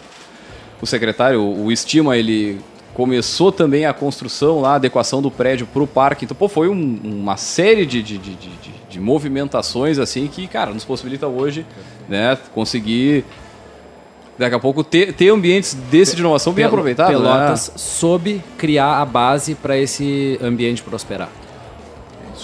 o 0.81 0.87
secretário, 0.87 1.42
o 1.42 1.70
Estima, 1.70 2.16
ele 2.16 2.59
começou 3.00 3.50
também 3.50 3.86
a 3.86 3.94
construção 3.94 4.60
lá, 4.60 4.72
a 4.72 4.74
adequação 4.74 5.22
do 5.22 5.30
prédio 5.30 5.66
para 5.66 5.82
o 5.82 5.86
parque. 5.86 6.26
Então, 6.26 6.36
pô, 6.36 6.48
foi 6.48 6.68
um, 6.68 7.00
uma 7.02 7.38
série 7.38 7.86
de, 7.86 8.02
de, 8.02 8.18
de, 8.18 8.34
de, 8.34 8.50
de 8.90 9.00
movimentações 9.00 9.98
assim 9.98 10.26
que, 10.26 10.46
cara, 10.46 10.70
nos 10.70 10.84
possibilita 10.84 11.26
hoje 11.26 11.64
né, 12.10 12.36
conseguir 12.54 13.24
daqui 14.36 14.54
a 14.54 14.58
pouco 14.58 14.84
ter, 14.84 15.14
ter 15.14 15.30
ambientes 15.30 15.72
desse 15.90 16.14
de 16.14 16.20
inovação 16.20 16.52
bem 16.52 16.66
aproveitados. 16.66 17.18
Né? 17.18 17.26
Pelotas 17.26 17.68
né? 17.68 17.74
soube 17.78 18.44
criar 18.58 19.00
a 19.00 19.04
base 19.06 19.54
para 19.54 19.78
esse 19.78 20.38
ambiente 20.42 20.82
prosperar. 20.82 21.30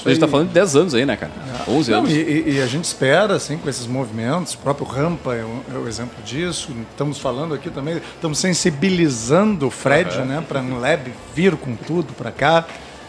A 0.04 0.08
gente 0.08 0.16
está 0.16 0.28
falando 0.28 0.48
de 0.48 0.54
10 0.54 0.76
anos 0.76 0.94
aí, 0.94 1.06
né, 1.06 1.16
cara? 1.16 1.32
É. 1.66 1.70
11 1.70 1.90
Não, 1.90 1.98
anos. 1.98 2.12
E, 2.12 2.44
e, 2.46 2.62
a 2.62 2.66
gente 2.66 2.84
espera, 2.84 3.34
assim, 3.34 3.56
com 3.56 3.68
esses 3.68 3.86
movimentos, 3.86 4.54
o 4.54 4.58
próprio 4.58 4.86
Rampa 4.86 5.34
é 5.34 5.42
o, 5.44 5.62
é 5.74 5.78
o 5.78 5.88
exemplo 5.88 6.22
disso. 6.24 6.70
Estamos 6.90 7.18
falando 7.18 7.54
aqui 7.54 7.70
também, 7.70 8.00
estamos 8.14 8.38
sensibilizando 8.38 9.68
o 9.68 9.70
Fred, 9.70 10.18
uhum. 10.18 10.24
né, 10.24 10.44
para 10.46 10.60
a 10.60 10.62
Lab 10.62 11.12
vir 11.34 11.56
com 11.56 11.74
tudo 11.74 12.12
para 12.12 12.30
cá. 12.30 12.66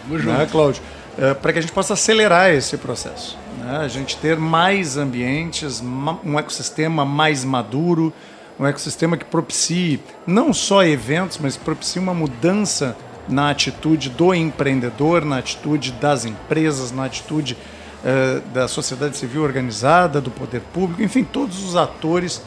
Vamos 0.08 0.26
né, 0.26 0.48
Cláudio? 0.50 0.82
É, 1.18 1.34
para 1.34 1.52
que 1.52 1.60
a 1.60 1.62
gente 1.62 1.74
possa 1.74 1.94
acelerar 1.94 2.52
esse 2.52 2.78
processo. 2.78 3.38
Né? 3.60 3.78
A 3.78 3.88
gente 3.88 4.18
ter 4.18 4.38
mais 4.38 4.98
ambientes, 4.98 5.82
um 5.82 6.38
ecossistema 6.38 7.04
mais 7.04 7.44
maduro, 7.44 8.14
um 8.60 8.66
ecossistema 8.66 9.18
que 9.18 9.26
propicie 9.26 10.00
não 10.26 10.54
só 10.54 10.84
eventos, 10.84 11.38
mas 11.40 11.58
propicie 11.58 12.00
uma 12.00 12.14
mudança 12.14 12.96
na 13.28 13.50
atitude 13.50 14.10
do 14.10 14.34
empreendedor, 14.34 15.26
na 15.26 15.38
atitude 15.38 15.92
das 15.94 16.26
empresas, 16.26 16.92
na 16.92 17.06
atitude 17.06 17.58
uh, 18.04 18.42
da 18.50 18.68
sociedade 18.68 19.18
civil 19.18 19.44
organizada, 19.44 20.22
do 20.22 20.32
poder 20.32 20.62
público, 20.74 21.02
enfim, 21.02 21.24
todos 21.24 21.64
os 21.64 21.76
atores 21.76 22.42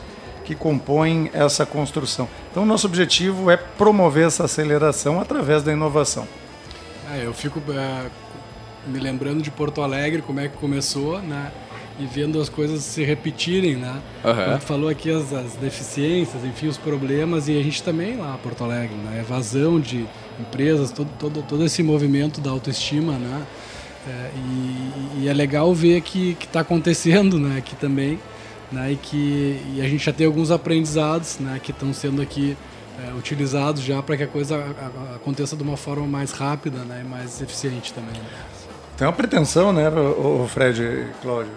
que 0.45 0.55
compõem 0.55 1.31
essa 1.33 1.65
construção. 1.65 2.29
Então, 2.51 2.65
nosso 2.67 2.87
objetivo 2.87 3.51
é 3.51 3.57
promover 3.57 4.27
essa 4.27 4.45
aceleração 4.45 5.21
através 5.21 5.63
da 5.63 5.73
inovação. 5.73 6.27
É, 7.13 7.25
eu 7.25 7.33
fico 7.33 7.61
é, 7.71 8.07
me 8.87 8.99
lembrando 8.99 9.43
de 9.43 9.51
Porto 9.51 9.83
Alegre, 9.83 10.23
como 10.23 10.41
é 10.41 10.49
que 10.49 10.57
começou, 10.57 11.21
né? 11.21 11.53
e 12.01 12.07
vendo 12.07 12.41
as 12.41 12.49
coisas 12.49 12.83
se 12.83 13.05
repetirem, 13.05 13.77
né? 13.77 14.01
Uhum. 14.25 14.31
A 14.31 14.53
gente 14.55 14.65
falou 14.65 14.89
aqui 14.89 15.11
as, 15.11 15.33
as, 15.35 15.53
deficiências, 15.55 16.43
enfim, 16.45 16.67
os 16.67 16.79
problemas, 16.79 17.47
e 17.47 17.59
a 17.59 17.63
gente 17.63 17.83
também 17.83 18.17
lá, 18.17 18.39
Porto 18.43 18.65
Alegre, 18.65 18.97
né? 18.97 19.21
Evasão 19.21 19.79
de 19.79 20.07
empresas, 20.41 20.91
todo, 20.91 21.09
todo, 21.19 21.43
todo 21.43 21.65
esse 21.65 21.83
movimento 21.83 22.41
da 22.41 22.51
autoestima, 22.51 23.13
né? 23.13 23.47
É, 24.07 24.31
e, 24.35 25.23
e, 25.23 25.29
é 25.29 25.33
legal 25.33 25.75
ver 25.75 26.01
que 26.01 26.37
está 26.41 26.61
acontecendo 26.61 27.39
né, 27.39 27.59
aqui 27.59 27.77
também, 27.77 28.19
né, 28.73 28.93
e 28.93 28.97
que 28.97 29.61
e 29.75 29.83
a 29.83 29.87
gente 29.87 30.03
já 30.03 30.13
tem 30.13 30.27
alguns 30.27 30.51
aprendizados 30.51 31.39
né, 31.39 31.61
que 31.63 31.71
estão 31.71 31.93
sendo 31.93 32.23
aqui 32.23 32.57
é, 32.99 33.13
utilizados 33.13 33.83
já 33.83 34.03
para 34.03 34.17
que 34.17 34.23
a 34.23 34.27
coisa 34.27 34.57
aconteça 35.15 35.55
de 35.55 35.63
uma 35.63 35.77
forma 35.77 36.07
mais 36.07 36.33
rápida 36.33 36.79
né, 36.79 37.03
e 37.05 37.09
mais 37.09 37.43
eficiente 37.43 37.93
também. 37.93 38.15
Né? 38.15 38.29
Tem 38.97 39.07
uma 39.07 39.13
pretensão, 39.13 39.71
né, 39.71 39.91
o 39.91 40.49
Fred 40.49 40.83
e 40.83 41.07
Cláudio, 41.21 41.53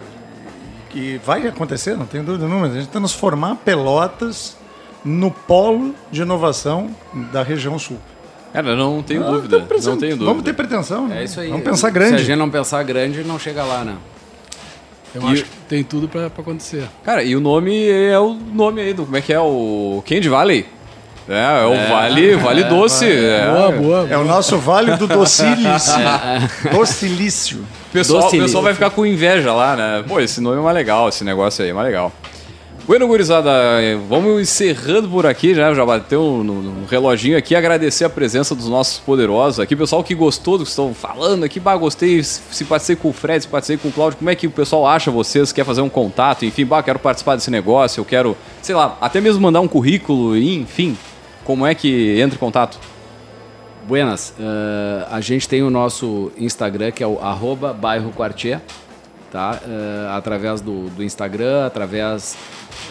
que 0.89 1.21
vai 1.25 1.47
acontecer, 1.47 1.95
não 1.95 2.05
tenho 2.05 2.25
dúvida 2.25 2.45
nenhuma, 2.45 2.67
a 2.67 2.73
gente 2.73 2.87
está 2.87 2.99
nos 2.99 3.13
formar 3.13 3.55
Pelotas 3.55 4.57
no 5.03 5.31
polo 5.31 5.95
de 6.11 6.21
inovação 6.21 6.93
da 7.31 7.41
região 7.41 7.79
sul. 7.79 7.97
Cara, 8.53 8.75
não 8.75 9.01
tenho 9.01 9.25
ah, 9.25 9.31
dúvida. 9.31 9.59
Não 9.59 9.97
tenho 9.97 10.11
dúvida. 10.11 10.25
Vamos 10.25 10.43
ter 10.43 10.53
pretensão. 10.53 11.07
Né? 11.07 11.21
É 11.21 11.23
isso 11.23 11.39
aí. 11.39 11.49
Vamos 11.49 11.63
pensar 11.63 11.89
grande. 11.89 12.17
Se 12.17 12.21
a 12.21 12.25
gente 12.25 12.37
não 12.37 12.51
pensar 12.51 12.83
grande, 12.83 13.23
não 13.23 13.39
chega 13.39 13.63
lá, 13.63 13.83
né? 13.83 13.95
Eu 15.15 15.23
e 15.23 15.33
acho 15.33 15.43
que 15.43 15.49
tem 15.67 15.83
tudo 15.83 16.07
para 16.07 16.27
acontecer. 16.27 16.87
Cara, 17.03 17.23
e 17.23 17.35
o 17.35 17.39
nome 17.39 17.89
é 17.89 18.17
o 18.19 18.33
nome 18.33 18.81
aí 18.81 18.93
do. 18.93 19.05
Como 19.05 19.17
é 19.17 19.21
que 19.21 19.33
é? 19.33 19.39
O 19.39 20.03
Candy 20.07 20.29
Valley. 20.29 20.67
É, 21.27 21.63
é 21.63 21.65
o 21.65 21.73
é, 21.73 21.87
Vale, 21.87 22.35
vale 22.35 22.61
é, 22.61 22.67
Doce. 22.67 23.05
É, 23.05 23.49
boa, 23.49 23.71
boa, 23.71 24.07
É 24.09 24.17
o 24.17 24.25
nosso 24.25 24.57
Vale 24.57 24.97
do 24.97 25.07
Docilício. 25.07 25.93
Docilício. 26.71 27.59
O 27.59 27.93
pessoal, 27.93 28.29
pessoal 28.29 28.63
vai 28.63 28.73
ficar 28.73 28.89
com 28.89 29.05
inveja 29.05 29.53
lá, 29.53 29.75
né? 29.75 30.03
Pô, 30.07 30.19
esse 30.19 30.41
nome 30.41 30.57
é 30.57 30.61
mais 30.61 30.75
legal, 30.75 31.07
esse 31.07 31.23
negócio 31.23 31.63
aí 31.63 31.69
é 31.69 31.73
mais 31.73 31.87
legal. 31.87 32.11
Bueno, 32.85 33.07
gurizada, 33.07 33.49
vamos 34.09 34.41
encerrando 34.41 35.07
por 35.07 35.25
aqui, 35.25 35.55
já, 35.55 35.73
já 35.73 35.85
bateu 35.85 36.43
no, 36.43 36.61
no, 36.61 36.85
reloginho 36.85 37.37
aqui, 37.37 37.55
agradecer 37.55 38.03
a 38.03 38.09
presença 38.09 38.53
dos 38.53 38.67
nossos 38.67 38.99
poderosos 38.99 39.61
aqui, 39.61 39.73
pessoal 39.73 40.03
que 40.03 40.13
gostou 40.13 40.57
do 40.57 40.65
que 40.65 40.69
estão 40.69 40.93
falando 40.93 41.45
aqui, 41.45 41.61
bah, 41.61 41.77
gostei, 41.77 42.21
se 42.21 42.65
participei 42.65 43.01
com 43.01 43.09
o 43.09 43.13
Fred, 43.13 43.43
se 43.43 43.47
participei 43.47 43.81
com 43.81 43.87
o 43.87 43.91
Claudio, 43.93 44.17
como 44.17 44.29
é 44.29 44.35
que 44.35 44.47
o 44.47 44.51
pessoal 44.51 44.85
acha 44.85 45.09
vocês, 45.09 45.53
quer 45.53 45.63
fazer 45.63 45.79
um 45.79 45.87
contato, 45.87 46.43
enfim, 46.43 46.65
bah, 46.65 46.83
quero 46.83 46.99
participar 46.99 47.37
desse 47.37 47.49
negócio, 47.49 48.01
eu 48.01 48.05
quero, 48.05 48.35
sei 48.61 48.75
lá, 48.75 48.97
até 48.99 49.21
mesmo 49.21 49.41
mandar 49.41 49.61
um 49.61 49.67
currículo, 49.67 50.35
enfim, 50.35 50.97
como 51.45 51.65
é 51.65 51.73
que 51.73 52.19
entra 52.19 52.35
em 52.35 52.39
contato? 52.39 52.77
Buenas, 53.87 54.33
uh, 54.37 55.07
a 55.09 55.21
gente 55.21 55.47
tem 55.47 55.63
o 55.63 55.69
nosso 55.69 56.33
Instagram, 56.37 56.91
que 56.91 57.01
é 57.01 57.07
o 57.07 57.19
arroba 57.19 57.71
bairro 57.71 58.11
Quartier, 58.11 58.61
tá? 59.33 59.59
Uh, 59.65 60.07
através 60.11 60.61
do, 60.61 60.91
do 60.91 61.03
Instagram, 61.03 61.65
através 61.65 62.37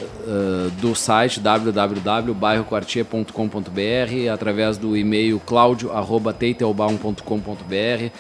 uh, 0.01 0.69
do 0.81 0.93
site 0.93 1.39
www.bairroquartier.com.br, 1.39 4.33
através 4.33 4.77
do 4.77 4.97
e-mail 4.97 5.39
claudio.teitelbaum.com.br. 5.39 8.11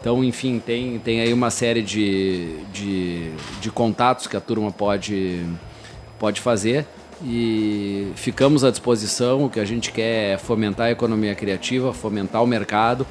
Então, 0.00 0.24
enfim, 0.24 0.62
tem, 0.64 0.98
tem 0.98 1.20
aí 1.20 1.34
uma 1.34 1.50
série 1.50 1.82
de, 1.82 2.56
de, 2.72 3.32
de 3.60 3.70
contatos 3.70 4.26
que 4.26 4.36
a 4.36 4.40
turma 4.40 4.72
pode, 4.72 5.44
pode 6.18 6.40
fazer 6.40 6.86
e 7.22 8.12
ficamos 8.14 8.64
à 8.64 8.70
disposição. 8.70 9.44
O 9.44 9.50
que 9.50 9.60
a 9.60 9.66
gente 9.66 9.92
quer 9.92 10.34
é 10.34 10.38
fomentar 10.38 10.86
a 10.86 10.90
economia 10.90 11.34
criativa, 11.34 11.92
fomentar 11.92 12.42
o 12.42 12.46
mercado, 12.46 13.06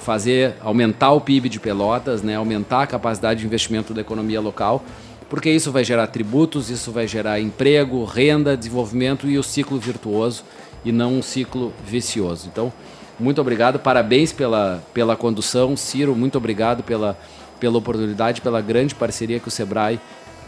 fazer 0.00 0.56
aumentar 0.60 1.12
o 1.12 1.20
PIB 1.20 1.48
de 1.48 1.60
Pelotas, 1.60 2.22
né, 2.22 2.36
aumentar 2.36 2.82
a 2.82 2.86
capacidade 2.86 3.40
de 3.40 3.46
investimento 3.46 3.94
da 3.94 4.00
economia 4.00 4.40
local 4.40 4.84
porque 5.30 5.48
isso 5.48 5.70
vai 5.70 5.84
gerar 5.84 6.08
tributos, 6.08 6.68
isso 6.70 6.90
vai 6.90 7.06
gerar 7.06 7.40
emprego, 7.40 8.04
renda, 8.04 8.56
desenvolvimento 8.56 9.28
e 9.28 9.38
o 9.38 9.44
ciclo 9.44 9.78
virtuoso 9.78 10.42
e 10.84 10.90
não 10.90 11.14
um 11.14 11.22
ciclo 11.22 11.72
vicioso. 11.86 12.48
Então, 12.52 12.72
muito 13.18 13.40
obrigado, 13.40 13.78
parabéns 13.78 14.32
pela, 14.32 14.82
pela 14.92 15.14
condução, 15.14 15.76
Ciro, 15.76 16.16
muito 16.16 16.36
obrigado 16.36 16.82
pela, 16.82 17.16
pela 17.60 17.78
oportunidade, 17.78 18.40
pela 18.40 18.60
grande 18.60 18.92
parceria 18.94 19.38
que 19.38 19.46
o 19.46 19.50
Sebrae 19.52 20.00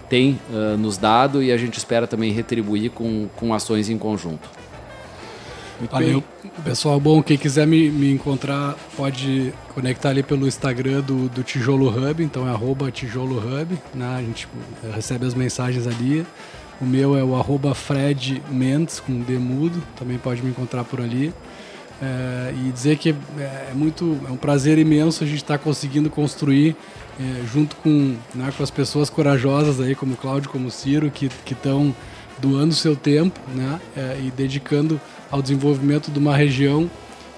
tem 0.08 0.40
uh, 0.50 0.76
nos 0.76 0.98
dado 0.98 1.40
e 1.42 1.52
a 1.52 1.56
gente 1.56 1.78
espera 1.78 2.08
também 2.08 2.32
retribuir 2.32 2.90
com, 2.90 3.28
com 3.36 3.54
ações 3.54 3.88
em 3.88 3.96
conjunto. 3.96 4.50
Muito 5.82 5.90
Valeu. 5.90 6.22
Bem. 6.40 6.52
Pessoal, 6.62 7.00
bom, 7.00 7.20
quem 7.20 7.36
quiser 7.36 7.66
me, 7.66 7.90
me 7.90 8.12
encontrar 8.12 8.76
pode 8.96 9.52
conectar 9.74 10.10
ali 10.10 10.22
pelo 10.22 10.46
Instagram 10.46 11.00
do, 11.00 11.28
do 11.28 11.42
Tijolo 11.42 11.88
Hub, 11.88 12.22
então 12.22 12.46
é 12.46 12.50
arroba 12.52 12.88
Tijolo 12.88 13.36
Hub, 13.38 13.76
né? 13.92 14.16
a 14.16 14.22
gente 14.22 14.46
recebe 14.94 15.26
as 15.26 15.34
mensagens 15.34 15.88
ali. 15.88 16.24
O 16.80 16.84
meu 16.84 17.18
é 17.18 17.24
o 17.24 17.34
arroba 17.34 17.74
Fred 17.74 18.40
Mendes, 18.48 19.00
com 19.00 19.22
D 19.22 19.32
mudo, 19.38 19.82
também 19.98 20.18
pode 20.18 20.40
me 20.40 20.50
encontrar 20.50 20.84
por 20.84 21.00
ali. 21.00 21.34
É, 22.00 22.54
e 22.64 22.70
dizer 22.70 22.96
que 22.96 23.10
é, 23.10 23.42
é, 23.42 23.72
muito, 23.74 24.20
é 24.28 24.30
um 24.30 24.36
prazer 24.36 24.78
imenso 24.78 25.24
a 25.24 25.26
gente 25.26 25.42
estar 25.42 25.58
tá 25.58 25.64
conseguindo 25.64 26.08
construir 26.08 26.76
é, 27.18 27.44
junto 27.52 27.74
com, 27.74 28.14
né, 28.32 28.52
com 28.56 28.62
as 28.62 28.70
pessoas 28.70 29.10
corajosas 29.10 29.80
aí, 29.80 29.96
como 29.96 30.14
o 30.14 30.16
Cláudio, 30.16 30.48
como 30.48 30.68
o 30.68 30.70
Ciro, 30.70 31.10
que 31.10 31.28
estão 31.50 31.92
doando 32.38 32.72
seu 32.72 32.94
tempo 32.94 33.38
né, 33.54 33.80
e 34.24 34.30
dedicando 34.32 35.00
ao 35.32 35.40
desenvolvimento 35.42 36.10
de 36.10 36.18
uma 36.18 36.36
região 36.36 36.88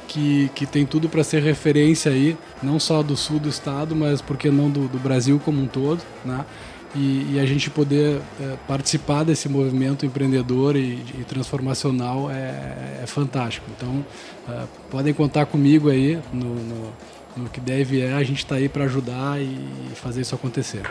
que, 0.09 0.51
que 0.55 0.67
tem 0.67 0.85
tudo 0.85 1.09
para 1.09 1.25
ser 1.25 1.43
referência 1.43 2.11
aí, 2.11 2.37
não 2.63 2.79
só 2.79 3.03
do 3.03 3.17
sul 3.17 3.39
do 3.39 3.49
estado, 3.49 3.95
mas 3.95 4.21
por 4.21 4.37
que 4.37 4.51
não 4.51 4.69
do, 4.69 4.89
do 4.89 4.99
Brasil 4.99 5.41
como 5.43 5.63
um 5.63 5.67
todo, 5.67 6.03
né? 6.25 6.45
E, 6.97 7.35
e 7.35 7.41
a 7.41 7.47
gente 7.47 7.71
poder 7.71 8.21
é, 8.41 8.57
participar 8.69 9.25
desse 9.25 9.49
movimento 9.49 10.07
empreendedor 10.07 10.77
e, 10.77 11.03
e 11.19 11.25
transformacional 11.27 12.31
é, 12.31 13.01
é, 13.03 13.05
fantástico. 13.07 13.67
Então, 13.77 14.05
é, 14.49 14.63
podem 14.91 15.13
contar 15.13 15.47
comigo 15.47 15.91
aí 15.91 16.21
no, 16.33 16.55
no, 16.55 16.93
no 17.37 17.49
que 17.49 17.59
deve 17.59 18.01
é, 18.01 18.13
a 18.13 18.23
gente 18.23 18.39
está 18.39 18.57
aí 18.57 18.69
para 18.69 18.85
ajudar 18.85 19.41
e 19.41 19.59
fazer 19.97 20.21
isso 20.21 20.37
acontecer. 20.37 20.83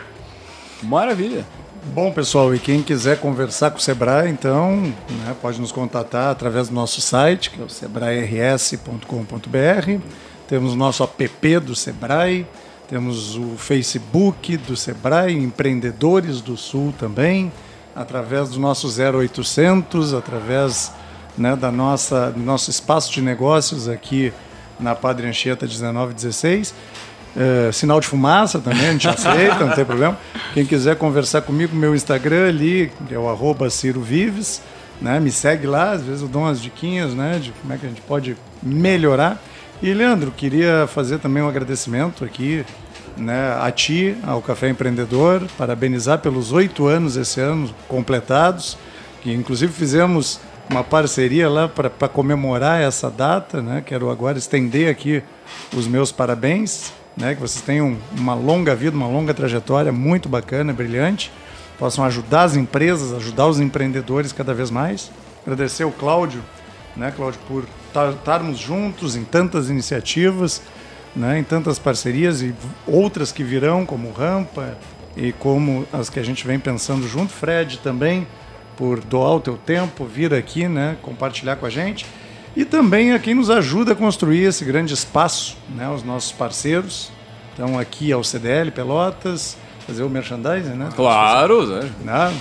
Maravilha! 0.82 1.44
Bom, 1.92 2.10
pessoal, 2.10 2.54
e 2.54 2.58
quem 2.58 2.82
quiser 2.82 3.20
conversar 3.20 3.70
com 3.70 3.76
o 3.76 3.80
Sebrae, 3.80 4.30
então, 4.30 4.80
né, 4.80 5.36
pode 5.40 5.60
nos 5.60 5.70
contatar 5.70 6.30
através 6.30 6.68
do 6.68 6.74
nosso 6.74 7.00
site, 7.00 7.50
que 7.50 7.60
é 7.60 7.64
o 7.64 7.68
sebrae-rs.com.br. 7.68 10.00
Temos 10.48 10.72
o 10.72 10.76
nosso 10.76 11.04
app 11.04 11.58
do 11.60 11.76
Sebrae, 11.76 12.46
temos 12.88 13.36
o 13.36 13.56
Facebook 13.58 14.56
do 14.56 14.76
Sebrae, 14.76 15.36
Empreendedores 15.36 16.40
do 16.40 16.56
Sul 16.56 16.92
também, 16.98 17.52
através 17.94 18.48
do 18.48 18.58
nosso 18.58 18.88
0800, 18.88 20.14
através 20.14 20.90
né, 21.36 21.54
da 21.54 21.70
nossa, 21.70 22.30
do 22.30 22.40
nosso 22.40 22.70
espaço 22.70 23.12
de 23.12 23.20
negócios 23.20 23.88
aqui 23.88 24.32
na 24.80 24.94
Padre 24.94 25.28
Anchieta 25.28 25.66
1916 25.66 26.74
é, 27.36 27.72
sinal 27.72 28.00
de 28.00 28.06
fumaça 28.06 28.58
também, 28.58 28.88
a 28.88 28.92
gente 28.92 29.08
aceita, 29.08 29.64
não 29.64 29.74
tem 29.74 29.84
problema. 29.84 30.16
Quem 30.52 30.64
quiser 30.64 30.96
conversar 30.96 31.42
comigo, 31.42 31.74
meu 31.74 31.94
Instagram 31.94 32.48
ali, 32.48 32.92
é 33.10 33.18
o 33.18 33.28
arroba 33.28 33.68
Ciro 33.70 34.00
Vives, 34.00 34.62
né? 35.00 35.18
Me 35.18 35.30
segue 35.30 35.66
lá, 35.66 35.92
às 35.92 36.02
vezes 36.02 36.22
eu 36.22 36.28
dou 36.28 36.42
umas 36.42 36.60
diquinhas, 36.60 37.14
né? 37.14 37.38
De 37.42 37.52
como 37.52 37.72
é 37.72 37.76
que 37.76 37.86
a 37.86 37.88
gente 37.88 38.00
pode 38.02 38.36
melhorar. 38.62 39.42
E, 39.82 39.92
Leandro, 39.92 40.30
queria 40.30 40.86
fazer 40.86 41.18
também 41.18 41.42
um 41.42 41.48
agradecimento 41.48 42.24
aqui 42.24 42.64
né, 43.16 43.56
a 43.60 43.70
ti, 43.70 44.16
ao 44.24 44.40
Café 44.40 44.68
Empreendedor, 44.68 45.42
parabenizar 45.58 46.18
pelos 46.18 46.52
oito 46.52 46.86
anos 46.86 47.16
esse 47.16 47.40
ano 47.40 47.72
completados, 47.88 48.78
que 49.22 49.32
inclusive 49.32 49.72
fizemos 49.72 50.40
uma 50.70 50.82
parceria 50.82 51.48
lá 51.48 51.68
para 51.68 52.08
comemorar 52.08 52.80
essa 52.80 53.10
data, 53.10 53.60
né? 53.60 53.82
Quero 53.84 54.10
agora 54.10 54.38
estender 54.38 54.90
aqui 54.90 55.22
os 55.76 55.86
meus 55.86 56.10
parabéns 56.10 56.92
né, 57.16 57.34
que 57.34 57.40
vocês 57.40 57.62
tenham 57.64 57.96
uma 58.16 58.34
longa 58.34 58.74
vida, 58.74 58.96
uma 58.96 59.06
longa 59.06 59.32
trajetória 59.32 59.92
muito 59.92 60.28
bacana, 60.28 60.72
brilhante, 60.72 61.30
possam 61.78 62.04
ajudar 62.04 62.44
as 62.44 62.56
empresas, 62.56 63.12
ajudar 63.12 63.46
os 63.46 63.60
empreendedores 63.60 64.32
cada 64.32 64.52
vez 64.54 64.70
mais. 64.70 65.10
Agradecer 65.42 65.84
o 65.84 65.90
Cláudio, 65.90 66.42
né, 66.96 67.12
Cláudio, 67.14 67.40
por 67.46 67.64
estarmos 68.14 68.58
juntos 68.58 69.16
em 69.16 69.24
tantas 69.24 69.70
iniciativas, 69.70 70.62
né, 71.14 71.38
em 71.38 71.44
tantas 71.44 71.78
parcerias 71.78 72.42
e 72.42 72.54
outras 72.86 73.30
que 73.30 73.44
virão, 73.44 73.86
como 73.86 74.10
Rampa 74.10 74.76
e 75.16 75.32
como 75.32 75.86
as 75.92 76.10
que 76.10 76.18
a 76.18 76.24
gente 76.24 76.46
vem 76.46 76.58
pensando 76.58 77.06
junto. 77.06 77.32
Fred 77.32 77.78
também, 77.78 78.26
por 78.76 79.00
doar 79.00 79.36
o 79.36 79.40
teu 79.40 79.56
tempo, 79.56 80.04
vir 80.04 80.34
aqui, 80.34 80.66
né, 80.66 80.96
compartilhar 81.02 81.56
com 81.56 81.66
a 81.66 81.70
gente 81.70 82.04
e 82.56 82.64
também 82.64 83.12
a 83.12 83.18
quem 83.18 83.34
nos 83.34 83.50
ajuda 83.50 83.92
a 83.92 83.96
construir 83.96 84.44
esse 84.44 84.64
grande 84.64 84.94
espaço, 84.94 85.56
né, 85.74 85.88
os 85.88 86.02
nossos 86.02 86.32
parceiros. 86.32 87.10
Então 87.52 87.78
aqui 87.78 88.12
é 88.12 88.16
o 88.16 88.24
CDL 88.24 88.70
Pelotas, 88.70 89.56
fazer 89.86 90.02
o 90.02 90.10
merchandising, 90.10 90.70
né? 90.70 90.88
Claro, 90.94 91.66
né? 91.66 91.90
né? 92.02 92.40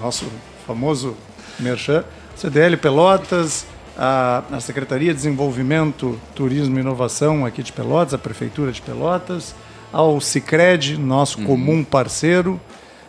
Nosso 0.00 0.26
famoso 0.66 1.16
merchan. 1.58 2.04
CDL 2.34 2.76
Pelotas, 2.76 3.66
a, 3.96 4.42
a 4.50 4.60
Secretaria 4.60 5.10
de 5.10 5.16
Desenvolvimento, 5.16 6.18
Turismo 6.34 6.76
e 6.78 6.80
Inovação 6.80 7.44
aqui 7.46 7.62
de 7.62 7.72
Pelotas, 7.72 8.14
a 8.14 8.18
Prefeitura 8.18 8.72
de 8.72 8.80
Pelotas, 8.80 9.54
ao 9.92 10.20
Cicred, 10.20 10.98
nosso 10.98 11.38
uhum. 11.38 11.46
comum 11.46 11.84
parceiro, 11.84 12.60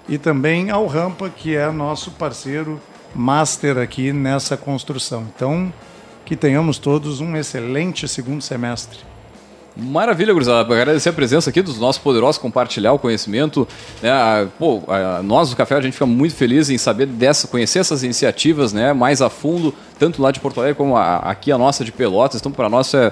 e 0.07 0.17
também 0.17 0.69
ao 0.69 0.85
Rampa, 0.85 1.29
que 1.29 1.55
é 1.55 1.71
nosso 1.71 2.11
parceiro 2.11 2.79
master 3.15 3.77
aqui 3.77 4.11
nessa 4.11 4.57
construção. 4.57 5.25
Então, 5.35 5.71
que 6.33 6.37
tenhamos 6.37 6.79
todos 6.79 7.21
um 7.21 7.35
excelente 7.35 8.07
segundo 8.07 8.41
semestre. 8.41 8.97
Maravilha, 9.77 10.33
gurizada. 10.33 10.73
Agradecer 10.73 11.09
a 11.09 11.13
presença 11.13 11.51
aqui 11.51 11.61
dos 11.61 11.77
nossos 11.77 12.01
poderosos, 12.01 12.39
compartilhar 12.39 12.91
o 12.91 12.97
conhecimento. 12.97 13.67
Né? 14.01 14.11
Pô, 14.57 14.81
nós 15.23 15.51
do 15.51 15.55
Café, 15.55 15.75
a 15.75 15.81
gente 15.81 15.93
fica 15.93 16.07
muito 16.07 16.33
feliz 16.33 16.71
em 16.71 16.77
saber 16.77 17.05
dessa, 17.05 17.47
conhecer 17.47 17.79
essas 17.79 18.01
iniciativas 18.01 18.73
né? 18.73 18.93
mais 18.93 19.21
a 19.21 19.29
fundo, 19.29 19.75
tanto 19.99 20.23
lá 20.23 20.31
de 20.31 20.39
Porto 20.39 20.59
Alegre 20.59 20.75
como 20.75 20.97
a, 20.97 21.17
aqui 21.17 21.51
a 21.51 21.57
nossa 21.57 21.85
de 21.85 21.91
Pelotas. 21.91 22.39
Então, 22.39 22.51
para 22.51 22.67
nós 22.67 22.91
é, 22.95 23.11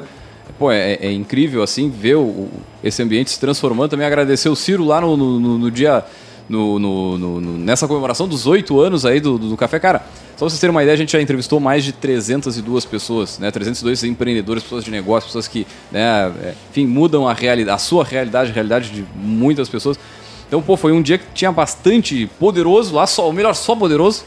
pô, 0.58 0.72
é, 0.72 0.94
é, 0.94 1.12
incrível 1.12 1.62
assim 1.62 1.92
ver 1.92 2.16
o, 2.16 2.50
esse 2.84 3.04
ambiente 3.04 3.30
se 3.30 3.40
transformando. 3.40 3.92
Também 3.92 4.08
agradecer 4.08 4.50
o 4.50 4.56
Ciro 4.56 4.84
lá 4.84 5.00
no, 5.00 5.16
no, 5.16 5.60
no 5.60 5.70
dia 5.70 6.04
no, 6.50 6.80
no, 6.80 7.18
no, 7.18 7.42
nessa 7.58 7.88
comemoração 7.88 8.28
dos 8.28 8.48
oito 8.48 8.80
anos 8.80 9.06
aí 9.06 9.20
do, 9.20 9.38
do, 9.38 9.58
Café. 9.58 9.80
Cara, 9.80 10.00
só 10.32 10.46
pra 10.46 10.50
vocês 10.50 10.60
terem 10.60 10.72
uma 10.72 10.84
ideia, 10.84 10.94
a 10.94 10.98
gente 10.98 11.12
já 11.12 11.22
entrevistou 11.22 11.60
mais 11.60 11.84
de 11.84 11.92
302 11.92 12.86
pessoas, 12.86 13.40
né? 13.40 13.52
302 13.52 14.04
empreendedores, 14.04 14.64
pessoas 14.64 14.84
de 14.84 14.92
negócio, 14.92 15.28
pessoas 15.28 15.48
que, 15.48 15.66
né, 15.92 16.32
é, 16.44 16.54
enfim, 16.70 16.86
mudam 16.86 17.28
a, 17.28 17.34
realidade, 17.34 17.76
a 17.76 17.78
sua 17.78 18.04
realidade, 18.04 18.52
a 18.52 18.54
realidade 18.54 18.90
de 18.90 19.06
muitas 19.16 19.70
pessoas. 19.70 19.98
Então, 20.52 20.62
pô, 20.62 20.76
foi 20.76 20.92
um 20.92 21.02
dia 21.02 21.18
que 21.18 21.24
tinha 21.34 21.50
bastante 21.50 22.30
poderoso 22.38 22.94
lá, 22.94 23.08
só, 23.08 23.26
ou 23.26 23.32
melhor, 23.32 23.54
só 23.56 23.74
poderoso. 23.74 24.26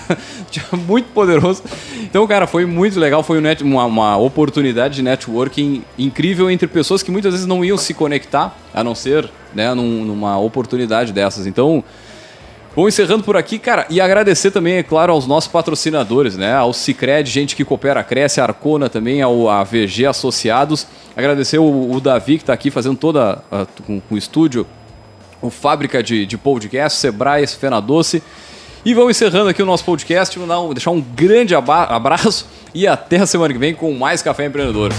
tinha 0.50 0.64
muito 0.72 1.10
poderoso. 1.12 1.62
Então, 2.00 2.26
cara, 2.26 2.46
foi 2.46 2.64
muito 2.64 2.98
legal. 2.98 3.22
Foi 3.22 3.38
uma, 3.60 3.84
uma, 3.84 4.16
oportunidade 4.16 4.94
de 4.94 5.02
networking 5.02 5.84
incrível 5.98 6.50
entre 6.50 6.66
pessoas 6.66 7.02
que 7.02 7.10
muitas 7.10 7.34
vezes 7.34 7.46
não 7.46 7.62
iam 7.62 7.76
se 7.76 7.92
conectar, 7.92 8.56
a 8.72 8.82
não 8.82 8.94
ser 8.94 9.28
né, 9.54 9.74
num, 9.74 10.02
numa 10.06 10.38
oportunidade 10.38 11.12
dessas. 11.12 11.46
Então, 11.46 11.84
Vou 12.74 12.88
encerrando 12.88 13.24
por 13.24 13.38
aqui, 13.38 13.58
cara, 13.58 13.86
e 13.88 14.02
agradecer 14.02 14.50
também, 14.50 14.74
é 14.74 14.82
claro, 14.82 15.10
aos 15.10 15.26
nossos 15.26 15.50
patrocinadores, 15.50 16.36
né? 16.36 16.54
Ao 16.54 16.74
Cicred, 16.74 17.30
gente 17.30 17.56
que 17.56 17.64
coopera, 17.64 18.04
cresce, 18.04 18.38
a 18.38 18.44
Arcona 18.44 18.90
também, 18.90 19.22
ao 19.22 19.48
a 19.48 19.64
VG 19.64 20.04
Associados. 20.04 20.86
Agradecer 21.16 21.56
o, 21.56 21.90
o 21.90 21.98
Davi, 22.02 22.36
que 22.36 22.42
está 22.42 22.52
aqui 22.52 22.70
fazendo 22.70 22.98
toda 22.98 23.42
a, 23.50 23.66
com, 23.86 23.98
com 23.98 24.14
o 24.14 24.18
estúdio 24.18 24.66
o 25.40 25.50
Fábrica 25.50 26.02
de, 26.02 26.26
de 26.26 26.36
Podcast, 26.38 26.98
Sebrae, 26.98 27.46
Fena 27.46 27.80
Doce. 27.80 28.22
E 28.84 28.94
vamos 28.94 29.16
encerrando 29.16 29.48
aqui 29.48 29.62
o 29.62 29.66
nosso 29.66 29.84
podcast. 29.84 30.38
Vou 30.38 30.74
deixar 30.74 30.90
um 30.90 31.00
grande 31.00 31.54
abraço 31.54 32.46
e 32.74 32.86
até 32.86 33.18
a 33.18 33.26
semana 33.26 33.52
que 33.52 33.58
vem 33.58 33.74
com 33.74 33.92
mais 33.92 34.22
Café 34.22 34.46
Empreendedor. 34.46 34.92